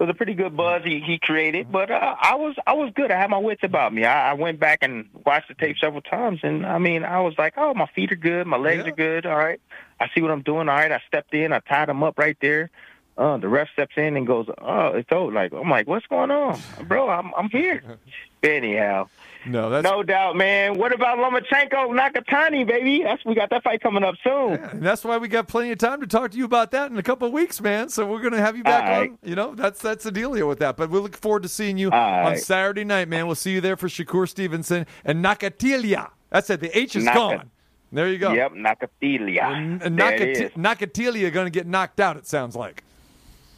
was 0.00 0.08
a 0.10 0.14
pretty 0.14 0.34
good 0.34 0.56
buzz 0.56 0.82
he, 0.84 1.00
he 1.00 1.18
created, 1.18 1.70
but 1.70 1.90
uh, 1.90 2.16
I 2.20 2.34
was 2.36 2.56
I 2.66 2.72
was 2.72 2.90
good. 2.94 3.10
I 3.10 3.18
had 3.20 3.30
my 3.30 3.38
wits 3.38 3.62
about 3.62 3.92
me. 3.92 4.04
I, 4.04 4.30
I 4.30 4.32
went 4.34 4.58
back 4.58 4.78
and 4.82 5.08
watched 5.26 5.48
the 5.48 5.54
tape 5.54 5.76
several 5.78 6.00
times, 6.02 6.40
and 6.42 6.64
I 6.66 6.78
mean 6.78 7.04
I 7.04 7.20
was 7.20 7.34
like, 7.38 7.54
oh, 7.56 7.74
my 7.74 7.86
feet 7.94 8.10
are 8.10 8.16
good, 8.16 8.46
my 8.46 8.56
legs 8.56 8.84
Yeah. 8.84 8.92
are 8.92 8.96
good. 8.96 9.26
All 9.26 9.36
right, 9.36 9.60
I 10.00 10.08
see 10.14 10.22
what 10.22 10.30
I'm 10.30 10.42
doing. 10.42 10.68
All 10.68 10.74
right, 10.74 10.90
I 10.90 11.00
stepped 11.06 11.34
in, 11.34 11.52
I 11.52 11.60
tied 11.60 11.88
him 11.88 12.02
up 12.02 12.18
right 12.18 12.36
there. 12.40 12.70
Uh, 13.18 13.36
the 13.36 13.48
ref 13.48 13.68
steps 13.74 13.92
in 13.98 14.16
and 14.16 14.26
goes, 14.26 14.46
oh, 14.62 14.86
it's 14.94 15.12
over. 15.12 15.30
Like 15.32 15.52
I'm 15.52 15.68
like, 15.68 15.86
what's 15.86 16.06
going 16.06 16.30
on, 16.30 16.58
bro? 16.88 17.10
I'm 17.10 17.32
I'm 17.36 17.50
here. 17.50 17.82
Anyhow, 18.42 19.08
No, 19.46 19.70
that's 19.70 19.84
no 19.84 20.02
doubt, 20.02 20.36
man. 20.36 20.78
What 20.78 20.92
about 20.92 21.18
Lomachenko, 21.18 21.88
Nakatani, 21.98 22.66
baby? 22.66 23.02
That's 23.02 23.24
we 23.24 23.34
got 23.34 23.50
that 23.50 23.62
fight 23.62 23.80
coming 23.80 24.04
up 24.04 24.14
soon. 24.22 24.54
And 24.54 24.82
that's 24.82 25.04
why 25.04 25.16
we 25.18 25.28
got 25.28 25.48
plenty 25.48 25.72
of 25.72 25.78
time 25.78 26.00
to 26.00 26.06
talk 26.06 26.30
to 26.32 26.36
you 26.36 26.44
about 26.44 26.70
that 26.72 26.90
in 26.90 26.98
a 26.98 27.02
couple 27.02 27.26
of 27.26 27.32
weeks, 27.32 27.60
man. 27.60 27.88
So 27.88 28.06
we're 28.06 28.20
going 28.20 28.32
to 28.34 28.40
have 28.40 28.56
you 28.56 28.62
back 28.64 28.84
All 28.84 28.90
right. 29.00 29.10
on. 29.10 29.18
You 29.22 29.34
know, 29.34 29.54
that's 29.54 29.80
that's 29.80 30.04
the 30.04 30.12
dealio 30.12 30.46
with 30.46 30.58
that. 30.58 30.76
But 30.76 30.90
we 30.90 30.98
look 30.98 31.16
forward 31.16 31.42
to 31.44 31.48
seeing 31.48 31.78
you 31.78 31.90
All 31.90 31.98
on 31.98 32.24
right. 32.32 32.38
Saturday 32.38 32.84
night, 32.84 33.08
man. 33.08 33.26
We'll 33.26 33.34
see 33.34 33.52
you 33.52 33.60
there 33.60 33.76
for 33.76 33.88
Shakur 33.88 34.28
Stevenson 34.28 34.86
and 35.04 35.24
Nakatilia. 35.24 36.10
That's 36.30 36.50
it. 36.50 36.60
The 36.60 36.76
H 36.78 36.96
is 36.96 37.04
Naka- 37.04 37.18
gone. 37.18 37.50
There 37.92 38.08
you 38.08 38.18
go. 38.18 38.32
Yep, 38.32 38.52
Nakatilia. 38.52 39.42
And, 39.42 39.82
and 39.82 39.98
Nakati- 39.98 40.52
Nakatilia 40.52 41.32
going 41.32 41.46
to 41.46 41.50
get 41.50 41.66
knocked 41.66 41.98
out. 41.98 42.16
It 42.16 42.26
sounds 42.26 42.54
like. 42.54 42.84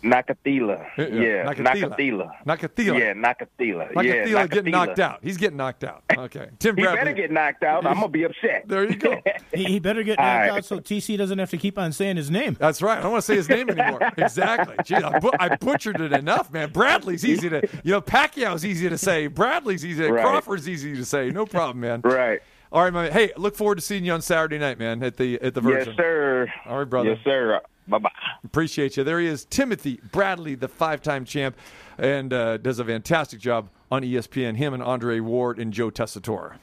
Nakatila. 0.02 0.84
Yeah, 0.98 1.44
Nakatila. 1.46 1.96
Nakatila. 1.96 2.30
Nakatila. 2.46 2.98
Yeah, 2.98 3.12
Nakatila. 3.14 3.92
Nakatila 3.92 4.26
yeah, 4.26 4.46
getting 4.48 4.72
knocked 4.72 4.98
out. 4.98 5.20
He's 5.22 5.36
getting 5.36 5.56
knocked 5.56 5.84
out. 5.84 6.02
Okay. 6.22 6.50
Tim 6.60 6.74
Bradley. 6.76 6.76
He 6.76 6.82
Bradley. 6.82 6.96
better 6.98 7.12
get 7.14 7.30
knocked 7.32 7.64
out. 7.64 7.86
I'm 7.86 7.94
gonna 7.94 8.08
be 8.08 8.22
upset. 8.24 8.64
There 8.66 8.84
you 8.88 8.96
go. 8.96 9.20
He, 9.54 9.64
he 9.64 9.78
better 9.80 10.02
get 10.02 10.18
All 10.18 10.24
knocked 10.24 10.50
right. 10.50 10.56
out 10.58 10.64
so 10.64 10.78
TC 10.80 11.18
doesn't 11.18 11.38
have 11.38 11.50
to 11.50 11.58
keep 11.58 11.78
on 11.78 11.92
saying 11.92 12.16
his 12.16 12.30
name. 12.30 12.56
That's 12.58 12.80
right. 12.80 12.98
I 12.98 13.02
don't 13.02 13.12
want 13.12 13.22
to 13.22 13.26
say 13.26 13.36
his 13.36 13.48
name 13.48 13.68
anymore. 13.68 14.00
exactly. 14.16 14.76
Gee, 14.84 14.94
I, 14.94 15.18
bu- 15.18 15.32
I 15.38 15.56
butchered 15.56 16.00
it 16.00 16.12
enough, 16.12 16.50
man. 16.52 16.70
Bradley's 16.70 17.24
easy 17.24 17.50
to, 17.50 17.60
you 17.84 17.92
know, 17.92 18.00
Pacquiao's 18.00 18.64
easy 18.64 18.88
to 18.88 18.96
say. 18.96 19.26
Bradley's 19.26 19.84
easy. 19.84 20.04
Right. 20.04 20.24
Crawford's 20.24 20.68
easy 20.68 20.94
to 20.96 21.04
say. 21.04 21.30
No 21.30 21.44
problem, 21.44 21.80
man. 21.80 22.00
Right. 22.02 22.40
All 22.70 22.82
right, 22.82 22.92
my 22.92 23.02
man. 23.04 23.12
Hey, 23.12 23.32
look 23.36 23.54
forward 23.56 23.74
to 23.74 23.82
seeing 23.82 24.04
you 24.06 24.12
on 24.12 24.22
Saturday 24.22 24.58
night, 24.58 24.78
man, 24.78 25.02
at 25.02 25.18
the 25.18 25.38
at 25.42 25.52
the 25.52 25.60
Virgin. 25.60 25.88
Yes, 25.88 25.96
sir. 25.96 26.52
All 26.66 26.78
right, 26.78 26.88
brother. 26.88 27.10
Yes, 27.10 27.18
sir. 27.24 27.60
Bye 27.88 27.98
bye. 27.98 28.10
Appreciate 28.44 28.96
you. 28.96 29.04
There 29.04 29.20
he 29.20 29.26
is, 29.26 29.44
Timothy 29.44 30.00
Bradley, 30.12 30.54
the 30.54 30.68
five-time 30.68 31.24
champ, 31.24 31.56
and 31.98 32.32
uh, 32.32 32.56
does 32.58 32.78
a 32.78 32.84
fantastic 32.84 33.40
job 33.40 33.70
on 33.90 34.02
ESPN. 34.02 34.56
Him 34.56 34.72
and 34.74 34.82
Andre 34.82 35.20
Ward 35.20 35.58
and 35.58 35.72
Joe 35.72 35.90
Tessitore. 35.90 36.56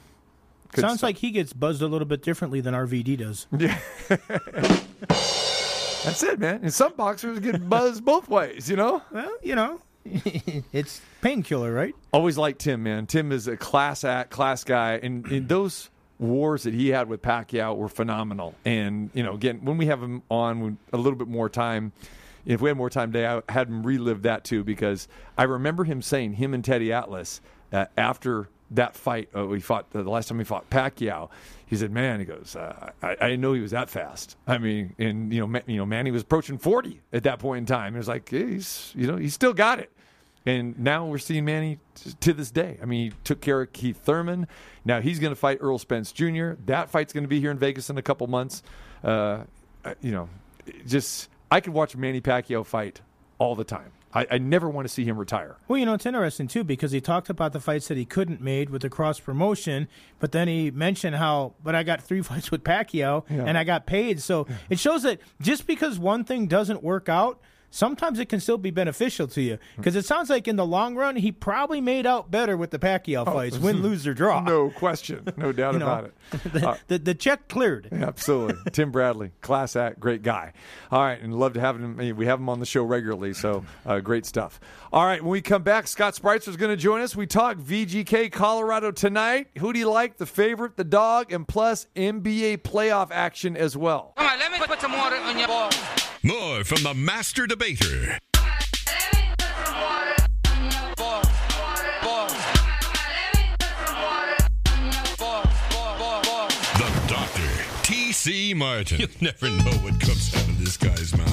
Good 0.72 0.82
Sounds 0.82 0.98
stuff. 1.00 1.08
like 1.08 1.16
he 1.18 1.30
gets 1.30 1.52
buzzed 1.52 1.82
a 1.82 1.86
little 1.88 2.06
bit 2.06 2.22
differently 2.22 2.60
than 2.60 2.74
RVD 2.74 3.18
does. 3.18 3.46
Yeah. 3.56 3.78
That's 6.04 6.22
it, 6.22 6.38
man. 6.38 6.60
And 6.62 6.72
some 6.72 6.94
boxers 6.94 7.40
get 7.40 7.68
buzzed 7.68 8.04
both 8.04 8.28
ways, 8.28 8.70
you 8.70 8.76
know. 8.76 9.02
Well, 9.10 9.36
you 9.42 9.54
know, 9.54 9.80
it's 10.04 11.00
painkiller, 11.20 11.72
right? 11.72 11.94
Always 12.12 12.38
like 12.38 12.58
Tim, 12.58 12.82
man. 12.82 13.06
Tim 13.06 13.32
is 13.32 13.46
a 13.48 13.56
class 13.56 14.04
act, 14.04 14.30
class 14.30 14.64
guy, 14.64 14.94
and, 15.02 15.26
and 15.26 15.48
those 15.48 15.90
wars 16.20 16.64
that 16.64 16.74
he 16.74 16.88
had 16.88 17.08
with 17.08 17.22
Pacquiao 17.22 17.76
were 17.76 17.88
phenomenal. 17.88 18.54
And 18.64 19.10
you 19.14 19.22
know, 19.22 19.34
again, 19.34 19.60
when 19.64 19.78
we 19.78 19.86
have 19.86 20.02
him 20.02 20.22
on 20.28 20.78
a 20.92 20.96
little 20.96 21.18
bit 21.18 21.28
more 21.28 21.48
time, 21.48 21.92
if 22.46 22.60
we 22.60 22.68
had 22.70 22.76
more 22.76 22.90
time 22.90 23.12
today, 23.12 23.26
I 23.26 23.42
had 23.52 23.68
him 23.68 23.82
relive 23.82 24.22
that 24.22 24.44
too 24.44 24.62
because 24.64 25.08
I 25.36 25.44
remember 25.44 25.84
him 25.84 26.02
saying 26.02 26.34
him 26.34 26.54
and 26.54 26.64
Teddy 26.64 26.92
Atlas 26.92 27.40
uh, 27.72 27.86
after 27.96 28.48
that 28.72 28.94
fight 28.94 29.28
uh, 29.36 29.46
we 29.46 29.60
fought 29.60 29.90
the 29.90 30.02
last 30.02 30.28
time 30.28 30.38
we 30.38 30.44
fought 30.44 30.70
Pacquiao. 30.70 31.28
He 31.66 31.76
said, 31.76 31.90
"Man," 31.90 32.20
he 32.20 32.26
goes, 32.26 32.56
uh, 32.56 32.90
I, 33.02 33.10
"I 33.12 33.28
didn't 33.28 33.40
know 33.40 33.52
he 33.52 33.60
was 33.60 33.72
that 33.72 33.90
fast." 33.90 34.36
I 34.46 34.58
mean, 34.58 34.94
and 34.98 35.32
you 35.32 35.40
know, 35.40 35.46
Ma- 35.46 35.60
you 35.66 35.76
know, 35.76 35.86
Manny 35.86 36.10
was 36.10 36.22
approaching 36.22 36.58
forty 36.58 37.00
at 37.12 37.24
that 37.24 37.38
point 37.38 37.58
in 37.60 37.66
time. 37.66 37.94
It 37.94 37.98
was 37.98 38.08
like 38.08 38.30
"Yeah, 38.30 38.46
he's, 38.46 38.92
you 38.96 39.06
know, 39.06 39.16
he's 39.16 39.34
still 39.34 39.54
got 39.54 39.78
it. 39.78 39.90
And 40.46 40.78
now 40.78 41.06
we're 41.06 41.18
seeing 41.18 41.44
Manny 41.44 41.78
t- 41.94 42.12
to 42.20 42.32
this 42.32 42.50
day. 42.50 42.78
I 42.82 42.86
mean, 42.86 43.10
he 43.10 43.16
took 43.24 43.40
care 43.42 43.60
of 43.60 43.72
Keith 43.72 43.98
Thurman. 44.02 44.46
Now 44.84 45.00
he's 45.00 45.18
going 45.18 45.32
to 45.32 45.36
fight 45.36 45.58
Errol 45.62 45.78
Spence 45.78 46.12
Jr. 46.12 46.52
That 46.66 46.88
fight's 46.90 47.12
going 47.12 47.24
to 47.24 47.28
be 47.28 47.40
here 47.40 47.50
in 47.50 47.58
Vegas 47.58 47.90
in 47.90 47.98
a 47.98 48.02
couple 48.02 48.26
months. 48.26 48.62
Uh, 49.04 49.44
you 50.00 50.12
know, 50.12 50.28
just 50.86 51.28
I 51.50 51.60
could 51.60 51.72
watch 51.74 51.94
Manny 51.96 52.20
Pacquiao 52.20 52.64
fight 52.64 53.00
all 53.38 53.54
the 53.54 53.64
time. 53.64 53.92
I, 54.12 54.26
I 54.28 54.38
never 54.38 54.68
want 54.68 54.86
to 54.88 54.92
see 54.92 55.04
him 55.04 55.16
retire. 55.18 55.56
Well, 55.68 55.78
you 55.78 55.86
know, 55.86 55.94
it's 55.94 56.04
interesting 56.06 56.48
too 56.48 56.64
because 56.64 56.90
he 56.90 57.00
talked 57.00 57.30
about 57.30 57.52
the 57.52 57.60
fights 57.60 57.86
that 57.88 57.96
he 57.96 58.04
couldn't 58.04 58.40
made 58.40 58.68
with 58.70 58.82
the 58.82 58.90
cross 58.90 59.20
promotion, 59.20 59.88
but 60.18 60.32
then 60.32 60.48
he 60.48 60.70
mentioned 60.72 61.14
how, 61.16 61.54
but 61.62 61.74
I 61.76 61.82
got 61.84 62.02
three 62.02 62.22
fights 62.30 62.50
with 62.50 62.64
Pacquiao 62.64 63.24
Yeah. 63.30 63.44
and 63.46 63.56
I 63.56 63.62
got 63.64 63.86
paid. 63.86 64.20
So 64.20 64.46
it 64.68 64.78
shows 64.80 65.04
that 65.04 65.20
just 65.40 65.66
because 65.66 65.98
one 65.98 66.24
thing 66.24 66.46
doesn't 66.48 66.82
work 66.82 67.08
out, 67.08 67.40
sometimes 67.70 68.18
it 68.18 68.28
can 68.28 68.40
still 68.40 68.58
be 68.58 68.70
beneficial 68.70 69.26
to 69.28 69.40
you. 69.40 69.58
Because 69.76 69.96
it 69.96 70.04
sounds 70.04 70.28
like 70.30 70.46
in 70.48 70.56
the 70.56 70.66
long 70.66 70.94
run, 70.96 71.16
he 71.16 71.32
probably 71.32 71.80
made 71.80 72.06
out 72.06 72.30
better 72.30 72.56
with 72.56 72.70
the 72.70 72.78
Pacquiao 72.78 73.24
fights, 73.24 73.58
win, 73.60 73.82
lose, 73.82 74.06
or 74.06 74.14
draw. 74.14 74.40
Oh, 74.40 74.44
No 74.44 74.70
question, 74.70 75.26
no 75.36 75.52
doubt 75.60 75.74
You 75.74 75.78
know, 75.80 75.86
about 75.86 76.04
it. 76.04 76.14
the, 76.52 76.68
Uh, 76.70 76.76
the, 76.88 76.98
the 76.98 77.14
check 77.14 77.48
cleared. 77.48 77.88
Absolutely. 77.92 78.70
Tim 78.72 78.90
Bradley, 78.90 79.32
class 79.40 79.76
act, 79.76 79.98
great 80.00 80.22
guy. 80.22 80.52
All 80.90 81.00
right, 81.02 81.20
and 81.20 81.34
love 81.38 81.54
to 81.54 81.60
have 81.60 81.76
him. 81.80 81.96
We 82.16 82.26
have 82.26 82.38
him 82.40 82.48
on 82.48 82.60
the 82.60 82.66
show 82.66 82.82
regularly, 82.82 83.32
so 83.34 83.64
uh, 83.86 84.00
great 84.00 84.26
stuff. 84.26 84.60
All 84.92 85.04
right, 85.04 85.22
when 85.22 85.30
we 85.30 85.40
come 85.40 85.62
back, 85.62 85.86
Scott 85.86 86.14
Spreitzer 86.14 86.48
is 86.48 86.56
going 86.56 86.70
to 86.70 86.76
join 86.76 87.00
us. 87.00 87.14
We 87.14 87.26
talk 87.26 87.56
VGK 87.58 88.32
Colorado 88.32 88.90
tonight. 88.90 89.48
Who 89.58 89.72
do 89.72 89.78
you 89.78 89.88
like, 89.90 90.16
the 90.16 90.26
favorite, 90.26 90.76
the 90.76 90.84
dog, 90.84 91.32
and 91.32 91.46
plus 91.46 91.86
NBA 91.96 92.58
playoff 92.58 93.08
action 93.12 93.56
as 93.56 93.76
well. 93.76 94.14
Come 94.16 94.26
on, 94.26 94.38
let 94.38 94.52
me 94.52 94.58
put 94.66 94.80
some 94.80 94.92
water 94.92 95.16
on 95.16 95.38
your 95.38 95.48
ball. 95.48 95.70
More 96.22 96.64
from 96.64 96.82
the 96.82 96.92
master 96.92 97.46
debater, 97.46 98.18
the 98.26 98.60
doctor, 107.06 107.48
T.C. 107.84 108.52
Martin. 108.52 109.00
You 109.00 109.08
never 109.22 109.48
know 109.48 109.70
what 109.78 109.98
comes 109.98 110.34
out 110.36 110.42
of 110.42 110.58
this 110.62 110.76
guy's 110.76 111.16
mouth. 111.16 111.30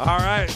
All 0.00 0.18
right. 0.18 0.50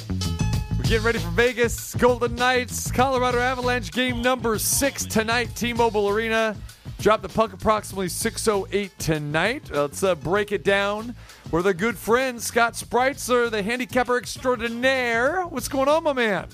We're 0.77 0.83
getting 0.83 1.05
ready 1.05 1.20
for 1.20 1.31
Vegas. 1.31 1.94
Golden 1.94 2.35
Knights, 2.35 2.90
Colorado 2.90 3.38
Avalanche 3.38 3.92
game 3.92 4.20
number 4.20 4.59
six 4.59 5.05
tonight, 5.05 5.55
T 5.55 5.73
Mobile 5.73 6.09
Arena. 6.09 6.57
Drop 7.00 7.22
the 7.22 7.30
puck 7.30 7.54
approximately 7.54 8.08
6.08 8.08 8.90
tonight. 8.98 9.70
Let's 9.72 10.02
uh, 10.02 10.14
break 10.16 10.52
it 10.52 10.62
down. 10.62 11.14
We're 11.50 11.62
the 11.62 11.72
good 11.72 11.96
friends, 11.96 12.44
Scott 12.44 12.74
Spreitzer, 12.74 13.50
the 13.50 13.62
handicapper 13.62 14.18
extraordinaire. 14.18 15.46
What's 15.46 15.66
going 15.66 15.88
on, 15.88 16.04
my 16.04 16.12
man? 16.12 16.48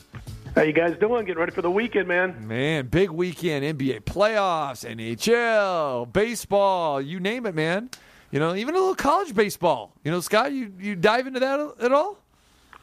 How 0.54 0.62
you 0.62 0.72
guys 0.72 0.96
doing? 1.00 1.24
Getting 1.24 1.40
ready 1.40 1.50
for 1.50 1.62
the 1.62 1.70
weekend, 1.70 2.06
man. 2.06 2.46
Man, 2.46 2.87
big 2.87 3.11
weekend. 3.11 3.64
NBA 3.76 4.04
playoffs, 4.04 4.88
NHL, 4.88 6.12
baseball, 6.12 7.02
you 7.02 7.18
name 7.18 7.44
it, 7.44 7.56
man. 7.56 7.90
You 8.30 8.38
know, 8.38 8.54
even 8.54 8.76
a 8.76 8.78
little 8.78 8.94
college 8.94 9.35
baseball. 9.35 9.94
You 10.04 10.12
know, 10.12 10.20
Scott, 10.20 10.52
you, 10.52 10.72
you 10.78 10.94
dive 10.94 11.26
into 11.26 11.40
that 11.40 11.74
at 11.80 11.90
all? 11.90 12.18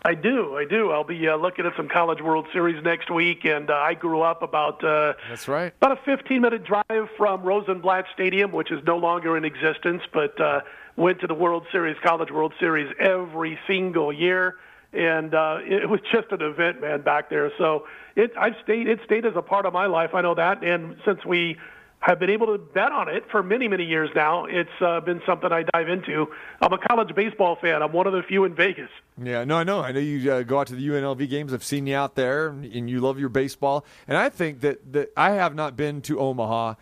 I 0.06 0.16
do, 0.16 0.58
I 0.58 0.66
do. 0.66 0.92
I'll 0.92 1.06
be 1.06 1.30
uh, 1.30 1.38
looking 1.38 1.66
at 1.66 1.78
some 1.78 1.88
College 1.88 2.22
World 2.22 2.46
Series 2.52 2.84
next 2.84 3.10
week, 3.10 3.46
and 3.46 3.70
uh, 3.70 3.74
I 3.74 3.94
grew 3.94 4.22
up 4.22 4.44
about 4.44 4.84
uh, 4.84 5.14
That's 5.30 5.48
right. 5.48 5.74
about 5.82 5.98
a 5.98 6.02
15-minute 6.10 6.66
drive 6.66 7.08
from 7.18 7.42
Rosenblatt 7.44 8.06
Stadium, 8.14 8.52
which 8.52 8.70
is 8.70 8.84
no 8.86 8.98
longer 8.98 9.38
in 9.38 9.46
existence, 9.46 10.02
but 10.12 10.40
uh, 10.42 10.60
went 10.98 11.22
to 11.22 11.28
the 11.28 11.34
World 11.34 11.66
Series, 11.72 11.96
College 12.04 12.32
World 12.32 12.54
Series, 12.60 12.94
every 13.00 13.58
single 13.66 14.12
year, 14.12 14.56
and 14.92 15.34
uh, 15.34 15.60
it 15.62 15.90
was 15.90 16.02
just 16.12 16.32
an 16.32 16.42
event, 16.42 16.82
man, 16.82 17.02
back 17.02 17.30
there. 17.30 17.50
So 17.58 17.88
it, 18.18 18.32
I've 18.38 18.56
stayed, 18.62 18.88
it 18.88 19.00
stayed 19.06 19.26
as 19.26 19.34
a 19.38 19.42
part 19.42 19.66
of 19.66 19.72
my 19.72 19.86
life. 19.86 20.10
I 20.14 20.22
know 20.22 20.36
that, 20.36 20.66
and 20.66 20.98
since 21.06 21.24
we 21.26 21.56
have 22.04 22.20
been 22.20 22.30
able 22.30 22.48
to 22.48 22.58
bet 22.58 22.92
on 22.92 23.08
it 23.08 23.24
for 23.32 23.42
many, 23.42 23.70
many 23.70 23.86
years 23.86 24.10
now, 24.14 24.44
it's 24.44 24.70
uh, 24.82 25.00
been 25.00 25.22
something 25.26 25.54
I 25.54 25.64
dive 25.74 25.88
into. 25.88 26.28
I'm 26.62 26.74
a 26.74 26.78
college 26.78 27.16
baseball 27.16 27.56
fan. 27.56 27.82
I'm 27.82 27.94
one 27.94 28.08
of 28.08 28.14
the 28.14 28.22
few 28.24 28.44
in 28.44 28.54
Vegas. 28.54 28.90
Yeah, 29.22 29.46
no, 29.46 29.56
I 29.56 29.64
know. 29.64 29.80
I 29.80 29.94
know 29.94 30.02
you 30.02 30.30
uh, 30.30 30.44
go 30.44 30.60
out 30.60 30.68
to 30.68 30.76
the 30.76 30.86
UNLV 30.86 31.30
games. 31.30 31.54
I've 31.54 31.64
seen 31.64 31.88
you 31.88 31.96
out 31.96 32.16
there, 32.16 32.50
and 32.50 32.90
you 32.90 33.00
love 33.00 33.20
your 33.20 33.30
baseball. 33.30 33.86
And 34.06 34.18
I 34.18 34.28
think 34.28 34.60
that, 34.62 34.92
that 34.92 35.14
I 35.16 35.32
have 35.32 35.56
not 35.56 35.78
been 35.78 36.02
to 36.02 36.20
Omaha, 36.20 36.74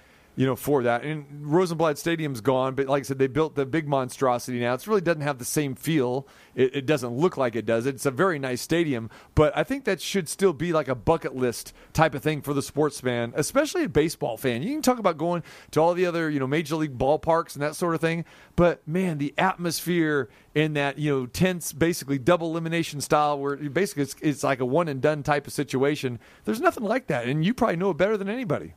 you 0.42 0.48
know, 0.48 0.56
for 0.56 0.82
that. 0.82 1.04
And 1.04 1.28
Rosenblatt 1.46 2.00
Stadium's 2.00 2.42
gone, 2.42 2.74
but 2.74 2.88
like 2.88 3.02
I 3.02 3.04
said, 3.04 3.20
they 3.20 3.28
built 3.28 3.54
the 3.54 3.64
big 3.64 3.88
monstrosity 3.88 4.60
now. 4.60 4.74
It 4.74 4.88
really 4.88 5.00
doesn't 5.00 5.22
have 5.22 5.38
the 5.38 5.46
same 5.46 5.76
feel. 5.76 6.28
It, 6.56 6.78
it 6.78 6.86
doesn't 6.88 7.16
look 7.16 7.38
like 7.38 7.56
it 7.56 7.64
does. 7.64 7.86
It's 7.86 8.08
a 8.08 8.12
very 8.12 8.40
nice 8.40 8.60
stadium, 8.60 9.12
but 9.36 9.56
I 9.56 9.64
think 9.64 9.86
that 9.86 10.02
should 10.02 10.28
still 10.28 10.52
be 10.52 10.74
like 10.74 10.88
a 10.88 10.96
bucket 10.96 11.36
list 11.36 11.74
type 11.94 12.16
of 12.16 12.24
thing 12.24 12.42
for 12.42 12.56
the 12.56 12.64
sports 12.64 13.00
fan, 13.00 13.34
especially 13.36 13.84
a 13.84 13.90
baseball 13.90 14.36
fan. 14.36 14.64
You 14.64 14.74
can 14.74 14.82
talk 14.82 14.98
about 14.98 15.20
going 15.20 15.44
to 15.70 15.80
all 15.80 15.94
the 15.94 16.08
other, 16.08 16.28
you 16.28 16.40
know, 16.40 16.48
major 16.48 16.76
league 16.76 16.98
ballparks 16.98 17.54
and 17.54 17.62
that 17.62 17.76
sort 17.76 17.94
of 17.94 18.02
thing, 18.02 18.26
but 18.56 18.82
man, 18.88 19.20
the 19.20 19.36
atmosphere 19.38 20.28
in 20.56 20.74
that, 20.74 20.98
you 20.98 21.12
know, 21.12 21.26
tense, 21.28 21.72
basically 21.72 22.18
double 22.18 22.50
elimination 22.50 23.00
style 23.00 23.38
where 23.38 23.58
basically 23.58 24.02
it's, 24.02 24.16
it's 24.24 24.44
like 24.44 24.60
a 24.60 24.66
one 24.66 24.88
and 24.88 25.04
done 25.04 25.22
type 25.22 25.46
of 25.46 25.54
situation. 25.54 26.18
There's 26.46 26.60
nothing 26.60 26.84
like 26.84 27.06
that, 27.08 27.28
and 27.28 27.46
you 27.46 27.54
probably 27.54 27.76
know 27.76 27.92
it 27.92 27.98
better 27.98 28.18
than 28.18 28.28
anybody. 28.28 28.74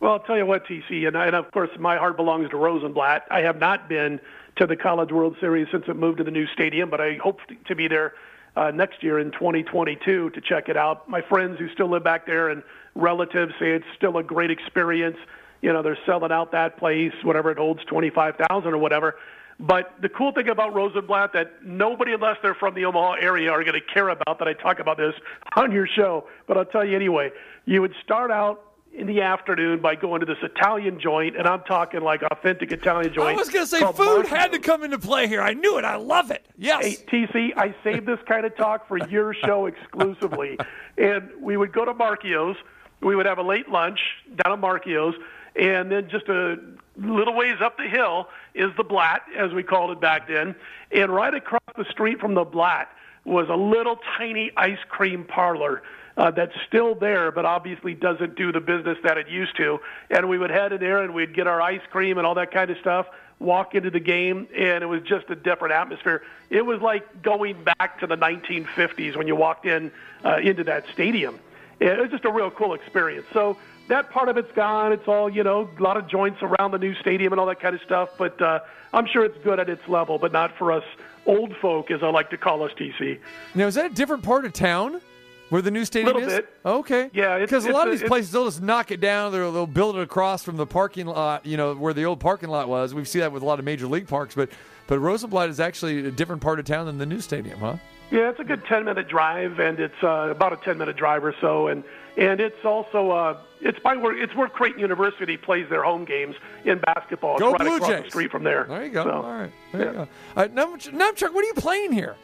Well, 0.00 0.12
I'll 0.12 0.18
tell 0.20 0.36
you 0.36 0.44
what, 0.44 0.66
TC, 0.66 1.06
and, 1.06 1.16
I, 1.16 1.26
and 1.26 1.36
of 1.36 1.50
course, 1.52 1.70
my 1.78 1.96
heart 1.96 2.16
belongs 2.16 2.50
to 2.50 2.56
Rosenblatt. 2.56 3.24
I 3.30 3.40
have 3.40 3.58
not 3.58 3.88
been 3.88 4.20
to 4.56 4.66
the 4.66 4.76
College 4.76 5.10
World 5.10 5.36
Series 5.40 5.68
since 5.72 5.84
it 5.88 5.96
moved 5.96 6.18
to 6.18 6.24
the 6.24 6.30
new 6.30 6.46
stadium, 6.48 6.90
but 6.90 7.00
I 7.00 7.14
hope 7.14 7.40
to 7.66 7.74
be 7.74 7.88
there 7.88 8.12
uh, 8.56 8.70
next 8.70 9.02
year 9.02 9.18
in 9.18 9.30
2022 9.32 10.30
to 10.30 10.40
check 10.40 10.68
it 10.68 10.76
out. 10.76 11.08
My 11.08 11.22
friends 11.22 11.58
who 11.58 11.68
still 11.70 11.88
live 11.88 12.04
back 12.04 12.26
there 12.26 12.50
and 12.50 12.62
relatives 12.94 13.52
say 13.58 13.70
it's 13.72 13.86
still 13.96 14.18
a 14.18 14.22
great 14.22 14.50
experience. 14.50 15.16
You 15.62 15.72
know, 15.72 15.82
they're 15.82 15.98
selling 16.04 16.32
out 16.32 16.52
that 16.52 16.76
place, 16.78 17.12
whatever 17.22 17.50
it 17.50 17.58
holds, 17.58 17.82
25,000 17.86 18.72
or 18.72 18.78
whatever. 18.78 19.16
But 19.58 19.94
the 20.02 20.10
cool 20.10 20.32
thing 20.32 20.48
about 20.48 20.74
Rosenblatt 20.74 21.32
that 21.32 21.64
nobody, 21.64 22.12
unless 22.12 22.36
they're 22.42 22.54
from 22.54 22.74
the 22.74 22.84
Omaha 22.84 23.14
area, 23.14 23.50
are 23.50 23.64
going 23.64 23.80
to 23.80 23.94
care 23.94 24.10
about 24.10 24.38
that 24.38 24.46
I 24.46 24.52
talk 24.52 24.78
about 24.78 24.98
this 24.98 25.14
on 25.54 25.72
your 25.72 25.86
show. 25.86 26.28
But 26.46 26.58
I'll 26.58 26.66
tell 26.66 26.84
you 26.84 26.94
anyway. 26.94 27.30
You 27.64 27.80
would 27.80 27.94
start 28.04 28.30
out 28.30 28.62
in 28.92 29.06
the 29.06 29.20
afternoon 29.20 29.80
by 29.80 29.94
going 29.94 30.20
to 30.20 30.26
this 30.26 30.38
Italian 30.42 30.98
joint, 30.98 31.36
and 31.36 31.46
I'm 31.46 31.62
talking 31.62 32.00
like 32.00 32.22
authentic 32.22 32.72
Italian 32.72 33.12
joint. 33.12 33.28
I 33.28 33.32
was 33.34 33.50
going 33.50 33.64
to 33.64 33.70
say 33.70 33.80
food 33.80 33.98
Marco's. 33.98 34.28
had 34.28 34.52
to 34.52 34.58
come 34.58 34.82
into 34.82 34.98
play 34.98 35.26
here. 35.28 35.42
I 35.42 35.52
knew 35.52 35.78
it. 35.78 35.84
I 35.84 35.96
love 35.96 36.30
it. 36.30 36.46
Yes. 36.56 36.84
Hey, 36.84 36.96
TC, 37.26 37.56
I 37.56 37.74
saved 37.84 38.06
this 38.06 38.18
kind 38.26 38.46
of 38.46 38.56
talk 38.56 38.88
for 38.88 38.98
your 39.08 39.34
show 39.34 39.66
exclusively. 39.66 40.58
and 40.96 41.30
we 41.40 41.56
would 41.56 41.72
go 41.72 41.84
to 41.84 41.92
Marchio's. 41.92 42.56
We 43.02 43.14
would 43.14 43.26
have 43.26 43.38
a 43.38 43.42
late 43.42 43.68
lunch 43.68 44.00
down 44.42 44.52
at 44.54 44.60
Marchio's. 44.60 45.14
And 45.54 45.90
then 45.90 46.08
just 46.10 46.28
a 46.28 46.56
little 46.96 47.34
ways 47.34 47.56
up 47.62 47.76
the 47.76 47.88
hill 47.88 48.28
is 48.54 48.70
the 48.76 48.84
Blatt, 48.84 49.22
as 49.36 49.52
we 49.52 49.62
called 49.62 49.90
it 49.90 50.00
back 50.00 50.28
then. 50.28 50.54
And 50.90 51.10
right 51.14 51.34
across 51.34 51.60
the 51.76 51.84
street 51.90 52.18
from 52.20 52.34
the 52.34 52.44
Blatt, 52.44 52.88
was 53.26 53.48
a 53.50 53.56
little 53.56 53.98
tiny 54.16 54.52
ice 54.56 54.78
cream 54.88 55.24
parlor 55.24 55.82
uh, 56.16 56.30
that's 56.30 56.54
still 56.66 56.94
there, 56.94 57.30
but 57.30 57.44
obviously 57.44 57.94
doesn't 57.94 58.36
do 58.36 58.52
the 58.52 58.60
business 58.60 58.98
that 59.04 59.18
it 59.18 59.28
used 59.28 59.56
to. 59.56 59.78
And 60.10 60.28
we 60.28 60.38
would 60.38 60.50
head 60.50 60.72
in 60.72 60.80
there 60.80 61.02
and 61.02 61.14
we'd 61.14 61.34
get 61.34 61.46
our 61.46 61.60
ice 61.60 61.82
cream 61.90 62.18
and 62.18 62.26
all 62.26 62.34
that 62.34 62.50
kind 62.50 62.70
of 62.70 62.78
stuff, 62.78 63.06
walk 63.38 63.74
into 63.74 63.90
the 63.90 64.00
game, 64.00 64.48
and 64.56 64.82
it 64.82 64.86
was 64.86 65.02
just 65.02 65.28
a 65.28 65.36
different 65.36 65.74
atmosphere. 65.74 66.22
It 66.48 66.64
was 66.64 66.80
like 66.80 67.22
going 67.22 67.62
back 67.64 68.00
to 68.00 68.06
the 68.06 68.16
1950s 68.16 69.16
when 69.16 69.26
you 69.26 69.36
walked 69.36 69.66
in 69.66 69.92
uh, 70.24 70.38
into 70.38 70.64
that 70.64 70.84
stadium. 70.92 71.38
It 71.78 71.98
was 71.98 72.10
just 72.10 72.24
a 72.24 72.32
real 72.32 72.50
cool 72.50 72.72
experience. 72.72 73.26
So 73.34 73.58
that 73.88 74.10
part 74.10 74.30
of 74.30 74.38
it's 74.38 74.50
gone. 74.52 74.92
It's 74.92 75.06
all 75.06 75.28
you 75.28 75.44
know, 75.44 75.68
a 75.78 75.82
lot 75.82 75.98
of 75.98 76.08
joints 76.08 76.38
around 76.42 76.70
the 76.70 76.78
new 76.78 76.94
stadium 76.94 77.34
and 77.34 77.40
all 77.40 77.46
that 77.46 77.60
kind 77.60 77.74
of 77.74 77.82
stuff. 77.82 78.10
But 78.16 78.40
uh, 78.40 78.60
I'm 78.94 79.06
sure 79.06 79.26
it's 79.26 79.36
good 79.44 79.60
at 79.60 79.68
its 79.68 79.86
level, 79.86 80.18
but 80.18 80.32
not 80.32 80.56
for 80.56 80.72
us 80.72 80.84
old 81.26 81.54
folk, 81.56 81.90
as 81.90 82.02
I 82.02 82.08
like 82.08 82.30
to 82.30 82.38
call 82.38 82.62
us, 82.62 82.72
TC. 82.78 83.18
Now, 83.54 83.66
is 83.66 83.74
that 83.74 83.90
a 83.90 83.94
different 83.94 84.22
part 84.22 84.46
of 84.46 84.54
town 84.54 85.02
where 85.50 85.62
the 85.62 85.70
new 85.70 85.84
stadium 85.84 86.14
Little 86.14 86.28
is? 86.28 86.34
bit. 86.36 86.48
Okay. 86.64 87.10
Yeah, 87.12 87.38
because 87.38 87.66
a 87.66 87.72
lot 87.72 87.86
of 87.86 87.92
these 87.92 88.00
it's- 88.02 88.08
places 88.10 88.32
they'll 88.32 88.44
just 88.46 88.62
knock 88.62 88.90
it 88.90 89.00
down. 89.00 89.32
They'll, 89.32 89.52
they'll 89.52 89.66
build 89.66 89.96
it 89.96 90.02
across 90.02 90.42
from 90.42 90.56
the 90.56 90.66
parking 90.66 91.06
lot, 91.06 91.46
you 91.46 91.56
know, 91.56 91.74
where 91.74 91.92
the 91.94 92.04
old 92.04 92.20
parking 92.20 92.48
lot 92.48 92.68
was. 92.68 92.94
We 92.94 93.04
see 93.04 93.20
that 93.20 93.32
with 93.32 93.42
a 93.42 93.46
lot 93.46 93.58
of 93.58 93.64
major 93.64 93.86
league 93.86 94.08
parks, 94.08 94.34
but 94.34 94.48
but 94.88 94.98
Rosenblatt 95.00 95.48
is 95.48 95.58
actually 95.60 96.06
a 96.06 96.10
different 96.10 96.42
part 96.42 96.58
of 96.60 96.64
town 96.64 96.86
than 96.86 96.98
the 96.98 97.06
new 97.06 97.20
stadium, 97.20 97.58
huh? 97.58 97.76
Yeah, 98.12 98.30
it's 98.30 98.38
a 98.38 98.44
good 98.44 98.64
10 98.66 98.84
minute 98.84 99.08
drive, 99.08 99.58
and 99.58 99.80
it's 99.80 100.00
uh, 100.02 100.28
about 100.30 100.52
a 100.52 100.56
10 100.56 100.78
minute 100.78 100.96
drive 100.96 101.24
or 101.24 101.34
so, 101.40 101.66
and 101.68 101.82
and 102.16 102.40
it's 102.40 102.64
also 102.64 103.10
uh, 103.10 103.36
it's 103.60 103.78
by 103.80 103.96
where 103.96 104.16
it's 104.16 104.34
where 104.36 104.48
Creighton 104.48 104.80
University 104.80 105.36
plays 105.36 105.68
their 105.68 105.82
home 105.82 106.04
games 106.04 106.36
in 106.64 106.78
basketball. 106.78 107.34
It's 107.34 107.40
Go 107.42 107.50
right 107.50 107.60
Blue 107.60 107.76
across 107.76 107.90
Jays. 107.90 108.04
the 108.04 108.10
street 108.10 108.30
from 108.30 108.44
there. 108.44 108.64
There 108.68 108.84
you 108.84 108.90
go. 108.90 109.04
So, 109.04 109.10
All 109.10 109.22
right. 109.22 109.50
There 109.72 109.86
you 109.86 109.92
go. 109.92 109.98
All 110.00 110.08
right, 110.36 110.54
Num- 110.54 110.78
Numchuck, 110.78 111.34
what 111.34 111.44
are 111.44 111.48
you 111.48 111.54
playing 111.54 111.90
here? 111.92 112.14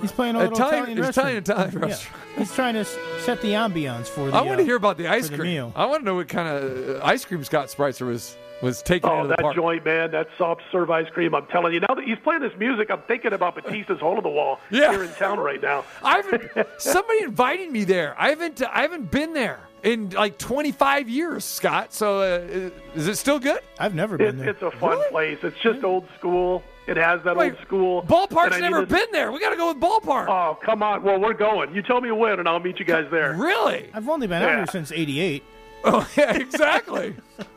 He's 0.00 0.12
playing 0.12 0.36
a 0.36 0.38
little 0.40 0.52
Italian- 0.54 0.98
Italian, 0.98 1.38
Italian- 1.38 1.78
restaurant. 1.78 1.90
Yeah. 2.32 2.38
He's 2.38 2.54
trying 2.54 2.74
to 2.74 2.84
set 3.20 3.40
the 3.42 3.52
ambiance 3.52 4.06
for 4.08 4.30
the. 4.30 4.36
I 4.36 4.42
want 4.42 4.58
to 4.58 4.62
uh, 4.62 4.66
hear 4.66 4.76
about 4.76 4.98
the 4.98 5.08
ice 5.08 5.26
for 5.26 5.32
the 5.32 5.38
cream. 5.38 5.52
meal. 5.54 5.72
I 5.76 5.86
want 5.86 6.00
to 6.00 6.04
know 6.04 6.16
what 6.16 6.28
kind 6.28 6.48
of 6.48 7.00
uh, 7.00 7.04
ice 7.04 7.24
cream 7.24 7.42
Scott 7.44 7.68
Spreitzer 7.68 8.06
was 8.06 8.36
was 8.62 8.82
taking 8.82 9.10
Oh, 9.10 9.16
into 9.16 9.28
the 9.28 9.36
that 9.36 9.42
park. 9.42 9.56
joint, 9.56 9.84
man, 9.84 10.10
that 10.12 10.28
soft 10.38 10.62
serve 10.72 10.90
ice 10.90 11.08
cream. 11.10 11.34
I'm 11.34 11.46
telling 11.46 11.74
you, 11.74 11.80
now 11.80 11.94
that 11.94 12.04
he's 12.04 12.18
playing 12.22 12.40
this 12.40 12.52
music, 12.58 12.90
I'm 12.90 13.02
thinking 13.02 13.32
about 13.32 13.56
Batista's 13.56 14.00
hole 14.00 14.16
in 14.16 14.22
the 14.22 14.28
wall 14.30 14.58
Yeah. 14.70 14.90
here 14.92 15.02
in 15.04 15.12
town 15.14 15.38
right 15.38 15.60
now. 15.60 15.84
I 16.02 16.16
haven't. 16.18 16.50
somebody 16.78 17.24
invited 17.24 17.70
me 17.70 17.84
there. 17.84 18.14
I 18.18 18.30
haven't. 18.30 18.62
I 18.62 18.82
haven't 18.82 19.10
been 19.10 19.32
there 19.32 19.60
in 19.84 20.10
like 20.10 20.38
25 20.38 21.08
years, 21.08 21.44
Scott. 21.44 21.92
So 21.92 22.20
uh, 22.20 22.70
is 22.96 23.06
it 23.06 23.16
still 23.16 23.38
good? 23.38 23.60
I've 23.78 23.94
never 23.94 24.20
It's, 24.20 24.40
it's 24.40 24.62
a 24.62 24.70
fun 24.72 24.98
place. 25.10 25.38
It's 25.42 25.58
just 25.60 25.84
old 25.84 26.08
school. 26.18 26.62
It 26.86 26.96
has 26.96 27.22
that 27.24 27.36
Wait, 27.36 27.52
old 27.52 27.62
school. 27.66 28.02
Ballpark's 28.02 28.58
never 28.58 28.80
need 28.80 28.88
to- 28.88 28.94
been 28.94 29.06
there. 29.12 29.30
We 29.32 29.40
got 29.40 29.50
to 29.50 29.56
go 29.56 29.68
with 29.72 29.80
ballpark. 29.80 30.26
Oh, 30.28 30.58
come 30.64 30.82
on. 30.82 31.02
Well, 31.02 31.20
we're 31.20 31.32
going. 31.34 31.74
You 31.74 31.82
tell 31.82 32.00
me 32.00 32.10
when, 32.10 32.38
and 32.40 32.48
I'll 32.48 32.60
meet 32.60 32.78
you 32.78 32.84
guys 32.84 33.06
there. 33.10 33.34
Really? 33.34 33.88
I've 33.94 34.08
only 34.08 34.26
been 34.26 34.42
out 34.42 34.56
here 34.56 34.66
since 34.66 34.90
'88. 34.90 35.42
Oh 35.84 36.08
yeah, 36.16 36.34
exactly. 36.36 37.14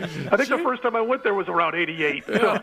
I 0.00 0.36
think 0.36 0.48
the 0.48 0.58
first 0.64 0.82
time 0.82 0.94
I 0.96 1.00
went 1.00 1.22
there 1.22 1.34
was 1.34 1.48
around 1.48 1.74
'88. 1.74 2.24
So. 2.26 2.58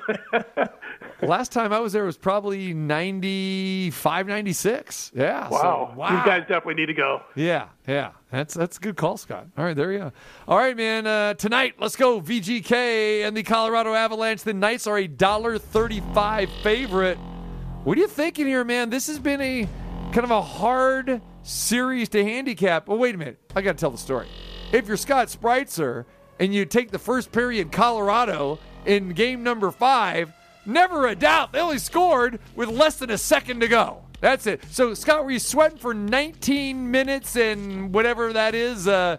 Last 1.22 1.52
time 1.54 1.72
I 1.72 1.80
was 1.80 1.94
there 1.94 2.04
was 2.04 2.18
probably 2.18 2.74
95, 2.74 4.28
96. 4.28 5.12
Yeah. 5.16 5.48
so- 5.48 5.54
Wow. 5.56 5.94
wow. 5.96 6.20
You 6.20 6.26
guys 6.26 6.42
definitely 6.42 6.74
need 6.76 6.88
to 6.88 6.94
go. 6.94 7.22
Yeah, 7.36 7.68
yeah. 7.88 8.12
That's 8.32 8.54
that's 8.54 8.78
a 8.78 8.80
good 8.80 8.98
call, 8.98 9.18
Scott. 9.18 9.48
All 9.58 9.64
right, 9.64 9.76
there 9.76 9.92
you 9.94 10.00
go. 10.00 10.12
All 10.48 10.58
right, 10.58 10.76
man. 10.76 11.08
Uh, 11.08 11.34
tonight, 11.36 11.76
let's 11.80 11.96
go 11.96 12.20
VGK 12.20 13.26
and 13.26 13.38
the 13.38 13.44
Colorado 13.44 13.94
Avalanche. 13.94 14.42
The 14.44 14.54
Knights 14.54 14.86
are 14.88 14.98
a 14.98 15.08
dollar 15.08 15.58
thirty-five 15.58 16.50
favorite. 16.62 17.18
What 17.84 17.98
are 17.98 18.02
you 18.02 18.08
thinking 18.08 18.46
here, 18.48 18.64
man? 18.64 18.90
This 18.90 19.08
has 19.08 19.20
been 19.20 19.40
a 19.42 19.68
kind 20.12 20.24
of 20.26 20.32
a 20.32 20.42
hard 20.42 21.22
series 21.44 22.10
to 22.10 22.24
handicap. 22.24 22.88
Well, 22.88 22.98
wait 22.98 23.16
a 23.16 23.18
minute. 23.18 23.40
I 23.56 23.62
got 23.62 23.74
to 23.74 23.78
tell 23.82 23.92
the 23.92 23.98
story. 23.98 24.28
If 24.72 24.88
you're 24.88 24.98
Scott 24.98 25.28
Spreitzer 25.28 26.06
and 26.40 26.54
you 26.54 26.66
take 26.66 26.92
the 26.92 27.00
first 27.00 27.32
period 27.32 27.72
Colorado 27.72 28.60
in 28.86 29.10
game 29.10 29.44
number 29.44 29.72
five, 29.72 30.32
never 30.66 31.08
a 31.08 31.16
doubt 31.16 31.54
they 31.54 31.60
only 31.60 31.78
scored 31.78 32.40
with 32.56 32.70
less 32.70 32.98
than 32.98 33.10
a 33.10 33.18
second 33.18 33.60
to 33.62 33.68
go. 33.68 34.04
That's 34.22 34.48
it. 34.48 34.64
So, 34.72 34.94
Scott, 34.94 35.26
were 35.26 35.32
you 35.32 35.40
sweating 35.40 35.78
for 35.78 35.94
19 35.94 36.90
minutes 36.90 37.36
and 37.36 37.94
whatever 37.94 38.32
that 38.32 38.56
is? 38.56 38.88
Uh, 38.88 39.18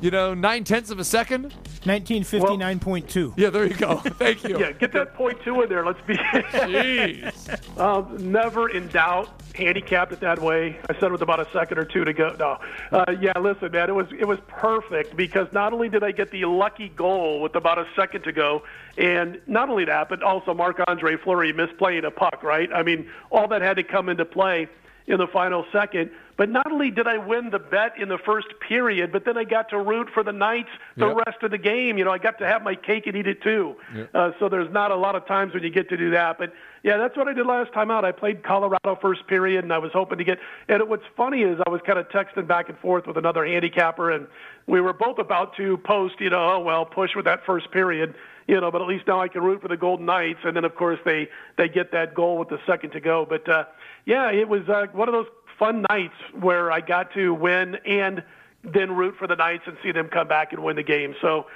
you 0.00 0.10
know, 0.10 0.32
nine 0.32 0.64
tenths 0.64 0.90
of 0.90 0.98
a 0.98 1.04
second. 1.04 1.54
1959.2. 1.80 3.34
Yeah, 3.36 3.50
there 3.50 3.66
you 3.66 3.74
go. 3.74 3.96
Thank 4.04 4.44
you. 4.44 4.58
Yeah, 4.58 4.72
get 4.72 4.92
that 4.92 5.14
point 5.14 5.38
two 5.44 5.62
in 5.62 5.68
there. 5.68 5.84
Let's 5.84 6.00
be. 6.06 6.14
Jeez. 6.14 7.78
um, 7.80 8.30
never 8.30 8.68
in 8.68 8.88
doubt. 8.88 9.30
Handicapped 9.54 10.12
it 10.12 10.20
that 10.20 10.40
way. 10.40 10.78
I 10.88 10.98
said 11.00 11.10
with 11.10 11.22
about 11.22 11.40
a 11.40 11.48
second 11.52 11.78
or 11.78 11.84
two 11.84 12.04
to 12.04 12.12
go. 12.12 12.36
No, 12.38 12.58
uh, 12.96 13.12
yeah. 13.20 13.36
Listen, 13.38 13.72
man, 13.72 13.88
it 13.88 13.94
was 13.94 14.06
it 14.18 14.26
was 14.26 14.38
perfect 14.46 15.16
because 15.16 15.48
not 15.52 15.72
only 15.72 15.88
did 15.88 16.04
I 16.04 16.12
get 16.12 16.30
the 16.30 16.44
lucky 16.44 16.90
goal 16.90 17.40
with 17.40 17.54
about 17.56 17.78
a 17.78 17.86
second 17.96 18.22
to 18.24 18.32
go, 18.32 18.62
and 18.96 19.40
not 19.46 19.68
only 19.68 19.84
that, 19.84 20.08
but 20.08 20.22
also 20.22 20.54
Marc 20.54 20.80
Andre 20.86 21.16
Fleury 21.16 21.52
misplaying 21.52 22.04
a 22.04 22.10
puck. 22.10 22.42
Right? 22.42 22.68
I 22.72 22.82
mean, 22.82 23.10
all 23.30 23.48
that 23.48 23.62
had 23.62 23.76
to 23.76 23.82
come 23.82 24.08
into 24.08 24.24
play 24.24 24.68
in 25.08 25.18
the 25.18 25.26
final 25.26 25.64
second. 25.72 26.10
But 26.38 26.48
not 26.48 26.70
only 26.70 26.92
did 26.92 27.08
I 27.08 27.18
win 27.18 27.50
the 27.50 27.58
bet 27.58 27.98
in 27.98 28.08
the 28.08 28.16
first 28.16 28.46
period, 28.66 29.10
but 29.10 29.24
then 29.24 29.36
I 29.36 29.42
got 29.42 29.68
to 29.70 29.78
root 29.78 30.08
for 30.14 30.22
the 30.22 30.32
Knights 30.32 30.70
the 30.96 31.08
Yep. 31.08 31.26
rest 31.26 31.42
of 31.42 31.50
the 31.50 31.58
game. 31.58 31.98
You 31.98 32.04
know, 32.04 32.12
I 32.12 32.18
got 32.18 32.38
to 32.38 32.46
have 32.46 32.62
my 32.62 32.76
cake 32.76 33.08
and 33.08 33.16
eat 33.16 33.26
it 33.26 33.42
too. 33.42 33.74
Yep. 33.94 34.10
Uh, 34.14 34.30
so 34.38 34.48
there's 34.48 34.72
not 34.72 34.92
a 34.92 34.96
lot 34.96 35.16
of 35.16 35.26
times 35.26 35.52
when 35.52 35.64
you 35.64 35.70
get 35.70 35.88
to 35.88 35.96
do 35.96 36.10
that. 36.12 36.38
But 36.38 36.52
yeah, 36.84 36.96
that's 36.96 37.16
what 37.16 37.26
I 37.26 37.32
did 37.32 37.44
last 37.44 37.72
time 37.72 37.90
out. 37.90 38.04
I 38.04 38.12
played 38.12 38.44
Colorado 38.44 38.96
first 39.02 39.26
period, 39.26 39.64
and 39.64 39.72
I 39.72 39.78
was 39.78 39.90
hoping 39.92 40.18
to 40.18 40.24
get. 40.24 40.38
And 40.68 40.88
what's 40.88 41.02
funny 41.16 41.42
is 41.42 41.58
I 41.66 41.70
was 41.70 41.80
kind 41.84 41.98
of 41.98 42.08
texting 42.08 42.46
back 42.46 42.68
and 42.68 42.78
forth 42.78 43.08
with 43.08 43.16
another 43.16 43.44
handicapper, 43.44 44.12
and 44.12 44.28
we 44.68 44.80
were 44.80 44.92
both 44.92 45.18
about 45.18 45.56
to 45.56 45.76
post, 45.78 46.20
you 46.20 46.30
know, 46.30 46.52
oh 46.52 46.60
well, 46.60 46.84
push 46.86 47.16
with 47.16 47.24
that 47.24 47.44
first 47.44 47.72
period, 47.72 48.14
you 48.46 48.60
know, 48.60 48.70
but 48.70 48.80
at 48.80 48.86
least 48.86 49.08
now 49.08 49.20
I 49.20 49.26
can 49.26 49.42
root 49.42 49.60
for 49.60 49.68
the 49.68 49.76
Golden 49.76 50.06
Knights, 50.06 50.40
and 50.44 50.54
then 50.54 50.64
of 50.64 50.76
course 50.76 51.00
they 51.04 51.28
they 51.56 51.68
get 51.68 51.90
that 51.92 52.14
goal 52.14 52.38
with 52.38 52.48
the 52.48 52.60
second 52.64 52.90
to 52.90 53.00
go. 53.00 53.26
But 53.28 53.48
uh, 53.48 53.64
yeah, 54.06 54.30
it 54.30 54.48
was 54.48 54.68
uh, 54.68 54.86
one 54.92 55.08
of 55.08 55.12
those 55.14 55.26
fun 55.58 55.84
nights 55.90 56.14
where 56.40 56.70
I 56.70 56.80
got 56.80 57.12
to 57.14 57.34
win 57.34 57.76
and 57.86 58.22
then 58.64 58.92
root 58.92 59.14
for 59.18 59.26
the 59.26 59.36
Knights 59.36 59.64
and 59.66 59.76
see 59.82 59.92
them 59.92 60.08
come 60.08 60.28
back 60.28 60.52
and 60.52 60.62
win 60.62 60.76
the 60.76 60.82
game. 60.82 61.14
So, 61.22 61.46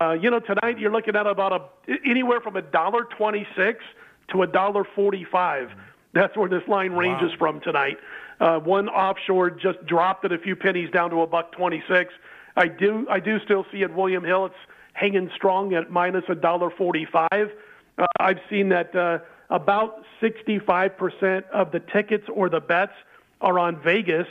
uh, 0.00 0.12
you 0.12 0.30
know, 0.30 0.40
tonight 0.40 0.78
you're 0.78 0.92
looking 0.92 1.16
at 1.16 1.26
about 1.26 1.52
a 1.52 1.98
anywhere 2.08 2.40
from 2.40 2.56
a 2.56 2.62
dollar 2.62 3.04
twenty-six 3.16 3.82
to 4.30 4.42
a 4.42 4.46
dollar 4.46 4.84
forty-five. 4.94 5.70
That's 6.14 6.36
where 6.36 6.48
this 6.48 6.62
line 6.68 6.92
ranges 6.92 7.32
from 7.38 7.60
tonight. 7.60 7.96
Uh, 8.40 8.58
one 8.58 8.88
offshore 8.88 9.50
just 9.50 9.84
dropped 9.86 10.24
it 10.24 10.32
a 10.32 10.38
few 10.38 10.56
pennies 10.56 10.90
down 10.90 11.10
to 11.10 11.22
a 11.22 11.26
buck 11.26 11.52
twenty-six. 11.52 12.12
I 12.56 12.68
do, 12.68 13.06
I 13.10 13.18
do 13.18 13.38
still 13.44 13.64
see 13.72 13.82
at 13.82 13.94
William 13.94 14.24
Hill 14.24 14.46
it's 14.46 14.54
hanging 14.92 15.30
strong 15.34 15.74
at 15.74 15.90
minus 15.90 16.24
a 16.28 16.34
dollar 16.34 16.70
forty-five. 16.70 17.50
Uh, 17.98 18.06
I've 18.20 18.40
seen 18.48 18.68
that 18.70 18.94
uh, 18.94 19.18
about 19.50 20.02
sixty-five 20.20 20.96
percent 20.96 21.44
of 21.52 21.72
the 21.72 21.80
tickets 21.80 22.24
or 22.32 22.48
the 22.48 22.60
bets 22.60 22.92
are 23.42 23.58
on 23.58 23.82
Vegas, 23.82 24.26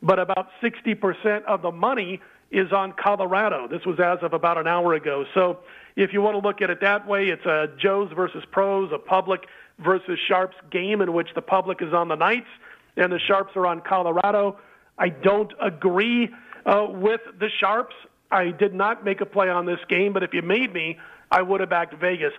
but 0.00 0.18
about 0.18 0.48
60% 0.62 1.44
of 1.44 1.62
the 1.62 1.70
money 1.70 2.20
is 2.50 2.72
on 2.72 2.92
Colorado. 2.92 3.66
This 3.68 3.84
was 3.84 3.98
as 3.98 4.18
of 4.22 4.32
about 4.32 4.58
an 4.58 4.66
hour 4.66 4.94
ago. 4.94 5.24
So 5.34 5.58
if 5.96 6.12
you 6.12 6.22
want 6.22 6.40
to 6.40 6.46
look 6.46 6.62
at 6.62 6.70
it 6.70 6.80
that 6.80 7.06
way, 7.06 7.28
it's 7.28 7.44
a 7.44 7.68
Joe's 7.78 8.10
versus 8.14 8.44
pros, 8.50 8.90
a 8.92 8.98
public 8.98 9.46
versus 9.78 10.18
sharps 10.28 10.56
game 10.70 11.00
in 11.00 11.12
which 11.12 11.28
the 11.34 11.42
public 11.42 11.82
is 11.82 11.92
on 11.92 12.08
the 12.08 12.14
Knights 12.14 12.48
and 12.96 13.12
the 13.12 13.18
sharps 13.18 13.56
are 13.56 13.66
on 13.66 13.80
Colorado. 13.80 14.58
I 14.98 15.08
don't 15.08 15.52
agree 15.60 16.30
uh, 16.66 16.86
with 16.90 17.20
the 17.38 17.48
sharps. 17.58 17.94
I 18.30 18.50
did 18.50 18.74
not 18.74 19.04
make 19.04 19.20
a 19.20 19.26
play 19.26 19.48
on 19.48 19.66
this 19.66 19.80
game, 19.88 20.12
but 20.12 20.22
if 20.22 20.32
you 20.34 20.42
made 20.42 20.72
me, 20.72 20.98
I 21.30 21.42
would 21.42 21.60
have 21.60 21.70
backed 21.70 21.94
Vegas. 21.94 22.32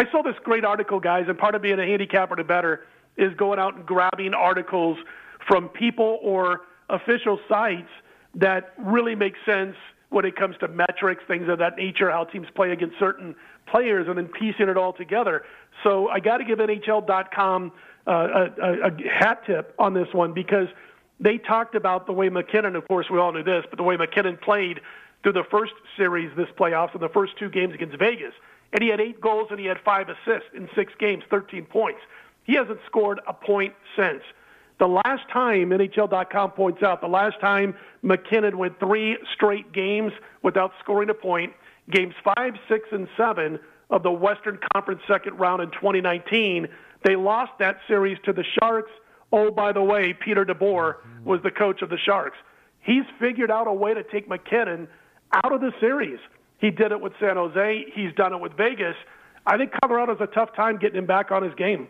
I 0.00 0.10
saw 0.10 0.22
this 0.22 0.36
great 0.42 0.64
article, 0.64 1.00
guys, 1.00 1.26
and 1.28 1.38
part 1.38 1.54
of 1.54 1.62
being 1.62 1.78
a 1.78 1.86
handicapper 1.86 2.36
to 2.36 2.44
better 2.44 2.86
is 3.16 3.34
going 3.34 3.58
out 3.58 3.74
and 3.74 3.86
grabbing 3.86 4.34
articles 4.34 4.98
from 5.48 5.68
people 5.70 6.20
or 6.22 6.60
official 6.90 7.40
sites 7.48 7.88
that 8.34 8.72
really 8.78 9.14
make 9.14 9.34
sense 9.44 9.74
when 10.10 10.24
it 10.24 10.36
comes 10.36 10.56
to 10.58 10.68
metrics, 10.68 11.22
things 11.26 11.48
of 11.48 11.58
that 11.58 11.76
nature, 11.76 12.10
how 12.10 12.24
teams 12.24 12.46
play 12.54 12.70
against 12.70 12.98
certain 12.98 13.34
players, 13.66 14.06
and 14.08 14.16
then 14.16 14.28
piecing 14.28 14.68
it 14.68 14.76
all 14.76 14.92
together. 14.92 15.44
So 15.82 16.08
I 16.08 16.20
got 16.20 16.38
to 16.38 16.44
give 16.44 16.58
NHL.com 16.58 17.72
uh, 18.06 18.10
a, 18.10 18.62
a, 18.62 18.88
a 18.88 19.08
hat 19.08 19.42
tip 19.46 19.74
on 19.78 19.92
this 19.92 20.08
one 20.12 20.32
because 20.32 20.68
they 21.20 21.36
talked 21.38 21.74
about 21.74 22.06
the 22.06 22.12
way 22.12 22.28
MacKinnon, 22.28 22.76
of 22.76 22.86
course, 22.86 23.10
we 23.10 23.18
all 23.18 23.32
knew 23.32 23.42
this, 23.42 23.64
but 23.68 23.76
the 23.76 23.82
way 23.82 23.96
MacKinnon 23.96 24.38
played 24.38 24.80
through 25.22 25.32
the 25.32 25.44
first 25.50 25.72
series 25.96 26.34
this 26.36 26.48
playoffs 26.58 26.92
and 26.94 27.02
the 27.02 27.08
first 27.08 27.36
two 27.38 27.50
games 27.50 27.74
against 27.74 27.98
Vegas. 27.98 28.32
And 28.72 28.82
he 28.82 28.88
had 28.88 29.00
eight 29.00 29.20
goals 29.20 29.48
and 29.50 29.58
he 29.58 29.66
had 29.66 29.78
five 29.84 30.08
assists 30.08 30.48
in 30.54 30.68
six 30.74 30.92
games, 30.98 31.24
13 31.28 31.64
points. 31.66 32.00
He 32.44 32.54
hasn't 32.54 32.78
scored 32.86 33.20
a 33.26 33.32
point 33.32 33.74
since. 33.96 34.22
The 34.78 34.86
last 34.86 35.22
time, 35.32 35.70
NHL.com 35.70 36.52
points 36.52 36.82
out, 36.82 37.00
the 37.00 37.08
last 37.08 37.40
time 37.40 37.74
MacKinnon 38.02 38.56
went 38.58 38.78
three 38.78 39.16
straight 39.34 39.72
games 39.72 40.12
without 40.42 40.72
scoring 40.82 41.10
a 41.10 41.14
point, 41.14 41.52
games 41.90 42.14
five, 42.22 42.54
six, 42.68 42.88
and 42.92 43.08
seven 43.16 43.58
of 43.90 44.02
the 44.02 44.12
Western 44.12 44.58
Conference 44.72 45.00
second 45.08 45.38
round 45.38 45.62
in 45.62 45.70
2019, 45.72 46.68
they 47.04 47.16
lost 47.16 47.52
that 47.58 47.78
series 47.88 48.18
to 48.24 48.32
the 48.32 48.44
Sharks 48.60 48.90
Oh, 49.32 49.50
by 49.50 49.72
the 49.72 49.82
way, 49.82 50.14
Peter 50.14 50.44
DeBoer 50.44 50.94
was 51.24 51.40
the 51.42 51.50
coach 51.50 51.82
of 51.82 51.90
the 51.90 51.98
Sharks. 51.98 52.38
He's 52.80 53.04
figured 53.20 53.50
out 53.50 53.66
a 53.66 53.72
way 53.72 53.92
to 53.92 54.02
take 54.02 54.28
MacKinnon 54.28 54.88
out 55.32 55.52
of 55.52 55.60
the 55.60 55.72
series. 55.80 56.18
He 56.58 56.70
did 56.70 56.92
it 56.92 57.00
with 57.00 57.12
San 57.20 57.36
Jose. 57.36 57.84
He's 57.94 58.12
done 58.14 58.32
it 58.32 58.40
with 58.40 58.56
Vegas. 58.56 58.96
I 59.46 59.58
think 59.58 59.72
Colorado's 59.82 60.20
a 60.20 60.26
tough 60.26 60.54
time 60.56 60.78
getting 60.78 60.98
him 60.98 61.06
back 61.06 61.30
on 61.30 61.42
his 61.42 61.54
game. 61.54 61.88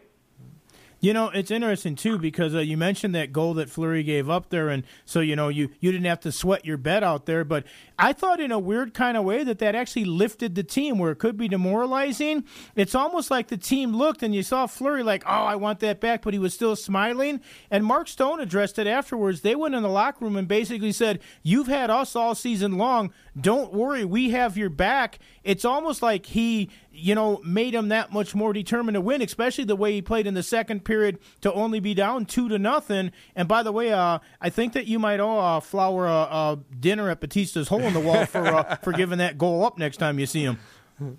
You 1.01 1.13
know, 1.13 1.29
it's 1.29 1.53
interesting 1.53 1.95
too 1.95 2.19
because 2.19 2.57
uh, 2.57 2.59
you 2.59 2.77
mentioned 2.77 3.15
that 3.15 3.33
goal 3.33 3.55
that 3.55 3.71
Fleury 3.71 4.03
gave 4.03 4.29
up 4.29 4.51
there, 4.51 4.69
and 4.69 4.83
so 5.05 5.21
you 5.21 5.37
know 5.37 5.49
you 5.49 5.71
you 5.79 5.93
didn't 5.93 6.07
have 6.07 6.21
to 6.21 6.33
sweat 6.33 6.65
your 6.65 6.77
bet 6.77 7.05
out 7.05 7.27
there. 7.27 7.45
But 7.45 7.65
I 7.97 8.13
thought 8.13 8.41
in 8.41 8.51
a 8.51 8.59
weird 8.59 8.95
kind 8.95 9.17
of 9.17 9.23
way 9.23 9.45
that 9.45 9.61
that 9.61 9.77
actually 9.77 10.07
lifted 10.07 10.57
the 10.57 10.65
team, 10.65 10.99
where 10.99 11.13
it 11.13 11.21
could 11.21 11.37
be 11.37 11.47
demoralizing. 11.47 12.45
It's 12.75 12.97
almost 12.97 13.31
like 13.31 13.47
the 13.47 13.57
team 13.57 13.95
looked 13.95 14.25
and 14.25 14.35
you 14.35 14.43
saw 14.43 14.67
Fleury 14.67 15.05
like, 15.05 15.23
oh, 15.25 15.31
I 15.31 15.55
want 15.55 15.79
that 15.81 16.01
back, 16.01 16.23
but 16.23 16.33
he 16.33 16.41
was 16.41 16.53
still 16.53 16.75
smiling. 16.75 17.41
And 17.71 17.85
Mark 17.85 18.09
Stone 18.09 18.41
addressed 18.41 18.79
it 18.79 18.89
afterwards. 18.89 19.43
They 19.43 19.55
went 19.55 19.77
in 19.77 19.83
the 19.83 19.89
locker 19.89 20.25
room 20.25 20.37
and 20.37 20.49
basically 20.49 20.93
said, 20.93 21.21
"You've 21.45 21.69
had 21.69 21.91
us 21.91 22.17
all 22.17 22.35
season 22.35 22.77
long. 22.77 23.13
Don't 23.41 23.73
worry, 23.73 24.05
we 24.05 24.31
have 24.31 24.57
your 24.57 24.71
back." 24.71 25.21
It's 25.45 25.65
almost 25.65 26.03
like 26.03 26.27
he 26.27 26.71
you 26.99 27.15
know, 27.15 27.41
made 27.45 27.75
him 27.75 27.89
that 27.89 28.13
much 28.13 28.35
more 28.35 28.53
determined 28.53 28.95
to 28.95 29.01
win, 29.01 29.23
especially 29.23 29.65
the 29.65 29.77
way 29.77 29.93
he 29.93 30.03
played 30.03 30.27
in 30.27 30.35
the 30.35 30.43
second 30.43 30.85
period 30.85 31.19
to 31.41 31.53
only 31.53 31.81
be 31.81 31.95
down 31.95 32.27
two 32.27 32.49
to 32.49 32.59
nothing. 32.59 33.13
And 33.35 33.49
by 33.49 33.63
the 33.63 33.73
way, 33.73 33.93
uh, 33.93 34.19
I 34.41 34.51
think 34.51 34.73
that 34.73 34.87
you 34.87 34.99
might 34.99 35.21
owe 35.21 35.39
uh, 35.39 35.61
Flower 35.61 36.07
a, 36.07 36.11
a 36.11 36.59
dinner 36.79 37.11
at 37.11 37.21
Batista's 37.21 37.69
hole 37.69 37.83
in 37.83 37.95
the 37.95 38.01
wall 38.01 38.27
for 38.27 38.47
uh, 38.47 38.77
for 38.83 38.93
giving 38.93 39.19
that 39.19 39.39
goal 39.39 39.65
up 39.65 39.79
next 39.79 39.99
time 39.99 40.19
you 40.19 40.27
see 40.27 40.43
him. 40.43 40.59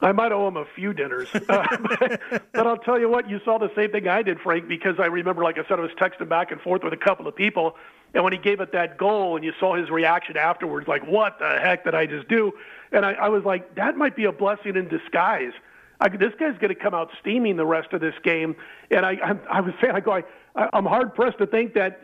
I 0.02 0.12
might 0.12 0.32
owe 0.32 0.48
him 0.48 0.58
a 0.58 0.66
few 0.76 0.94
dinners. 0.94 1.30
Uh, 1.50 1.66
but, 1.78 2.22
but 2.54 2.68
I'll 2.68 2.78
tell 2.78 3.00
you 3.00 3.10
what, 3.10 3.28
you 3.28 3.40
saw 3.44 3.58
the 3.58 3.74
same 3.76 3.92
thing 3.92 4.08
I 4.08 4.22
did, 4.22 4.40
Frank, 4.40 4.68
because 4.68 5.00
I 5.00 5.08
remember, 5.08 5.44
like 5.44 5.58
I 5.58 5.64
said, 5.68 5.80
I 5.80 5.82
was 5.82 5.92
texting 6.00 6.30
back 6.30 6.52
and 6.52 6.62
forth 6.62 6.84
with 6.84 6.94
a 6.94 6.98
couple 6.98 7.28
of 7.28 7.36
people. 7.36 7.76
And 8.14 8.24
when 8.24 8.34
he 8.34 8.40
gave 8.40 8.60
it 8.60 8.72
that 8.74 8.98
goal 8.98 9.36
and 9.36 9.44
you 9.44 9.52
saw 9.60 9.76
his 9.76 9.90
reaction 9.90 10.38
afterwards, 10.38 10.88
like, 10.88 11.06
what 11.08 11.40
the 11.40 11.58
heck 11.60 11.86
did 11.86 11.96
I 11.96 12.06
just 12.06 12.28
do? 12.28 12.52
And 12.92 13.06
I, 13.06 13.14
I 13.14 13.30
was 13.30 13.44
like, 13.46 13.76
that 13.76 13.98
might 13.98 14.16
be 14.16 14.26
a 14.26 14.32
blessing 14.32 14.76
in 14.76 14.88
disguise. 14.90 15.54
I, 16.00 16.10
this 16.10 16.34
guy's 16.40 16.58
going 16.58 16.70
to 16.70 16.76
come 16.76 16.94
out 16.94 17.10
steaming 17.20 17.58
the 17.58 17.66
rest 17.66 17.94
of 17.94 18.02
this 18.02 18.16
game. 18.24 18.56
And 18.90 19.06
I, 19.06 19.12
I, 19.24 19.58
I 19.58 19.62
was 19.62 19.74
saying, 19.82 19.94
I 19.96 20.00
go, 20.00 20.14
I, 20.14 20.70
I'm 20.74 20.86
hard 20.86 21.14
pressed 21.14 21.40
to 21.40 21.48
think 21.48 21.74
that, 21.74 22.02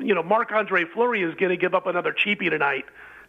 you 0.00 0.14
know, 0.14 0.22
Marc 0.22 0.52
Andre 0.52 0.84
Fleury 0.92 1.22
is 1.22 1.34
going 1.36 1.50
to 1.50 1.56
give 1.56 1.74
up 1.74 1.86
another 1.86 2.12
cheapie 2.12 2.50
tonight. 2.50 2.84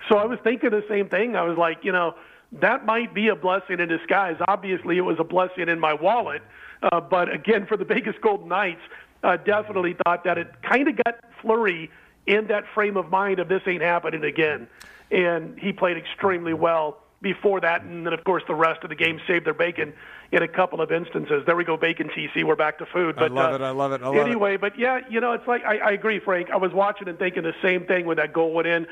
So 0.10 0.18
I 0.18 0.26
was 0.26 0.40
thinking 0.44 0.72
the 0.72 0.84
same 0.90 1.10
thing. 1.10 1.36
I 1.36 1.44
was 1.44 1.58
like, 1.58 1.84
you 1.84 1.92
know, 1.92 2.16
that 2.52 2.86
might 2.86 3.14
be 3.14 3.28
a 3.28 3.36
blessing 3.36 3.80
in 3.80 3.90
disguise. 3.90 4.38
Obviously, 4.48 4.98
it 4.98 5.02
was 5.02 5.18
a 5.20 5.24
blessing 5.24 5.70
in 5.70 5.80
my 5.80 5.94
wallet. 5.94 6.42
Uh, 6.82 7.00
but 7.02 7.34
again, 7.34 7.66
for 7.66 7.78
the 7.78 7.86
Vegas 7.94 8.16
Golden 8.22 8.48
Knights, 8.48 8.82
uh, 9.24 9.38
definitely 9.38 9.96
thought 10.06 10.24
that 10.24 10.38
it 10.38 10.52
kind 10.62 10.88
of 10.88 10.96
got 11.04 11.16
Fleury 11.42 11.90
in 12.26 12.48
that 12.48 12.66
frame 12.74 12.98
of 12.98 13.10
mind 13.10 13.40
of 13.40 13.48
this 13.48 13.62
ain't 13.66 13.82
happening 13.82 14.24
again. 14.24 14.68
And 15.12 15.58
he 15.58 15.72
played 15.72 15.98
extremely 15.98 16.54
well 16.54 17.00
before 17.22 17.60
that, 17.62 17.82
and 17.82 18.06
then 18.06 18.14
of 18.14 18.24
course 18.24 18.44
the 18.48 18.56
rest 18.56 18.84
of 18.84 18.90
the 18.90 18.96
game 18.96 19.20
saved 19.28 19.46
their 19.46 19.54
bacon 19.54 19.94
in 20.32 20.44
a 20.44 20.48
couple 20.48 20.82
of 20.82 20.92
instances. 20.92 21.44
There 21.46 21.56
we 21.56 21.64
go, 21.64 21.78
bacon 21.78 22.10
TC. 22.10 22.44
We're 22.44 22.56
back 22.56 22.78
to 22.80 22.86
food. 22.86 23.16
But 23.16 23.32
I 23.32 23.34
love 23.34 23.52
uh, 23.54 23.56
it. 23.56 23.62
I 23.62 23.72
love 23.72 23.92
it. 23.92 24.02
I 24.02 24.08
love 24.08 24.28
anyway, 24.28 24.56
it. 24.56 24.62
but 24.62 24.78
yeah, 24.78 25.00
you 25.10 25.20
know, 25.20 25.34
it's 25.34 25.48
like 25.48 25.64
I, 25.64 25.78
I 25.78 25.92
agree, 25.92 26.20
Frank. 26.20 26.50
I 26.52 26.58
was 26.58 26.72
watching 26.74 27.08
and 27.08 27.18
thinking 27.18 27.44
the 27.44 27.56
same 27.62 27.86
thing 27.86 28.06
when 28.06 28.18
that 28.18 28.34
goal 28.34 28.54
went 28.54 28.68
in. 28.68 28.86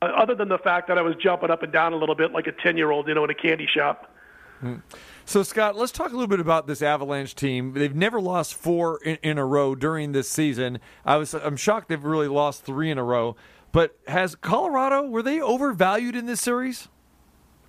Uh, 0.00 0.06
other 0.06 0.34
than 0.34 0.48
the 0.48 0.58
fact 0.58 0.88
that 0.88 0.98
I 0.98 1.02
was 1.02 1.14
jumping 1.16 1.50
up 1.50 1.62
and 1.62 1.72
down 1.72 1.92
a 1.92 1.96
little 1.96 2.14
bit 2.14 2.32
like 2.32 2.46
a 2.46 2.52
ten-year-old, 2.52 3.08
you 3.08 3.14
know, 3.14 3.24
in 3.24 3.30
a 3.30 3.34
candy 3.34 3.66
shop. 3.72 4.14
Hmm. 4.60 4.76
So, 5.24 5.42
Scott, 5.42 5.76
let's 5.76 5.92
talk 5.92 6.08
a 6.08 6.14
little 6.14 6.28
bit 6.28 6.40
about 6.40 6.66
this 6.66 6.82
Avalanche 6.82 7.34
team. 7.34 7.72
They've 7.72 7.94
never 7.94 8.20
lost 8.20 8.54
four 8.54 9.00
in, 9.04 9.18
in 9.22 9.38
a 9.38 9.44
row 9.44 9.74
during 9.74 10.12
this 10.12 10.28
season. 10.28 10.78
I 11.04 11.16
was, 11.16 11.34
I'm 11.34 11.56
shocked 11.56 11.88
they've 11.88 12.02
really 12.02 12.28
lost 12.28 12.64
three 12.64 12.90
in 12.90 12.98
a 12.98 13.04
row. 13.04 13.36
But 13.72 13.96
has 14.06 14.34
Colorado 14.34 15.02
were 15.08 15.22
they 15.22 15.40
overvalued 15.40 16.14
in 16.14 16.26
this 16.26 16.40
series? 16.40 16.88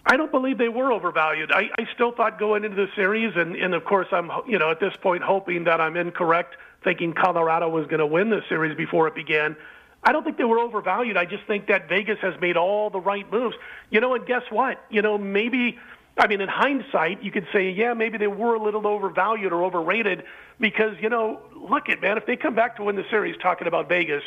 I 0.06 0.18
don't 0.18 0.32
believe 0.32 0.58
they 0.58 0.70
were 0.70 0.92
overvalued. 0.92 1.52
I, 1.52 1.70
I 1.78 1.88
still 1.94 2.12
thought 2.12 2.38
going 2.38 2.66
into 2.66 2.76
the 2.76 2.90
series, 2.96 3.34
and, 3.36 3.56
and 3.56 3.74
of 3.74 3.86
course, 3.86 4.08
I'm 4.12 4.30
you 4.48 4.60
know 4.60 4.70
at 4.70 4.80
this 4.80 4.94
point 5.02 5.24
hoping 5.24 5.64
that 5.64 5.80
I'm 5.80 5.96
incorrect, 5.96 6.56
thinking 6.84 7.14
Colorado 7.14 7.70
was 7.70 7.88
going 7.88 8.00
to 8.00 8.06
win 8.06 8.30
the 8.30 8.42
series 8.50 8.76
before 8.76 9.08
it 9.08 9.16
began. 9.16 9.56
I 10.04 10.12
don't 10.12 10.26
think 10.26 10.38
they 10.38 10.44
were 10.44 10.60
overvalued. 10.60 11.16
I 11.16 11.24
just 11.24 11.46
think 11.46 11.68
that 11.68 11.88
Vegas 11.88 12.20
has 12.20 12.34
made 12.42 12.58
all 12.58 12.90
the 12.90 13.00
right 13.00 13.30
moves. 13.32 13.56
You 13.90 14.02
know, 14.02 14.14
and 14.14 14.26
guess 14.26 14.44
what? 14.50 14.84
You 14.90 15.02
know, 15.02 15.18
maybe 15.18 15.80
I 16.18 16.28
mean, 16.28 16.42
in 16.42 16.50
hindsight, 16.50 17.24
you 17.24 17.32
could 17.32 17.48
say, 17.54 17.72
yeah, 17.72 17.94
maybe 17.94 18.18
they 18.18 18.28
were 18.28 18.56
a 18.56 18.62
little 18.62 18.86
overvalued 18.86 19.54
or 19.54 19.64
overrated 19.64 20.24
because 20.60 20.96
you 21.02 21.10
know, 21.10 21.40
look 21.56 21.88
at 21.88 22.02
man, 22.02 22.18
if 22.18 22.26
they 22.26 22.36
come 22.36 22.56
back 22.56 22.76
to 22.76 22.84
win 22.84 22.98
the 22.98 23.06
series, 23.10 23.38
talking 23.42 23.68
about 23.68 23.88
Vegas, 23.88 24.24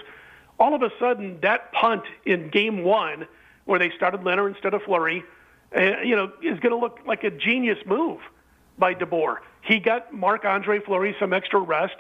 all 0.59 0.75
of 0.75 0.81
a 0.81 0.91
sudden 0.99 1.39
that 1.43 1.71
punt 1.73 2.05
in 2.25 2.49
Game 2.49 2.83
One, 2.83 3.27
where 3.67 3.79
they 3.79 3.91
started 3.91 4.23
Lehner 4.23 4.49
instead 4.49 4.73
of 4.73 4.83
Fleury 4.83 5.23
uh, 5.75 6.01
you 6.03 6.17
know, 6.17 6.33
is 6.43 6.59
going 6.61 6.73
to 6.73 6.79
look 6.79 7.01
like 7.07 7.25
a 7.25 7.31
genius 7.31 7.79
move 7.87 8.21
by 8.79 8.95
DeBoer. 8.95 9.39
He 9.63 9.79
got 9.81 10.13
Marc 10.13 10.45
Andre 10.45 10.81
Fleury 10.81 11.17
some 11.19 11.33
extra 11.33 11.61
rest. 11.61 11.97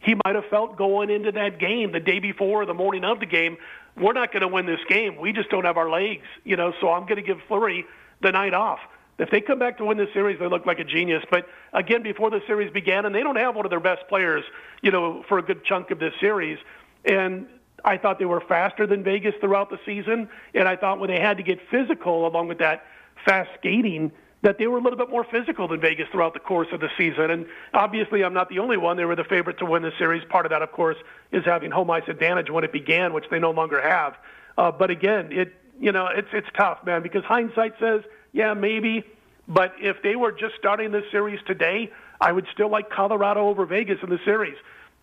He 0.00 0.14
might 0.24 0.36
have 0.36 0.46
felt 0.46 0.76
going 0.76 1.10
into 1.10 1.32
that 1.32 1.58
game 1.58 1.92
the 1.92 2.00
day 2.00 2.20
before, 2.20 2.62
or 2.62 2.66
the 2.66 2.74
morning 2.74 3.04
of 3.04 3.18
the 3.18 3.26
game, 3.26 3.56
we're 3.96 4.12
not 4.12 4.32
going 4.32 4.42
to 4.42 4.48
win 4.48 4.66
this 4.66 4.80
game. 4.88 5.16
We 5.16 5.32
just 5.32 5.50
don't 5.50 5.64
have 5.64 5.76
our 5.76 5.90
legs, 5.90 6.22
you 6.44 6.56
know. 6.56 6.72
So 6.80 6.92
I'm 6.92 7.02
going 7.02 7.16
to 7.16 7.22
give 7.22 7.38
Fleury 7.48 7.84
the 8.22 8.30
night 8.30 8.54
off. 8.54 8.78
If 9.18 9.30
they 9.30 9.40
come 9.40 9.58
back 9.58 9.78
to 9.78 9.84
win 9.84 9.98
this 9.98 10.12
series, 10.12 10.38
they 10.38 10.46
look 10.46 10.64
like 10.64 10.78
a 10.78 10.84
genius. 10.84 11.24
But 11.28 11.48
again, 11.72 12.02
before 12.04 12.30
the 12.30 12.40
series 12.46 12.70
began, 12.72 13.04
and 13.04 13.12
they 13.14 13.22
don't 13.24 13.36
have 13.36 13.56
one 13.56 13.66
of 13.66 13.70
their 13.70 13.80
best 13.80 14.06
players, 14.08 14.44
you 14.80 14.92
know, 14.92 15.24
for 15.28 15.38
a 15.38 15.42
good 15.42 15.64
chunk 15.64 15.90
of 15.90 15.98
this 15.98 16.12
series. 16.20 16.58
And 17.04 17.48
I 17.84 17.96
thought 17.96 18.20
they 18.20 18.26
were 18.26 18.40
faster 18.40 18.86
than 18.86 19.02
Vegas 19.02 19.34
throughout 19.40 19.70
the 19.70 19.78
season, 19.84 20.28
and 20.54 20.68
I 20.68 20.76
thought 20.76 21.00
when 21.00 21.10
they 21.10 21.20
had 21.20 21.36
to 21.38 21.42
get 21.42 21.58
physical 21.68 22.28
along 22.28 22.46
with 22.46 22.58
that 22.58 22.84
fast 23.24 23.50
skating 23.58 24.12
that 24.42 24.56
they 24.58 24.66
were 24.66 24.78
a 24.78 24.80
little 24.80 24.98
bit 24.98 25.10
more 25.10 25.24
physical 25.24 25.66
than 25.66 25.80
Vegas 25.80 26.06
throughout 26.12 26.32
the 26.32 26.40
course 26.40 26.68
of 26.72 26.80
the 26.80 26.88
season. 26.96 27.30
And 27.30 27.46
obviously, 27.74 28.22
I'm 28.22 28.34
not 28.34 28.48
the 28.48 28.60
only 28.60 28.76
one. 28.76 28.96
They 28.96 29.04
were 29.04 29.16
the 29.16 29.24
favorite 29.24 29.58
to 29.58 29.64
win 29.64 29.82
the 29.82 29.92
series. 29.98 30.24
Part 30.28 30.46
of 30.46 30.50
that, 30.50 30.62
of 30.62 30.70
course, 30.70 30.96
is 31.32 31.44
having 31.44 31.70
home 31.70 31.90
ice 31.90 32.04
advantage 32.06 32.50
when 32.50 32.62
it 32.62 32.72
began, 32.72 33.12
which 33.12 33.24
they 33.30 33.38
no 33.40 33.50
longer 33.50 33.82
have. 33.82 34.16
Uh, 34.56 34.70
but 34.70 34.90
again, 34.90 35.32
it 35.32 35.54
you 35.80 35.92
know 35.92 36.06
it's 36.06 36.28
it's 36.32 36.48
tough, 36.56 36.84
man, 36.84 37.02
because 37.02 37.24
hindsight 37.24 37.74
says, 37.80 38.02
yeah, 38.32 38.54
maybe. 38.54 39.04
But 39.48 39.74
if 39.80 40.02
they 40.02 40.14
were 40.14 40.30
just 40.30 40.54
starting 40.56 40.92
this 40.92 41.04
series 41.10 41.40
today, 41.46 41.90
I 42.20 42.32
would 42.32 42.46
still 42.52 42.70
like 42.70 42.90
Colorado 42.90 43.48
over 43.48 43.64
Vegas 43.64 43.98
in 44.02 44.10
the 44.10 44.20
series. 44.24 44.56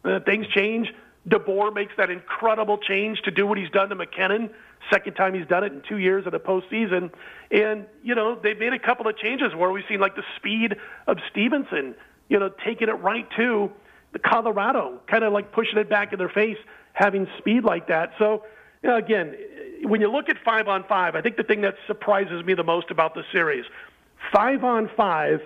Uh, 0.04 0.20
things 0.20 0.48
change. 0.48 0.94
DeBoer 1.28 1.74
makes 1.74 1.94
that 1.98 2.12
incredible 2.12 2.78
change 2.78 3.22
to 3.24 3.32
do 3.32 3.48
what 3.48 3.58
he's 3.58 3.72
done 3.72 3.90
to 3.90 3.96
MacKinnon. 3.96 4.52
Second 4.92 5.14
time 5.14 5.34
he's 5.34 5.48
done 5.48 5.64
it 5.64 5.74
in 5.74 5.82
two 5.88 5.98
years 5.98 6.26
in 6.26 6.32
the 6.32 6.40
postseason. 6.40 7.12
And, 7.52 7.86
you 8.04 8.16
know, 8.16 8.38
they've 8.42 8.58
made 8.58 8.74
a 8.74 8.80
couple 8.80 9.08
of 9.08 9.18
changes 9.18 9.56
where 9.56 9.72
we've 9.72 9.84
seen 9.90 10.00
like 10.00 10.16
the 10.16 10.24
speed 10.38 10.76
of 11.08 11.18
Stephenson, 11.32 11.96
you 12.30 12.40
know, 12.40 12.50
taking 12.66 12.90
it 12.90 13.00
right 13.02 13.28
to 13.38 13.72
the 14.14 14.20
Colorado, 14.20 15.00
kind 15.08 15.24
of 15.24 15.34
like 15.34 15.52
pushing 15.52 15.78
it 15.78 15.90
back 15.90 16.14
in 16.14 16.20
their 16.20 16.30
face, 16.30 16.58
having 16.94 17.28
speed 17.38 17.64
like 17.64 17.88
that. 17.88 18.12
So, 18.18 18.44
you 18.82 18.90
know, 18.90 18.98
again, 18.98 19.36
when 19.84 20.02
you 20.02 20.12
look 20.12 20.30
at 20.30 20.38
five 20.44 20.68
on 20.68 20.84
five, 20.88 21.16
I 21.16 21.22
think 21.22 21.38
the 21.38 21.44
thing 21.44 21.62
that 21.62 21.76
surprises 21.88 22.46
me 22.46 22.54
the 22.54 22.64
most 22.64 22.92
about 22.92 23.14
the 23.14 23.24
series, 23.32 23.66
five 24.32 24.64
on 24.64 24.90
five, 24.96 25.42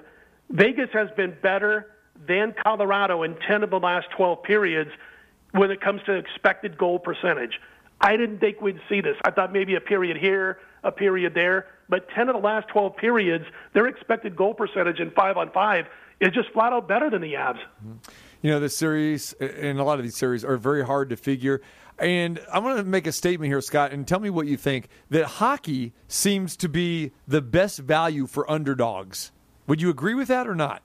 Vegas 0.49 0.89
has 0.93 1.09
been 1.15 1.35
better 1.41 1.87
than 2.27 2.53
Colorado 2.63 3.23
in 3.23 3.35
10 3.47 3.63
of 3.63 3.69
the 3.69 3.79
last 3.79 4.07
12 4.15 4.43
periods 4.43 4.91
when 5.51 5.71
it 5.71 5.81
comes 5.81 6.01
to 6.05 6.13
expected 6.13 6.77
goal 6.77 6.99
percentage. 6.99 7.59
I 8.01 8.15
didn't 8.15 8.39
think 8.39 8.61
we'd 8.61 8.79
see 8.87 9.01
this. 9.01 9.15
I 9.23 9.31
thought 9.31 9.51
maybe 9.51 9.75
a 9.75 9.81
period 9.81 10.17
here, 10.17 10.59
a 10.83 10.91
period 10.91 11.33
there, 11.33 11.67
but 11.89 12.07
10 12.09 12.29
of 12.29 12.35
the 12.35 12.41
last 12.41 12.67
12 12.69 12.95
periods, 12.95 13.45
their 13.73 13.87
expected 13.87 14.35
goal 14.35 14.53
percentage 14.53 14.99
in 14.99 15.11
5 15.11 15.37
on 15.37 15.51
5 15.51 15.85
is 16.21 16.31
just 16.31 16.49
flat 16.51 16.73
out 16.73 16.87
better 16.87 17.09
than 17.09 17.21
the 17.21 17.33
Avs. 17.33 17.57
Mm-hmm. 17.57 17.93
You 18.41 18.51
know, 18.51 18.59
the 18.59 18.69
series 18.69 19.33
and 19.33 19.79
a 19.79 19.83
lot 19.83 19.99
of 19.99 20.05
these 20.05 20.15
series 20.15 20.45
are 20.45 20.55
very 20.55 20.85
hard 20.85 21.09
to 21.09 21.17
figure. 21.17 21.61
And 21.97 22.39
I'm 22.53 22.63
going 22.63 22.77
to 22.77 22.83
make 22.83 23.07
a 23.07 23.11
statement 23.11 23.51
here, 23.51 23.59
Scott, 23.59 23.91
and 23.91 24.07
tell 24.07 24.21
me 24.21 24.29
what 24.29 24.47
you 24.47 24.55
think 24.55 24.87
that 25.09 25.25
hockey 25.25 25.91
seems 26.07 26.55
to 26.57 26.69
be 26.69 27.11
the 27.27 27.41
best 27.41 27.79
value 27.79 28.27
for 28.27 28.49
underdogs. 28.49 29.33
Would 29.67 29.81
you 29.81 29.89
agree 29.89 30.13
with 30.13 30.29
that 30.29 30.47
or 30.47 30.55
not? 30.55 30.81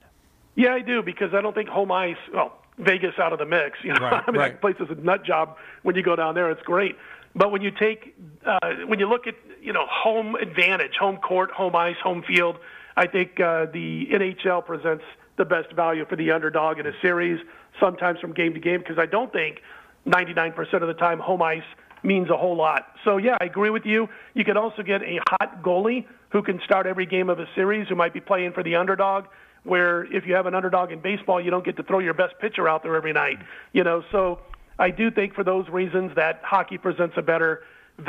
Yeah, 0.56 0.74
I 0.74 0.80
do 0.80 1.02
because 1.02 1.32
I 1.32 1.40
don't 1.40 1.54
think 1.54 1.68
home 1.68 1.92
ice, 1.92 2.16
well, 2.32 2.58
Vegas 2.78 3.14
out 3.18 3.32
of 3.32 3.38
the 3.38 3.46
mix. 3.46 3.78
You 3.82 3.94
know, 3.94 4.00
Right, 4.00 4.24
I 4.26 4.30
mean, 4.30 4.40
right. 4.40 4.52
that 4.52 4.60
place 4.60 4.76
is 4.80 4.88
a 4.90 5.00
nut 5.00 5.24
job 5.24 5.56
when 5.82 5.96
you 5.96 6.02
go 6.02 6.16
down 6.16 6.34
there. 6.34 6.50
It's 6.50 6.62
great, 6.62 6.96
but 7.34 7.50
when 7.50 7.62
you 7.62 7.70
take, 7.70 8.14
uh, 8.46 8.58
when 8.86 8.98
you 8.98 9.08
look 9.08 9.26
at, 9.26 9.34
you 9.60 9.72
know, 9.72 9.86
home 9.88 10.34
advantage, 10.36 10.92
home 10.98 11.16
court, 11.18 11.50
home 11.50 11.74
ice, 11.74 11.96
home 12.02 12.22
field, 12.26 12.58
I 12.96 13.06
think 13.06 13.40
uh, 13.40 13.66
the 13.66 14.06
NHL 14.12 14.64
presents 14.64 15.04
the 15.36 15.44
best 15.44 15.72
value 15.72 16.04
for 16.06 16.16
the 16.16 16.30
underdog 16.30 16.78
in 16.78 16.86
a 16.86 16.92
series. 17.02 17.40
Sometimes 17.80 18.20
from 18.20 18.32
game 18.32 18.54
to 18.54 18.60
game, 18.60 18.78
because 18.80 18.98
I 18.98 19.06
don't 19.06 19.32
think 19.32 19.60
99% 20.06 20.56
of 20.74 20.86
the 20.86 20.94
time 20.94 21.18
home 21.18 21.42
ice 21.42 21.64
means 22.04 22.30
a 22.30 22.36
whole 22.36 22.56
lot. 22.56 22.86
So 23.02 23.16
yeah, 23.16 23.36
I 23.40 23.46
agree 23.46 23.70
with 23.70 23.84
you. 23.84 24.08
You 24.34 24.44
could 24.44 24.56
also 24.56 24.82
get 24.82 25.02
a 25.02 25.18
hot 25.28 25.62
goalie 25.62 26.06
who 26.28 26.42
can 26.42 26.60
start 26.64 26.86
every 26.86 27.06
game 27.06 27.30
of 27.30 27.40
a 27.40 27.46
series, 27.54 27.88
who 27.88 27.94
might 27.96 28.12
be 28.12 28.20
playing 28.20 28.52
for 28.52 28.62
the 28.62 28.76
underdog 28.76 29.24
where 29.64 30.04
if 30.04 30.26
you 30.26 30.34
have 30.34 30.46
an 30.46 30.54
underdog 30.54 30.92
in 30.92 31.00
baseball, 31.00 31.40
you 31.40 31.50
don't 31.50 31.64
get 31.64 31.76
to 31.76 31.82
throw 31.82 31.98
your 31.98 32.14
best 32.14 32.34
pitcher 32.40 32.68
out 32.68 32.82
there 32.82 32.94
every 32.94 33.12
night. 33.12 33.38
You 33.72 33.82
know, 33.82 34.04
so 34.12 34.40
I 34.78 34.90
do 34.90 35.10
think 35.10 35.34
for 35.34 35.42
those 35.42 35.68
reasons 35.68 36.14
that 36.16 36.40
hockey 36.44 36.78
presents 36.78 37.16
a 37.16 37.22
better 37.22 37.62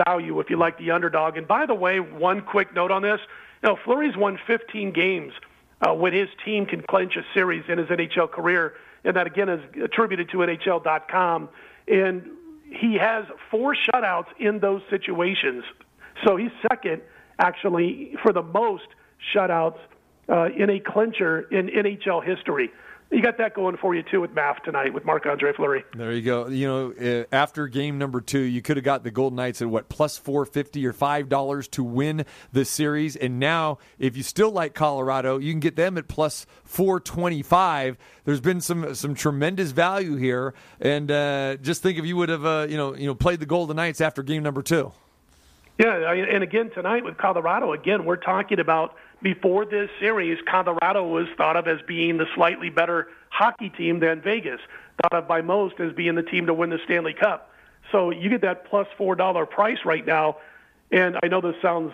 value 0.05 0.39
if 0.39 0.49
you 0.49 0.57
like 0.57 0.77
the 0.77 0.91
underdog. 0.91 1.37
And 1.37 1.47
by 1.47 1.65
the 1.65 1.73
way, 1.73 1.99
one 1.99 2.41
quick 2.41 2.73
note 2.73 2.91
on 2.91 3.01
this: 3.01 3.19
you 3.63 3.69
know, 3.69 3.77
Fleury's 3.83 4.17
won 4.17 4.39
15 4.45 4.91
games 4.91 5.33
uh, 5.81 5.93
when 5.93 6.13
his 6.13 6.29
team 6.43 6.65
can 6.65 6.81
clinch 6.81 7.15
a 7.15 7.23
series 7.33 7.63
in 7.67 7.77
his 7.77 7.87
NHL 7.87 8.29
career, 8.31 8.73
and 9.03 9.15
that 9.15 9.27
again 9.27 9.49
is 9.49 9.61
attributed 9.81 10.29
to 10.29 10.37
NHL.com. 10.37 11.49
And 11.87 12.29
he 12.69 12.95
has 12.95 13.25
four 13.51 13.75
shutouts 13.75 14.27
in 14.39 14.59
those 14.59 14.81
situations, 14.89 15.63
so 16.25 16.35
he's 16.35 16.51
second 16.69 17.01
actually 17.37 18.15
for 18.23 18.33
the 18.33 18.41
most 18.41 18.87
shutouts 19.33 19.77
uh, 20.29 20.49
in 20.55 20.69
a 20.69 20.79
clincher 20.79 21.41
in 21.51 21.67
NHL 21.67 22.23
history. 22.23 22.71
You 23.11 23.21
got 23.21 23.37
that 23.37 23.53
going 23.53 23.77
for 23.77 23.93
you 23.93 24.01
too 24.01 24.19
with 24.19 24.33
math 24.33 24.63
tonight 24.63 24.91
with 24.91 25.05
Marc 25.05 25.27
Andre 25.27 25.53
Fleury. 25.53 25.85
There 25.95 26.11
you 26.11 26.23
go. 26.23 26.47
You 26.47 26.67
know, 26.67 26.91
uh, 27.21 27.25
after 27.31 27.67
game 27.67 27.99
number 27.99 28.19
two, 28.19 28.39
you 28.39 28.63
could 28.63 28.77
have 28.77 28.83
got 28.83 29.03
the 29.03 29.11
Golden 29.11 29.35
Knights 29.37 29.61
at 29.61 29.69
what 29.69 29.89
plus 29.89 30.17
four 30.17 30.43
fifty 30.43 30.85
or 30.87 30.91
five 30.91 31.29
dollars 31.29 31.67
to 31.69 31.83
win 31.83 32.25
the 32.51 32.65
series, 32.65 33.15
and 33.15 33.39
now 33.39 33.77
if 33.99 34.17
you 34.17 34.23
still 34.23 34.49
like 34.49 34.73
Colorado, 34.73 35.37
you 35.37 35.53
can 35.53 35.59
get 35.59 35.75
them 35.75 35.99
at 35.99 36.07
plus 36.07 36.47
four 36.63 36.99
twenty 36.99 37.43
five. 37.43 37.95
There's 38.25 38.41
been 38.41 38.59
some 38.59 38.95
some 38.95 39.13
tremendous 39.13 39.69
value 39.69 40.15
here, 40.15 40.55
and 40.81 41.11
uh, 41.11 41.57
just 41.57 41.83
think 41.83 41.99
if 41.99 42.05
you 42.05 42.17
would 42.17 42.29
have 42.29 42.43
uh, 42.43 42.65
you 42.67 42.75
know 42.75 42.95
you 42.95 43.05
know 43.05 43.13
played 43.13 43.39
the 43.39 43.45
Golden 43.45 43.75
Knights 43.75 44.01
after 44.01 44.23
game 44.23 44.41
number 44.41 44.63
two. 44.63 44.91
Yeah, 45.77 46.11
and 46.11 46.41
again 46.41 46.71
tonight 46.71 47.03
with 47.05 47.17
Colorado, 47.17 47.71
again 47.71 48.05
we're 48.05 48.15
talking 48.15 48.59
about 48.59 48.95
before 49.25 49.65
this 49.65 49.89
series, 49.99 50.37
Colorado 50.47 51.03
was 51.07 51.25
thought 51.35 51.57
of 51.57 51.67
as 51.67 51.79
being 51.87 52.17
the 52.17 52.27
slightly 52.35 52.69
better 52.69 53.07
hockey 53.29 53.71
team 53.71 53.99
than 53.99 54.21
Vegas, 54.21 54.59
thought 55.01 55.17
of 55.17 55.27
by 55.27 55.41
most 55.41 55.79
as 55.79 55.91
being 55.93 56.13
the 56.13 56.21
team 56.21 56.45
to 56.45 56.53
win 56.53 56.69
the 56.69 56.77
Stanley 56.85 57.15
Cup. 57.15 57.49
So 57.91 58.11
you 58.11 58.29
get 58.29 58.41
that 58.41 58.65
plus 58.65 58.85
four 58.99 59.15
dollar 59.15 59.47
price 59.47 59.79
right 59.83 60.05
now, 60.05 60.37
and 60.91 61.17
I 61.23 61.27
know 61.27 61.41
this 61.41 61.55
sounds, 61.59 61.91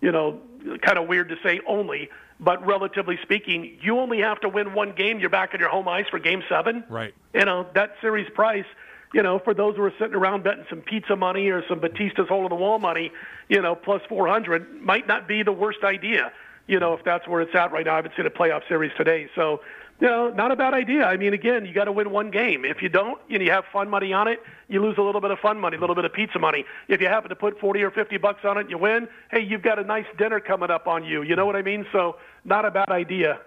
you 0.00 0.12
know, 0.12 0.38
kind 0.80 0.98
of 0.98 1.08
weird 1.08 1.30
to 1.30 1.36
say 1.42 1.60
only, 1.66 2.10
but 2.38 2.64
relatively 2.64 3.18
speaking, 3.22 3.76
you 3.82 3.98
only 3.98 4.20
have 4.20 4.40
to 4.42 4.48
win 4.48 4.72
one 4.72 4.92
game. 4.92 5.18
You're 5.18 5.30
back 5.30 5.54
on 5.54 5.58
your 5.58 5.70
home 5.70 5.88
ice 5.88 6.06
for 6.08 6.20
Game 6.20 6.44
Seven. 6.48 6.84
Right. 6.88 7.12
You 7.34 7.44
know 7.44 7.66
that 7.74 7.94
series 8.00 8.30
price. 8.30 8.66
You 9.12 9.24
know, 9.24 9.40
for 9.40 9.52
those 9.52 9.74
who 9.74 9.82
are 9.82 9.94
sitting 9.98 10.14
around 10.14 10.44
betting 10.44 10.66
some 10.70 10.82
pizza 10.82 11.16
money 11.16 11.48
or 11.48 11.66
some 11.66 11.80
Batista's 11.80 12.28
hole 12.28 12.44
in 12.44 12.50
the 12.50 12.54
wall 12.54 12.78
money, 12.78 13.10
you 13.48 13.60
know, 13.60 13.74
plus 13.74 14.02
400 14.08 14.80
might 14.80 15.08
not 15.08 15.26
be 15.26 15.42
the 15.42 15.50
worst 15.50 15.82
idea. 15.82 16.30
You 16.68 16.78
know, 16.78 16.94
if 16.94 17.04
that's 17.04 17.26
where 17.26 17.40
it's 17.40 17.54
at 17.54 17.72
right 17.72 17.84
now. 17.84 17.94
I 17.94 17.96
haven't 17.96 18.14
seen 18.16 18.26
a 18.26 18.30
playoff 18.30 18.66
series 18.68 18.92
today, 18.96 19.28
so 19.34 19.60
you 20.00 20.06
know, 20.06 20.30
not 20.30 20.52
a 20.52 20.56
bad 20.56 20.74
idea. 20.74 21.04
I 21.04 21.16
mean, 21.16 21.34
again, 21.34 21.66
you 21.66 21.74
got 21.74 21.84
to 21.84 21.92
win 21.92 22.10
one 22.10 22.30
game. 22.30 22.64
If 22.64 22.82
you 22.82 22.88
don't, 22.88 23.18
and 23.30 23.42
you 23.42 23.50
have 23.50 23.64
fun 23.72 23.90
money 23.90 24.12
on 24.12 24.28
it, 24.28 24.40
you 24.68 24.80
lose 24.80 24.96
a 24.96 25.02
little 25.02 25.20
bit 25.20 25.32
of 25.32 25.40
fun 25.40 25.58
money, 25.58 25.76
a 25.76 25.80
little 25.80 25.96
bit 25.96 26.04
of 26.04 26.12
pizza 26.12 26.38
money. 26.38 26.64
If 26.86 27.00
you 27.00 27.08
happen 27.08 27.30
to 27.30 27.36
put 27.36 27.58
40 27.58 27.82
or 27.82 27.90
50 27.90 28.16
bucks 28.18 28.44
on 28.44 28.58
it, 28.58 28.62
and 28.62 28.70
you 28.70 28.78
win. 28.78 29.08
Hey, 29.30 29.40
you've 29.40 29.62
got 29.62 29.78
a 29.80 29.82
nice 29.82 30.06
dinner 30.16 30.38
coming 30.38 30.70
up 30.70 30.86
on 30.86 31.04
you. 31.04 31.22
You 31.22 31.34
know 31.34 31.46
what 31.46 31.56
I 31.56 31.62
mean? 31.62 31.84
So, 31.90 32.16
not 32.44 32.64
a 32.64 32.70
bad 32.70 32.90
idea. 32.90 33.40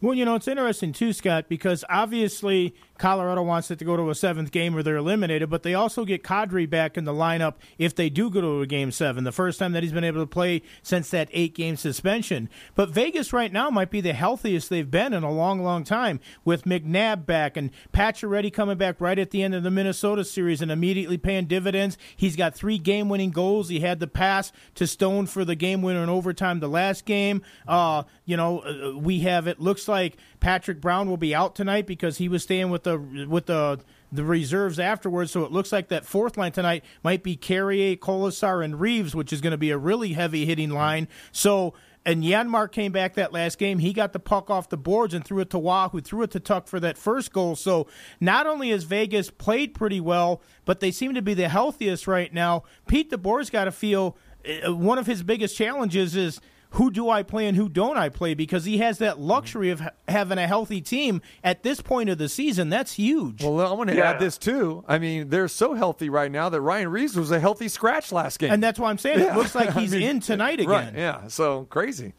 Well, 0.00 0.14
you 0.14 0.24
know, 0.24 0.34
it's 0.34 0.48
interesting 0.48 0.92
too, 0.92 1.12
Scott, 1.12 1.48
because 1.48 1.84
obviously 1.88 2.74
Colorado 3.00 3.42
wants 3.42 3.70
it 3.70 3.78
to 3.78 3.84
go 3.84 3.96
to 3.96 4.10
a 4.10 4.14
seventh 4.14 4.50
game 4.52 4.76
or 4.76 4.82
they're 4.82 4.96
eliminated, 4.96 5.48
but 5.48 5.62
they 5.62 5.74
also 5.74 6.04
get 6.04 6.22
Kadri 6.22 6.68
back 6.68 6.98
in 6.98 7.04
the 7.04 7.12
lineup 7.12 7.54
if 7.78 7.94
they 7.94 8.10
do 8.10 8.30
go 8.30 8.40
to 8.40 8.60
a 8.60 8.66
game 8.66 8.92
seven, 8.92 9.24
the 9.24 9.32
first 9.32 9.58
time 9.58 9.72
that 9.72 9.82
he's 9.82 9.92
been 9.92 10.04
able 10.04 10.20
to 10.20 10.26
play 10.26 10.62
since 10.82 11.10
that 11.10 11.28
eight 11.32 11.54
game 11.54 11.76
suspension. 11.76 12.50
But 12.74 12.90
Vegas 12.90 13.32
right 13.32 13.52
now 13.52 13.70
might 13.70 13.90
be 13.90 14.02
the 14.02 14.12
healthiest 14.12 14.68
they've 14.68 14.90
been 14.90 15.14
in 15.14 15.22
a 15.22 15.32
long, 15.32 15.62
long 15.62 15.82
time 15.82 16.20
with 16.44 16.64
McNabb 16.64 17.24
back 17.24 17.56
and 17.56 17.70
Pacioretty 17.92 18.52
coming 18.52 18.76
back 18.76 19.00
right 19.00 19.18
at 19.18 19.30
the 19.30 19.42
end 19.42 19.54
of 19.54 19.62
the 19.62 19.70
Minnesota 19.70 20.24
series 20.24 20.60
and 20.60 20.70
immediately 20.70 21.16
paying 21.16 21.46
dividends. 21.46 21.96
He's 22.14 22.36
got 22.36 22.54
three 22.54 22.78
game 22.78 23.08
winning 23.08 23.30
goals. 23.30 23.70
He 23.70 23.80
had 23.80 24.00
the 24.00 24.06
pass 24.06 24.52
to 24.74 24.86
Stone 24.86 25.26
for 25.26 25.44
the 25.44 25.54
game 25.54 25.80
winner 25.80 26.02
in 26.02 26.10
overtime 26.10 26.60
the 26.60 26.68
last 26.68 27.06
game. 27.06 27.42
Uh, 27.66 28.02
you 28.26 28.36
know, 28.36 28.60
uh, 28.60 28.98
we 28.98 29.20
have 29.20 29.46
it 29.46 29.58
looks 29.58 29.79
like 29.88 30.16
Patrick 30.40 30.80
Brown 30.80 31.08
will 31.08 31.16
be 31.16 31.34
out 31.34 31.54
tonight 31.54 31.86
because 31.86 32.18
he 32.18 32.28
was 32.28 32.42
staying 32.42 32.70
with 32.70 32.84
the 32.84 32.98
with 33.28 33.46
the 33.46 33.80
the 34.12 34.24
reserves 34.24 34.78
afterwards. 34.78 35.30
So 35.30 35.44
it 35.44 35.52
looks 35.52 35.72
like 35.72 35.88
that 35.88 36.04
fourth 36.04 36.36
line 36.36 36.52
tonight 36.52 36.84
might 37.02 37.22
be 37.22 37.36
Carrier, 37.36 37.96
Kolesar, 37.96 38.64
and 38.64 38.80
Reaves, 38.80 39.14
which 39.14 39.32
is 39.32 39.40
going 39.40 39.52
to 39.52 39.58
be 39.58 39.70
a 39.70 39.78
really 39.78 40.12
heavy 40.12 40.46
hitting 40.46 40.70
line. 40.70 41.08
So. 41.32 41.74
And 42.02 42.24
Janmark 42.24 42.72
came 42.72 42.92
back 42.92 43.12
that 43.16 43.30
last 43.30 43.58
game. 43.58 43.78
He 43.78 43.92
got 43.92 44.14
the 44.14 44.18
puck 44.18 44.48
off 44.48 44.70
the 44.70 44.78
boards 44.78 45.12
and 45.12 45.22
threw 45.22 45.40
it 45.40 45.50
to 45.50 45.58
Wah, 45.58 45.90
who 45.90 46.00
threw 46.00 46.22
it 46.22 46.30
to 46.30 46.40
Tuch 46.40 46.66
for 46.66 46.80
that 46.80 46.96
first 46.96 47.30
goal. 47.30 47.56
So 47.56 47.88
not 48.18 48.46
only 48.46 48.70
has 48.70 48.84
Vegas 48.84 49.28
played 49.28 49.74
pretty 49.74 50.00
well, 50.00 50.40
but 50.64 50.80
they 50.80 50.92
seem 50.92 51.12
to 51.12 51.20
be 51.20 51.34
the 51.34 51.50
healthiest 51.50 52.06
right 52.06 52.32
now. 52.32 52.62
Pete 52.88 53.10
DeBoer's 53.10 53.50
got 53.50 53.66
to 53.66 53.70
feel 53.70 54.16
uh, 54.64 54.74
one 54.74 54.96
of 54.96 55.06
his 55.06 55.22
biggest 55.22 55.58
challenges 55.58 56.16
is 56.16 56.40
who 56.70 56.90
do 56.90 57.10
I 57.10 57.22
play 57.22 57.46
and 57.46 57.56
who 57.56 57.68
don't 57.68 57.96
I 57.96 58.08
play 58.08 58.34
because 58.34 58.64
he 58.64 58.78
has 58.78 58.98
that 58.98 59.18
luxury 59.18 59.70
of 59.70 59.80
ha- 59.80 59.90
having 60.08 60.38
a 60.38 60.46
healthy 60.46 60.80
team 60.80 61.20
at 61.42 61.62
this 61.62 61.80
point 61.80 62.08
of 62.10 62.18
the 62.18 62.28
season. 62.28 62.68
That's 62.68 62.92
huge. 62.92 63.42
Well, 63.42 63.60
I 63.60 63.72
want 63.72 63.90
to 63.90 64.04
add 64.04 64.20
this 64.20 64.38
too. 64.38 64.84
I 64.86 64.98
mean, 64.98 65.28
they're 65.30 65.48
so 65.48 65.74
healthy 65.74 66.08
right 66.08 66.30
now 66.30 66.48
that 66.48 66.60
Ryan 66.60 66.88
Reaves 66.88 67.16
was 67.16 67.30
a 67.30 67.40
healthy 67.40 67.68
scratch 67.68 68.12
last 68.12 68.38
game, 68.38 68.52
and 68.52 68.62
that's 68.62 68.78
why 68.78 68.90
I'm 68.90 68.98
saying 68.98 69.20
it 69.20 69.34
looks 69.34 69.54
like 69.54 69.76
I 69.76 69.80
he's 69.80 69.92
mean, 69.92 70.02
in 70.02 70.20
tonight 70.20 70.60
again. 70.60 70.68
Right? 70.68 70.94
Yeah. 70.94 71.26
So 71.28 71.64
crazy. 71.70 72.14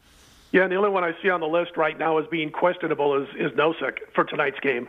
Yeah, 0.52 0.64
and 0.64 0.72
the 0.72 0.76
only 0.76 0.90
one 0.90 1.02
I 1.02 1.12
see 1.22 1.30
on 1.30 1.40
the 1.40 1.48
list 1.48 1.78
right 1.78 1.98
now 1.98 2.18
as 2.18 2.26
being 2.26 2.50
questionable 2.50 3.20
is 3.22 3.28
is 3.36 3.52
Nosek 3.52 3.98
for 4.14 4.24
tonight's 4.24 4.60
game. 4.60 4.86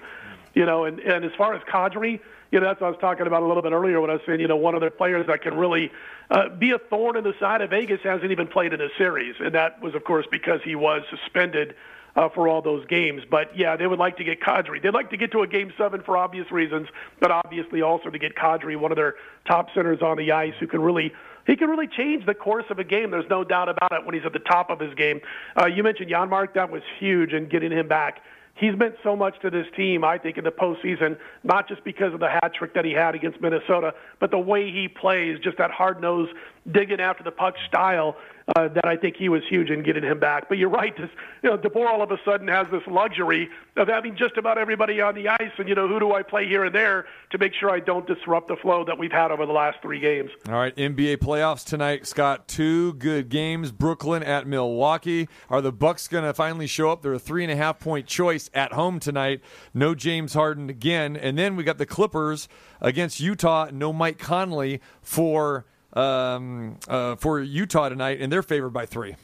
You 0.53 0.65
know, 0.65 0.83
and 0.83 0.99
and 0.99 1.23
as 1.23 1.31
far 1.37 1.53
as 1.53 1.61
Kadri, 1.63 2.19
you 2.53 2.59
know, 2.59 2.67
that's 2.67 2.79
what 2.79 2.87
I 2.87 2.89
was 2.91 2.99
talking 3.01 3.25
about 3.25 3.41
a 3.41 3.47
little 3.47 3.63
bit 3.63 3.71
earlier 3.71 3.99
when 3.99 4.11
I 4.11 4.13
was 4.13 4.21
saying, 4.27 4.39
you 4.39 4.47
know, 4.47 4.55
one 4.55 4.75
of 4.75 4.81
the 4.81 4.91
players 4.91 5.25
that 5.25 5.41
can 5.41 5.57
really 5.57 5.91
uh, 6.29 6.49
be 6.49 6.69
a 6.69 6.77
thorn 6.77 7.17
in 7.17 7.23
the 7.23 7.33
side 7.39 7.61
of 7.61 7.71
Vegas 7.71 7.99
hasn't 8.03 8.31
even 8.31 8.45
played 8.45 8.73
in 8.73 8.79
a 8.79 8.89
series, 8.95 9.33
and 9.39 9.55
that 9.55 9.81
was, 9.81 9.95
of 9.95 10.03
course, 10.03 10.27
because 10.29 10.61
he 10.63 10.75
was 10.75 11.01
suspended 11.09 11.73
uh, 12.15 12.29
for 12.29 12.47
all 12.47 12.61
those 12.61 12.85
games. 12.85 13.23
But 13.27 13.57
yeah, 13.57 13.75
they 13.75 13.87
would 13.87 13.97
like 13.97 14.17
to 14.17 14.23
get 14.23 14.39
Kadri. 14.39 14.83
They'd 14.83 14.93
like 14.93 15.09
to 15.09 15.17
get 15.17 15.31
to 15.31 15.41
a 15.41 15.47
game 15.47 15.73
seven 15.79 16.03
for 16.03 16.15
obvious 16.15 16.51
reasons, 16.51 16.89
but 17.19 17.31
obviously 17.31 17.81
also 17.81 18.11
to 18.11 18.19
get 18.19 18.35
Kadri, 18.35 18.77
one 18.77 18.91
of 18.91 18.97
their 18.97 19.15
top 19.47 19.73
centers 19.73 20.03
on 20.03 20.17
the 20.17 20.31
ice, 20.31 20.53
who 20.59 20.67
can 20.67 20.83
really 20.83 21.11
he 21.47 21.55
can 21.55 21.71
really 21.71 21.87
change 21.87 22.25
the 22.27 22.35
course 22.35 22.65
of 22.69 22.77
a 22.77 22.83
game. 22.83 23.09
There's 23.09 23.29
no 23.31 23.43
doubt 23.43 23.67
about 23.67 23.91
it 23.93 24.05
when 24.05 24.13
he's 24.13 24.25
at 24.25 24.33
the 24.33 24.39
top 24.39 24.69
of 24.69 24.79
his 24.79 24.93
game. 24.93 25.21
Uh, 25.59 25.65
you 25.65 25.81
mentioned 25.81 26.11
Janmark. 26.11 26.53
That 26.53 26.69
was 26.69 26.83
huge 26.99 27.33
in 27.33 27.49
getting 27.49 27.71
him 27.71 27.87
back. 27.87 28.21
He's 28.55 28.77
meant 28.77 28.95
so 29.03 29.15
much 29.15 29.39
to 29.41 29.49
this 29.49 29.65
team, 29.75 30.03
I 30.03 30.17
think, 30.19 30.37
in 30.37 30.43
the 30.43 30.51
postseason, 30.51 31.17
not 31.43 31.67
just 31.67 31.83
because 31.83 32.13
of 32.13 32.19
the 32.19 32.29
hat 32.29 32.53
trick 32.53 32.75
that 32.75 32.85
he 32.85 32.91
had 32.91 33.15
against 33.15 33.41
Minnesota, 33.41 33.93
but 34.19 34.29
the 34.29 34.37
way 34.37 34.69
he 34.71 34.87
plays, 34.87 35.39
just 35.43 35.57
that 35.57 35.71
hard 35.71 36.01
nosed, 36.01 36.31
digging 36.71 36.99
after 36.99 37.23
the 37.23 37.31
puck 37.31 37.55
style 37.67 38.15
uh, 38.55 38.67
that 38.69 38.85
I 38.85 38.95
think 38.95 39.15
he 39.17 39.29
was 39.29 39.43
huge 39.49 39.69
in 39.69 39.83
getting 39.83 40.03
him 40.03 40.19
back. 40.19 40.49
But 40.49 40.57
you're 40.57 40.69
right, 40.69 40.95
this, 40.97 41.09
you 41.41 41.49
know, 41.49 41.57
DeBoer 41.57 41.87
all 41.87 42.01
of 42.01 42.11
a 42.11 42.17
sudden 42.25 42.47
has 42.47 42.67
this 42.71 42.83
luxury 42.87 43.49
of 43.77 43.87
having 43.87 44.15
just 44.15 44.37
about 44.37 44.57
everybody 44.57 45.01
on 45.01 45.15
the 45.15 45.27
ice, 45.29 45.51
and 45.57 45.67
you 45.67 45.75
know, 45.75 45.87
who 45.87 45.99
do 45.99 46.13
I 46.13 46.23
play 46.23 46.47
here 46.47 46.63
and 46.63 46.73
there 46.73 47.05
to 47.31 47.37
make 47.37 47.53
sure 47.53 47.69
I 47.69 47.79
don't 47.79 48.05
disrupt 48.05 48.47
the 48.47 48.55
flow 48.55 48.83
that 48.85 48.97
we've 48.97 49.11
had 49.11 49.31
over 49.31 49.45
the 49.45 49.53
last 49.53 49.77
three 49.81 49.99
games. 49.99 50.29
All 50.47 50.55
right, 50.55 50.75
NBA 50.75 51.17
playoffs 51.17 51.65
tonight. 51.65 52.05
Scott, 52.05 52.47
two 52.47 52.93
good 52.93 53.29
games. 53.29 53.71
Brooklyn 53.71 54.23
at 54.23 54.47
Milwaukee. 54.47 55.27
Are 55.49 55.61
the 55.61 55.71
Bucks 55.71 56.07
going 56.07 56.23
to 56.23 56.33
finally 56.33 56.67
show 56.67 56.91
up? 56.91 57.01
They're 57.01 57.13
a 57.13 57.19
three 57.19 57.43
and 57.43 57.51
a 57.51 57.55
half 57.55 57.79
point 57.79 58.07
choice 58.07 58.49
at 58.53 58.73
home 58.73 58.99
tonight. 58.99 59.41
No 59.73 59.95
James 59.95 60.33
Harden 60.33 60.69
again, 60.69 61.15
and 61.15 61.37
then 61.37 61.55
we 61.55 61.63
got 61.63 61.77
the 61.77 61.85
Clippers 61.85 62.47
against 62.81 63.19
Utah. 63.19 63.69
No 63.71 63.93
Mike 63.93 64.19
Conley 64.19 64.81
for 65.01 65.65
um, 65.93 66.77
uh, 66.87 67.15
for 67.15 67.39
Utah 67.39 67.89
tonight, 67.89 68.21
and 68.21 68.31
they're 68.31 68.43
favored 68.43 68.71
by 68.71 68.85
three. 68.85 69.15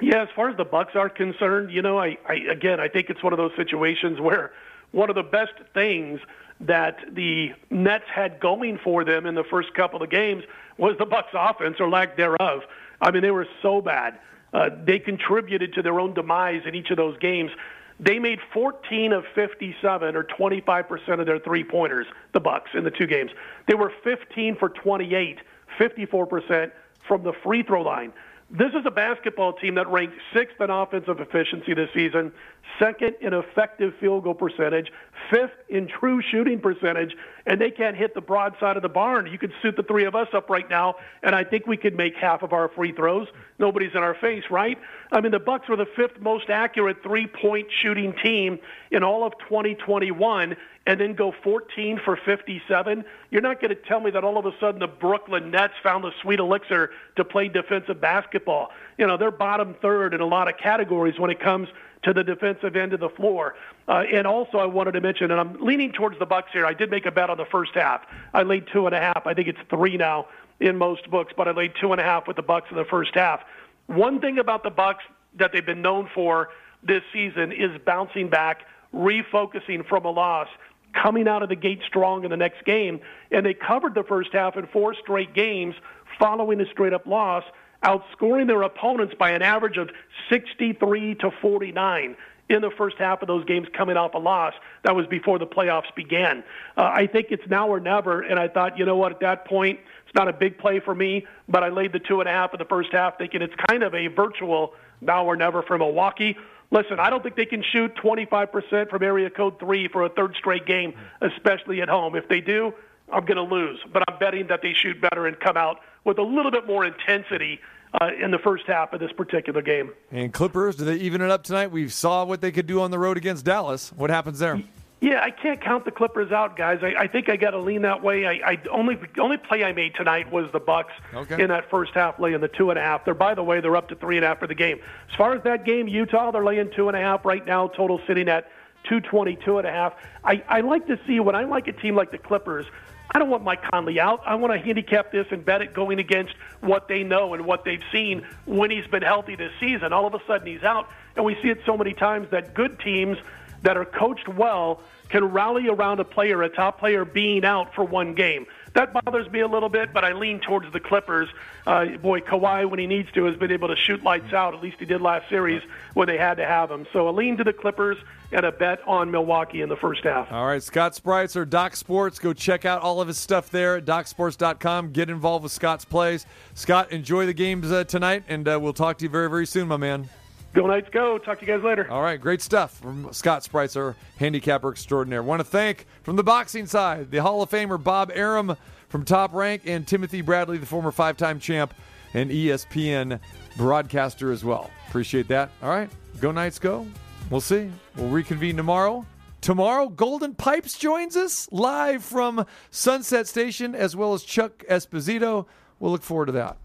Yeah, 0.00 0.22
as 0.22 0.28
far 0.34 0.48
as 0.48 0.56
the 0.56 0.64
Bucks 0.64 0.96
are 0.96 1.08
concerned, 1.08 1.70
you 1.70 1.82
know, 1.82 1.98
I, 1.98 2.16
I 2.28 2.34
again, 2.50 2.80
I 2.80 2.88
think 2.88 3.10
it's 3.10 3.22
one 3.22 3.32
of 3.32 3.36
those 3.36 3.52
situations 3.56 4.20
where 4.20 4.52
one 4.92 5.10
of 5.10 5.16
the 5.16 5.22
best 5.22 5.52
things 5.74 6.20
that 6.60 6.98
the 7.12 7.52
Nets 7.70 8.04
had 8.12 8.40
going 8.40 8.78
for 8.78 9.04
them 9.04 9.26
in 9.26 9.34
the 9.34 9.44
first 9.44 9.74
couple 9.74 10.02
of 10.02 10.10
games 10.10 10.44
was 10.78 10.96
the 10.98 11.06
Bucks' 11.06 11.32
offense 11.34 11.76
or 11.80 11.88
lack 11.88 12.16
thereof. 12.16 12.62
I 13.00 13.10
mean, 13.10 13.22
they 13.22 13.30
were 13.30 13.48
so 13.60 13.80
bad. 13.80 14.18
Uh, 14.52 14.70
they 14.84 14.98
contributed 14.98 15.74
to 15.74 15.82
their 15.82 15.98
own 15.98 16.14
demise 16.14 16.62
in 16.66 16.74
each 16.74 16.90
of 16.90 16.96
those 16.96 17.18
games. 17.18 17.50
They 17.98 18.18
made 18.18 18.38
14 18.52 19.12
of 19.12 19.24
57, 19.34 20.16
or 20.16 20.22
25 20.24 20.88
percent 20.88 21.20
of 21.20 21.26
their 21.26 21.38
three 21.38 21.64
pointers. 21.64 22.06
The 22.32 22.40
Bucks 22.40 22.70
in 22.74 22.84
the 22.84 22.90
two 22.90 23.06
games. 23.06 23.30
They 23.66 23.74
were 23.74 23.92
15 24.04 24.56
for 24.56 24.68
28, 24.68 25.38
54 25.82 26.26
percent 26.26 26.72
from 27.08 27.24
the 27.24 27.32
free 27.42 27.64
throw 27.64 27.82
line. 27.82 28.12
This 28.50 28.68
is 28.68 28.86
a 28.86 28.90
basketball 28.90 29.54
team 29.54 29.74
that 29.74 29.88
ranked 29.88 30.14
sixth 30.32 30.60
in 30.60 30.70
offensive 30.70 31.18
efficiency 31.18 31.74
this 31.74 31.88
season, 31.92 32.30
second 32.78 33.16
in 33.20 33.34
effective 33.34 33.92
field 34.00 34.24
goal 34.24 34.34
percentage, 34.34 34.90
fifth 35.30 35.52
in 35.68 35.88
true 35.88 36.20
shooting 36.30 36.60
percentage, 36.60 37.14
and 37.46 37.60
they 37.60 37.70
can't 37.70 37.96
hit 37.96 38.14
the 38.14 38.20
broad 38.20 38.54
side 38.60 38.76
of 38.76 38.82
the 38.82 38.88
barn. 38.88 39.26
You 39.30 39.38
could 39.38 39.52
suit 39.62 39.76
the 39.76 39.82
three 39.82 40.04
of 40.04 40.14
us 40.14 40.28
up 40.32 40.48
right 40.50 40.68
now, 40.68 40.96
and 41.22 41.34
I 41.34 41.44
think 41.44 41.66
we 41.66 41.76
could 41.76 41.96
make 41.96 42.14
half 42.16 42.42
of 42.42 42.52
our 42.52 42.68
free 42.68 42.92
throws. 42.92 43.28
Nobody's 43.58 43.92
in 43.94 44.02
our 44.02 44.14
face, 44.14 44.44
right? 44.50 44.78
I 45.10 45.20
mean, 45.20 45.32
the 45.32 45.38
Bucks 45.38 45.68
were 45.68 45.76
the 45.76 45.86
fifth 45.96 46.20
most 46.20 46.50
accurate 46.50 47.02
three-point 47.02 47.68
shooting 47.82 48.14
team 48.22 48.58
in 48.90 49.02
all 49.02 49.24
of 49.24 49.32
2021 49.48 50.56
and 50.86 51.00
then 51.00 51.14
go 51.14 51.32
14 51.44 52.00
for 52.04 52.18
57. 52.24 53.04
You're 53.30 53.40
not 53.40 53.60
going 53.60 53.70
to 53.70 53.76
tell 53.76 54.00
me 54.00 54.10
that 54.10 54.24
all 54.24 54.36
of 54.36 54.46
a 54.46 54.52
sudden 54.58 54.80
the 54.80 54.88
Brooklyn 54.88 55.50
Nets 55.50 55.74
found 55.82 56.02
the 56.02 56.10
sweet 56.20 56.40
elixir 56.40 56.90
to 57.16 57.24
play 57.24 57.48
defensive 57.48 58.00
basketball. 58.00 58.70
You 58.98 59.06
know, 59.06 59.16
they're 59.16 59.30
bottom 59.30 59.76
third 59.80 60.12
in 60.12 60.20
a 60.20 60.26
lot 60.26 60.48
of 60.48 60.58
categories 60.58 61.18
when 61.18 61.30
it 61.30 61.40
comes 61.40 61.68
to 62.02 62.12
the 62.12 62.24
defensive 62.24 62.76
end 62.76 62.92
of 62.92 63.00
the 63.00 63.08
floor. 63.08 63.54
Uh, 63.88 64.04
and 64.12 64.26
also, 64.26 64.58
I 64.58 64.66
wanted 64.66 64.92
to 64.92 65.00
mention, 65.00 65.30
and 65.30 65.40
I'm 65.40 65.54
leaning 65.60 65.92
towards 65.92 66.18
the 66.18 66.26
Bucks 66.26 66.50
here. 66.52 66.66
I 66.66 66.74
did 66.74 66.90
make 66.90 67.06
a 67.06 67.10
bet 67.10 67.30
on 67.30 67.36
the 67.36 67.44
first 67.44 67.72
half. 67.74 68.02
I 68.34 68.42
laid 68.42 68.66
two 68.72 68.86
and 68.86 68.94
a 68.94 69.00
half. 69.00 69.26
I 69.26 69.34
think 69.34 69.48
it's 69.48 69.58
three 69.70 69.96
now 69.96 70.26
in 70.60 70.76
most 70.76 71.10
books, 71.10 71.32
but 71.36 71.48
I 71.48 71.52
laid 71.52 71.72
two 71.80 71.92
and 71.92 72.00
a 72.00 72.04
half 72.04 72.26
with 72.26 72.36
the 72.36 72.42
Bucks 72.42 72.68
in 72.70 72.76
the 72.76 72.84
first 72.84 73.14
half. 73.14 73.40
One 73.86 74.20
thing 74.20 74.38
about 74.38 74.62
the 74.62 74.70
Bucks 74.70 75.04
that 75.38 75.52
they've 75.52 75.64
been 75.64 75.82
known 75.82 76.08
for 76.14 76.50
this 76.82 77.02
season 77.12 77.52
is 77.52 77.70
bouncing 77.84 78.28
back, 78.28 78.62
refocusing 78.94 79.86
from 79.86 80.04
a 80.04 80.10
loss, 80.10 80.48
coming 80.92 81.26
out 81.26 81.42
of 81.42 81.48
the 81.48 81.56
gate 81.56 81.80
strong 81.86 82.24
in 82.24 82.30
the 82.30 82.36
next 82.36 82.64
game. 82.64 83.00
And 83.30 83.46
they 83.46 83.54
covered 83.54 83.94
the 83.94 84.02
first 84.02 84.32
half 84.32 84.56
in 84.56 84.66
four 84.66 84.94
straight 84.94 85.34
games 85.34 85.74
following 86.18 86.60
a 86.60 86.66
straight 86.66 86.92
up 86.92 87.06
loss, 87.06 87.44
outscoring 87.82 88.46
their 88.46 88.62
opponents 88.62 89.14
by 89.18 89.30
an 89.30 89.42
average 89.42 89.76
of 89.76 89.90
63 90.30 91.16
to 91.16 91.30
49 91.40 92.16
in 92.48 92.60
the 92.60 92.70
first 92.70 92.96
half 92.98 93.22
of 93.22 93.28
those 93.28 93.44
games 93.44 93.66
coming 93.76 93.96
off 93.96 94.14
a 94.14 94.18
loss. 94.18 94.54
That 94.84 94.94
was 94.94 95.06
before 95.06 95.38
the 95.38 95.46
playoffs 95.46 95.94
began. 95.94 96.44
Uh, 96.76 96.82
I 96.82 97.06
think 97.06 97.28
it's 97.30 97.48
now 97.48 97.68
or 97.68 97.80
never, 97.80 98.22
and 98.22 98.38
I 98.38 98.48
thought, 98.48 98.78
you 98.78 98.84
know 98.84 98.96
what, 98.96 99.12
at 99.12 99.20
that 99.20 99.46
point, 99.46 99.80
it's 100.06 100.14
not 100.14 100.28
a 100.28 100.32
big 100.32 100.58
play 100.58 100.80
for 100.80 100.94
me, 100.94 101.26
but 101.48 101.62
I 101.62 101.68
laid 101.68 101.92
the 101.92 101.98
two 101.98 102.20
and 102.20 102.28
a 102.28 102.32
half 102.32 102.52
in 102.52 102.58
the 102.58 102.64
first 102.64 102.92
half, 102.92 103.18
thinking 103.18 103.42
it's 103.42 103.54
kind 103.68 103.82
of 103.82 103.94
a 103.94 104.08
virtual 104.08 104.74
now 105.00 105.24
or 105.24 105.36
never 105.36 105.62
for 105.62 105.78
Milwaukee. 105.78 106.36
Listen, 106.70 106.98
I 106.98 107.10
don't 107.10 107.22
think 107.22 107.36
they 107.36 107.46
can 107.46 107.62
shoot 107.62 107.94
25% 107.96 108.88
from 108.88 109.02
area 109.02 109.28
code 109.28 109.58
three 109.58 109.88
for 109.88 110.04
a 110.04 110.08
third 110.08 110.34
straight 110.38 110.66
game, 110.66 110.94
especially 111.20 111.82
at 111.82 111.88
home. 111.88 112.16
If 112.16 112.28
they 112.28 112.40
do, 112.40 112.72
I'm 113.12 113.24
going 113.24 113.36
to 113.36 113.42
lose. 113.54 113.78
But 113.92 114.04
I'm 114.08 114.18
betting 114.18 114.46
that 114.48 114.62
they 114.62 114.72
shoot 114.74 115.00
better 115.00 115.26
and 115.26 115.38
come 115.38 115.56
out 115.56 115.80
with 116.04 116.18
a 116.18 116.22
little 116.22 116.50
bit 116.50 116.66
more 116.66 116.84
intensity 116.84 117.60
uh, 118.00 118.10
in 118.20 118.30
the 118.30 118.38
first 118.38 118.64
half 118.66 118.92
of 118.92 119.00
this 119.00 119.12
particular 119.12 119.62
game. 119.62 119.92
And 120.10 120.32
Clippers, 120.32 120.76
do 120.76 120.84
they 120.84 120.96
even 120.96 121.20
it 121.20 121.30
up 121.30 121.44
tonight? 121.44 121.70
We 121.70 121.88
saw 121.88 122.24
what 122.24 122.40
they 122.40 122.50
could 122.50 122.66
do 122.66 122.80
on 122.80 122.90
the 122.90 122.98
road 122.98 123.16
against 123.16 123.44
Dallas. 123.44 123.92
What 123.92 124.10
happens 124.10 124.38
there? 124.38 124.62
Yeah, 125.00 125.20
I 125.20 125.30
can't 125.32 125.60
count 125.60 125.84
the 125.84 125.90
Clippers 125.90 126.30
out, 126.30 126.56
guys. 126.56 126.78
I, 126.80 126.94
I 126.96 127.06
think 127.08 127.28
I 127.28 127.34
got 127.34 127.50
to 127.50 127.58
lean 127.58 127.82
that 127.82 128.04
way. 128.04 128.24
I, 128.24 128.52
I 128.52 128.58
only 128.70 128.96
only 129.18 129.36
play 129.36 129.64
I 129.64 129.72
made 129.72 129.96
tonight 129.96 130.30
was 130.30 130.48
the 130.52 130.60
Bucks 130.60 130.92
Okay. 131.12 131.42
in 131.42 131.48
that 131.48 131.68
first 131.68 131.92
half, 131.92 132.20
laying 132.20 132.40
the 132.40 132.46
two 132.46 132.70
and 132.70 132.78
a 132.78 132.82
half. 132.82 133.04
They're 133.04 133.12
by 133.12 133.34
the 133.34 133.42
way, 133.42 133.60
they're 133.60 133.74
up 133.76 133.88
to 133.88 133.96
three 133.96 134.16
and 134.16 134.24
a 134.24 134.28
half 134.28 134.38
for 134.38 134.46
the 134.46 134.54
game. 134.54 134.78
As 135.10 135.16
far 135.16 135.34
as 135.34 135.42
that 135.42 135.64
game, 135.64 135.88
Utah, 135.88 136.30
they're 136.30 136.44
laying 136.44 136.70
two 136.70 136.86
and 136.86 136.96
a 136.96 137.00
half 137.00 137.24
right 137.24 137.44
now. 137.44 137.66
Total 137.66 138.00
sitting 138.06 138.28
at 138.28 138.48
two 138.88 139.00
twenty 139.00 139.34
two 139.44 139.58
and 139.58 139.66
a 139.66 139.72
half. 139.72 139.92
I, 140.22 140.40
I 140.48 140.60
like 140.60 140.86
to 140.86 140.96
see 141.04 141.18
when 141.18 141.34
I 141.34 141.44
like 141.44 141.66
a 141.66 141.72
team 141.72 141.96
like 141.96 142.12
the 142.12 142.18
Clippers. 142.18 142.66
I 143.14 143.18
don't 143.18 143.28
want 143.28 143.44
Mike 143.44 143.62
Conley 143.70 144.00
out. 144.00 144.22
I 144.24 144.34
want 144.36 144.54
to 144.54 144.58
handicap 144.58 145.12
this 145.12 145.26
and 145.30 145.44
bet 145.44 145.60
it 145.60 145.74
going 145.74 145.98
against 145.98 146.34
what 146.60 146.88
they 146.88 147.02
know 147.02 147.34
and 147.34 147.44
what 147.44 147.64
they've 147.64 147.82
seen 147.92 148.26
when 148.46 148.70
he's 148.70 148.86
been 148.86 149.02
healthy 149.02 149.36
this 149.36 149.52
season. 149.60 149.92
All 149.92 150.06
of 150.06 150.14
a 150.14 150.20
sudden 150.26 150.46
he's 150.46 150.62
out, 150.62 150.88
and 151.14 151.24
we 151.24 151.34
see 151.42 151.48
it 151.48 151.60
so 151.66 151.76
many 151.76 151.92
times 151.92 152.30
that 152.30 152.54
good 152.54 152.80
teams 152.80 153.18
that 153.62 153.76
are 153.76 153.84
coached 153.84 154.28
well 154.28 154.80
can 155.10 155.26
rally 155.26 155.68
around 155.68 156.00
a 156.00 156.04
player, 156.04 156.42
a 156.42 156.48
top 156.48 156.78
player 156.80 157.04
being 157.04 157.44
out 157.44 157.74
for 157.74 157.84
one 157.84 158.14
game. 158.14 158.46
That 158.74 158.92
bothers 158.94 159.30
me 159.30 159.40
a 159.40 159.48
little 159.48 159.68
bit, 159.68 159.92
but 159.92 160.04
I 160.04 160.12
lean 160.12 160.40
towards 160.40 160.72
the 160.72 160.80
Clippers. 160.80 161.28
Uh, 161.66 161.84
boy, 161.98 162.20
Kawhi, 162.20 162.68
when 162.68 162.78
he 162.78 162.86
needs 162.86 163.12
to, 163.12 163.24
has 163.24 163.36
been 163.36 163.52
able 163.52 163.68
to 163.68 163.76
shoot 163.76 164.02
lights 164.02 164.32
out. 164.32 164.54
At 164.54 164.62
least 164.62 164.78
he 164.78 164.86
did 164.86 165.00
last 165.02 165.28
series 165.28 165.62
when 165.94 166.06
they 166.06 166.16
had 166.16 166.36
to 166.38 166.46
have 166.46 166.70
him. 166.70 166.86
So 166.92 167.08
a 167.08 167.12
lean 167.12 167.36
to 167.36 167.44
the 167.44 167.52
Clippers 167.52 167.98
and 168.32 168.46
a 168.46 168.52
bet 168.52 168.80
on 168.86 169.10
Milwaukee 169.10 169.60
in 169.60 169.68
the 169.68 169.76
first 169.76 170.04
half. 170.04 170.32
All 170.32 170.46
right, 170.46 170.62
Scott 170.62 170.92
Spreitzer, 170.92 171.48
Doc 171.48 171.76
Sports. 171.76 172.18
Go 172.18 172.32
check 172.32 172.64
out 172.64 172.80
all 172.80 173.00
of 173.02 173.08
his 173.08 173.18
stuff 173.18 173.50
there 173.50 173.76
at 173.76 173.84
docsports.com. 173.84 174.92
Get 174.92 175.10
involved 175.10 175.42
with 175.42 175.52
Scott's 175.52 175.84
plays. 175.84 176.24
Scott, 176.54 176.92
enjoy 176.92 177.26
the 177.26 177.34
games 177.34 177.70
uh, 177.70 177.84
tonight, 177.84 178.24
and 178.28 178.48
uh, 178.48 178.58
we'll 178.60 178.72
talk 178.72 178.98
to 178.98 179.04
you 179.04 179.10
very, 179.10 179.28
very 179.28 179.46
soon, 179.46 179.68
my 179.68 179.76
man. 179.76 180.08
Go 180.54 180.66
Knights, 180.66 180.88
go. 180.92 181.16
Talk 181.16 181.40
to 181.40 181.46
you 181.46 181.52
guys 181.52 181.64
later. 181.64 181.90
All 181.90 182.02
right, 182.02 182.20
great 182.20 182.42
stuff 182.42 182.78
from 182.78 183.10
Scott 183.12 183.42
Spreitzer, 183.42 183.94
handicapper 184.18 184.70
extraordinaire. 184.70 185.22
Want 185.22 185.40
to 185.40 185.44
thank 185.44 185.86
from 186.02 186.16
the 186.16 186.22
boxing 186.22 186.66
side 186.66 187.10
the 187.10 187.22
Hall 187.22 187.40
of 187.40 187.48
Famer 187.50 187.82
Bob 187.82 188.10
Arum 188.14 188.56
from 188.90 189.04
Top 189.04 189.32
Rank 189.32 189.62
and 189.64 189.86
Timothy 189.86 190.20
Bradley, 190.20 190.58
the 190.58 190.66
former 190.66 190.92
five-time 190.92 191.40
champ 191.40 191.72
and 192.12 192.30
ESPN 192.30 193.18
broadcaster 193.56 194.30
as 194.30 194.44
well. 194.44 194.70
Appreciate 194.88 195.26
that. 195.28 195.50
All 195.62 195.70
right, 195.70 195.88
go 196.20 196.30
Knights, 196.30 196.58
go. 196.58 196.86
We'll 197.30 197.40
see. 197.40 197.70
We'll 197.96 198.10
reconvene 198.10 198.58
tomorrow. 198.58 199.06
Tomorrow, 199.40 199.88
Golden 199.88 200.34
Pipes 200.34 200.78
joins 200.78 201.16
us 201.16 201.48
live 201.50 202.04
from 202.04 202.44
Sunset 202.70 203.26
Station, 203.26 203.74
as 203.74 203.96
well 203.96 204.12
as 204.12 204.22
Chuck 204.22 204.64
Esposito. 204.68 205.46
We'll 205.80 205.92
look 205.92 206.02
forward 206.02 206.26
to 206.26 206.32
that. 206.32 206.58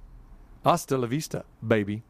Hasta 0.66 0.98
la 0.98 1.08
vista, 1.08 1.46
baby. 1.66 2.04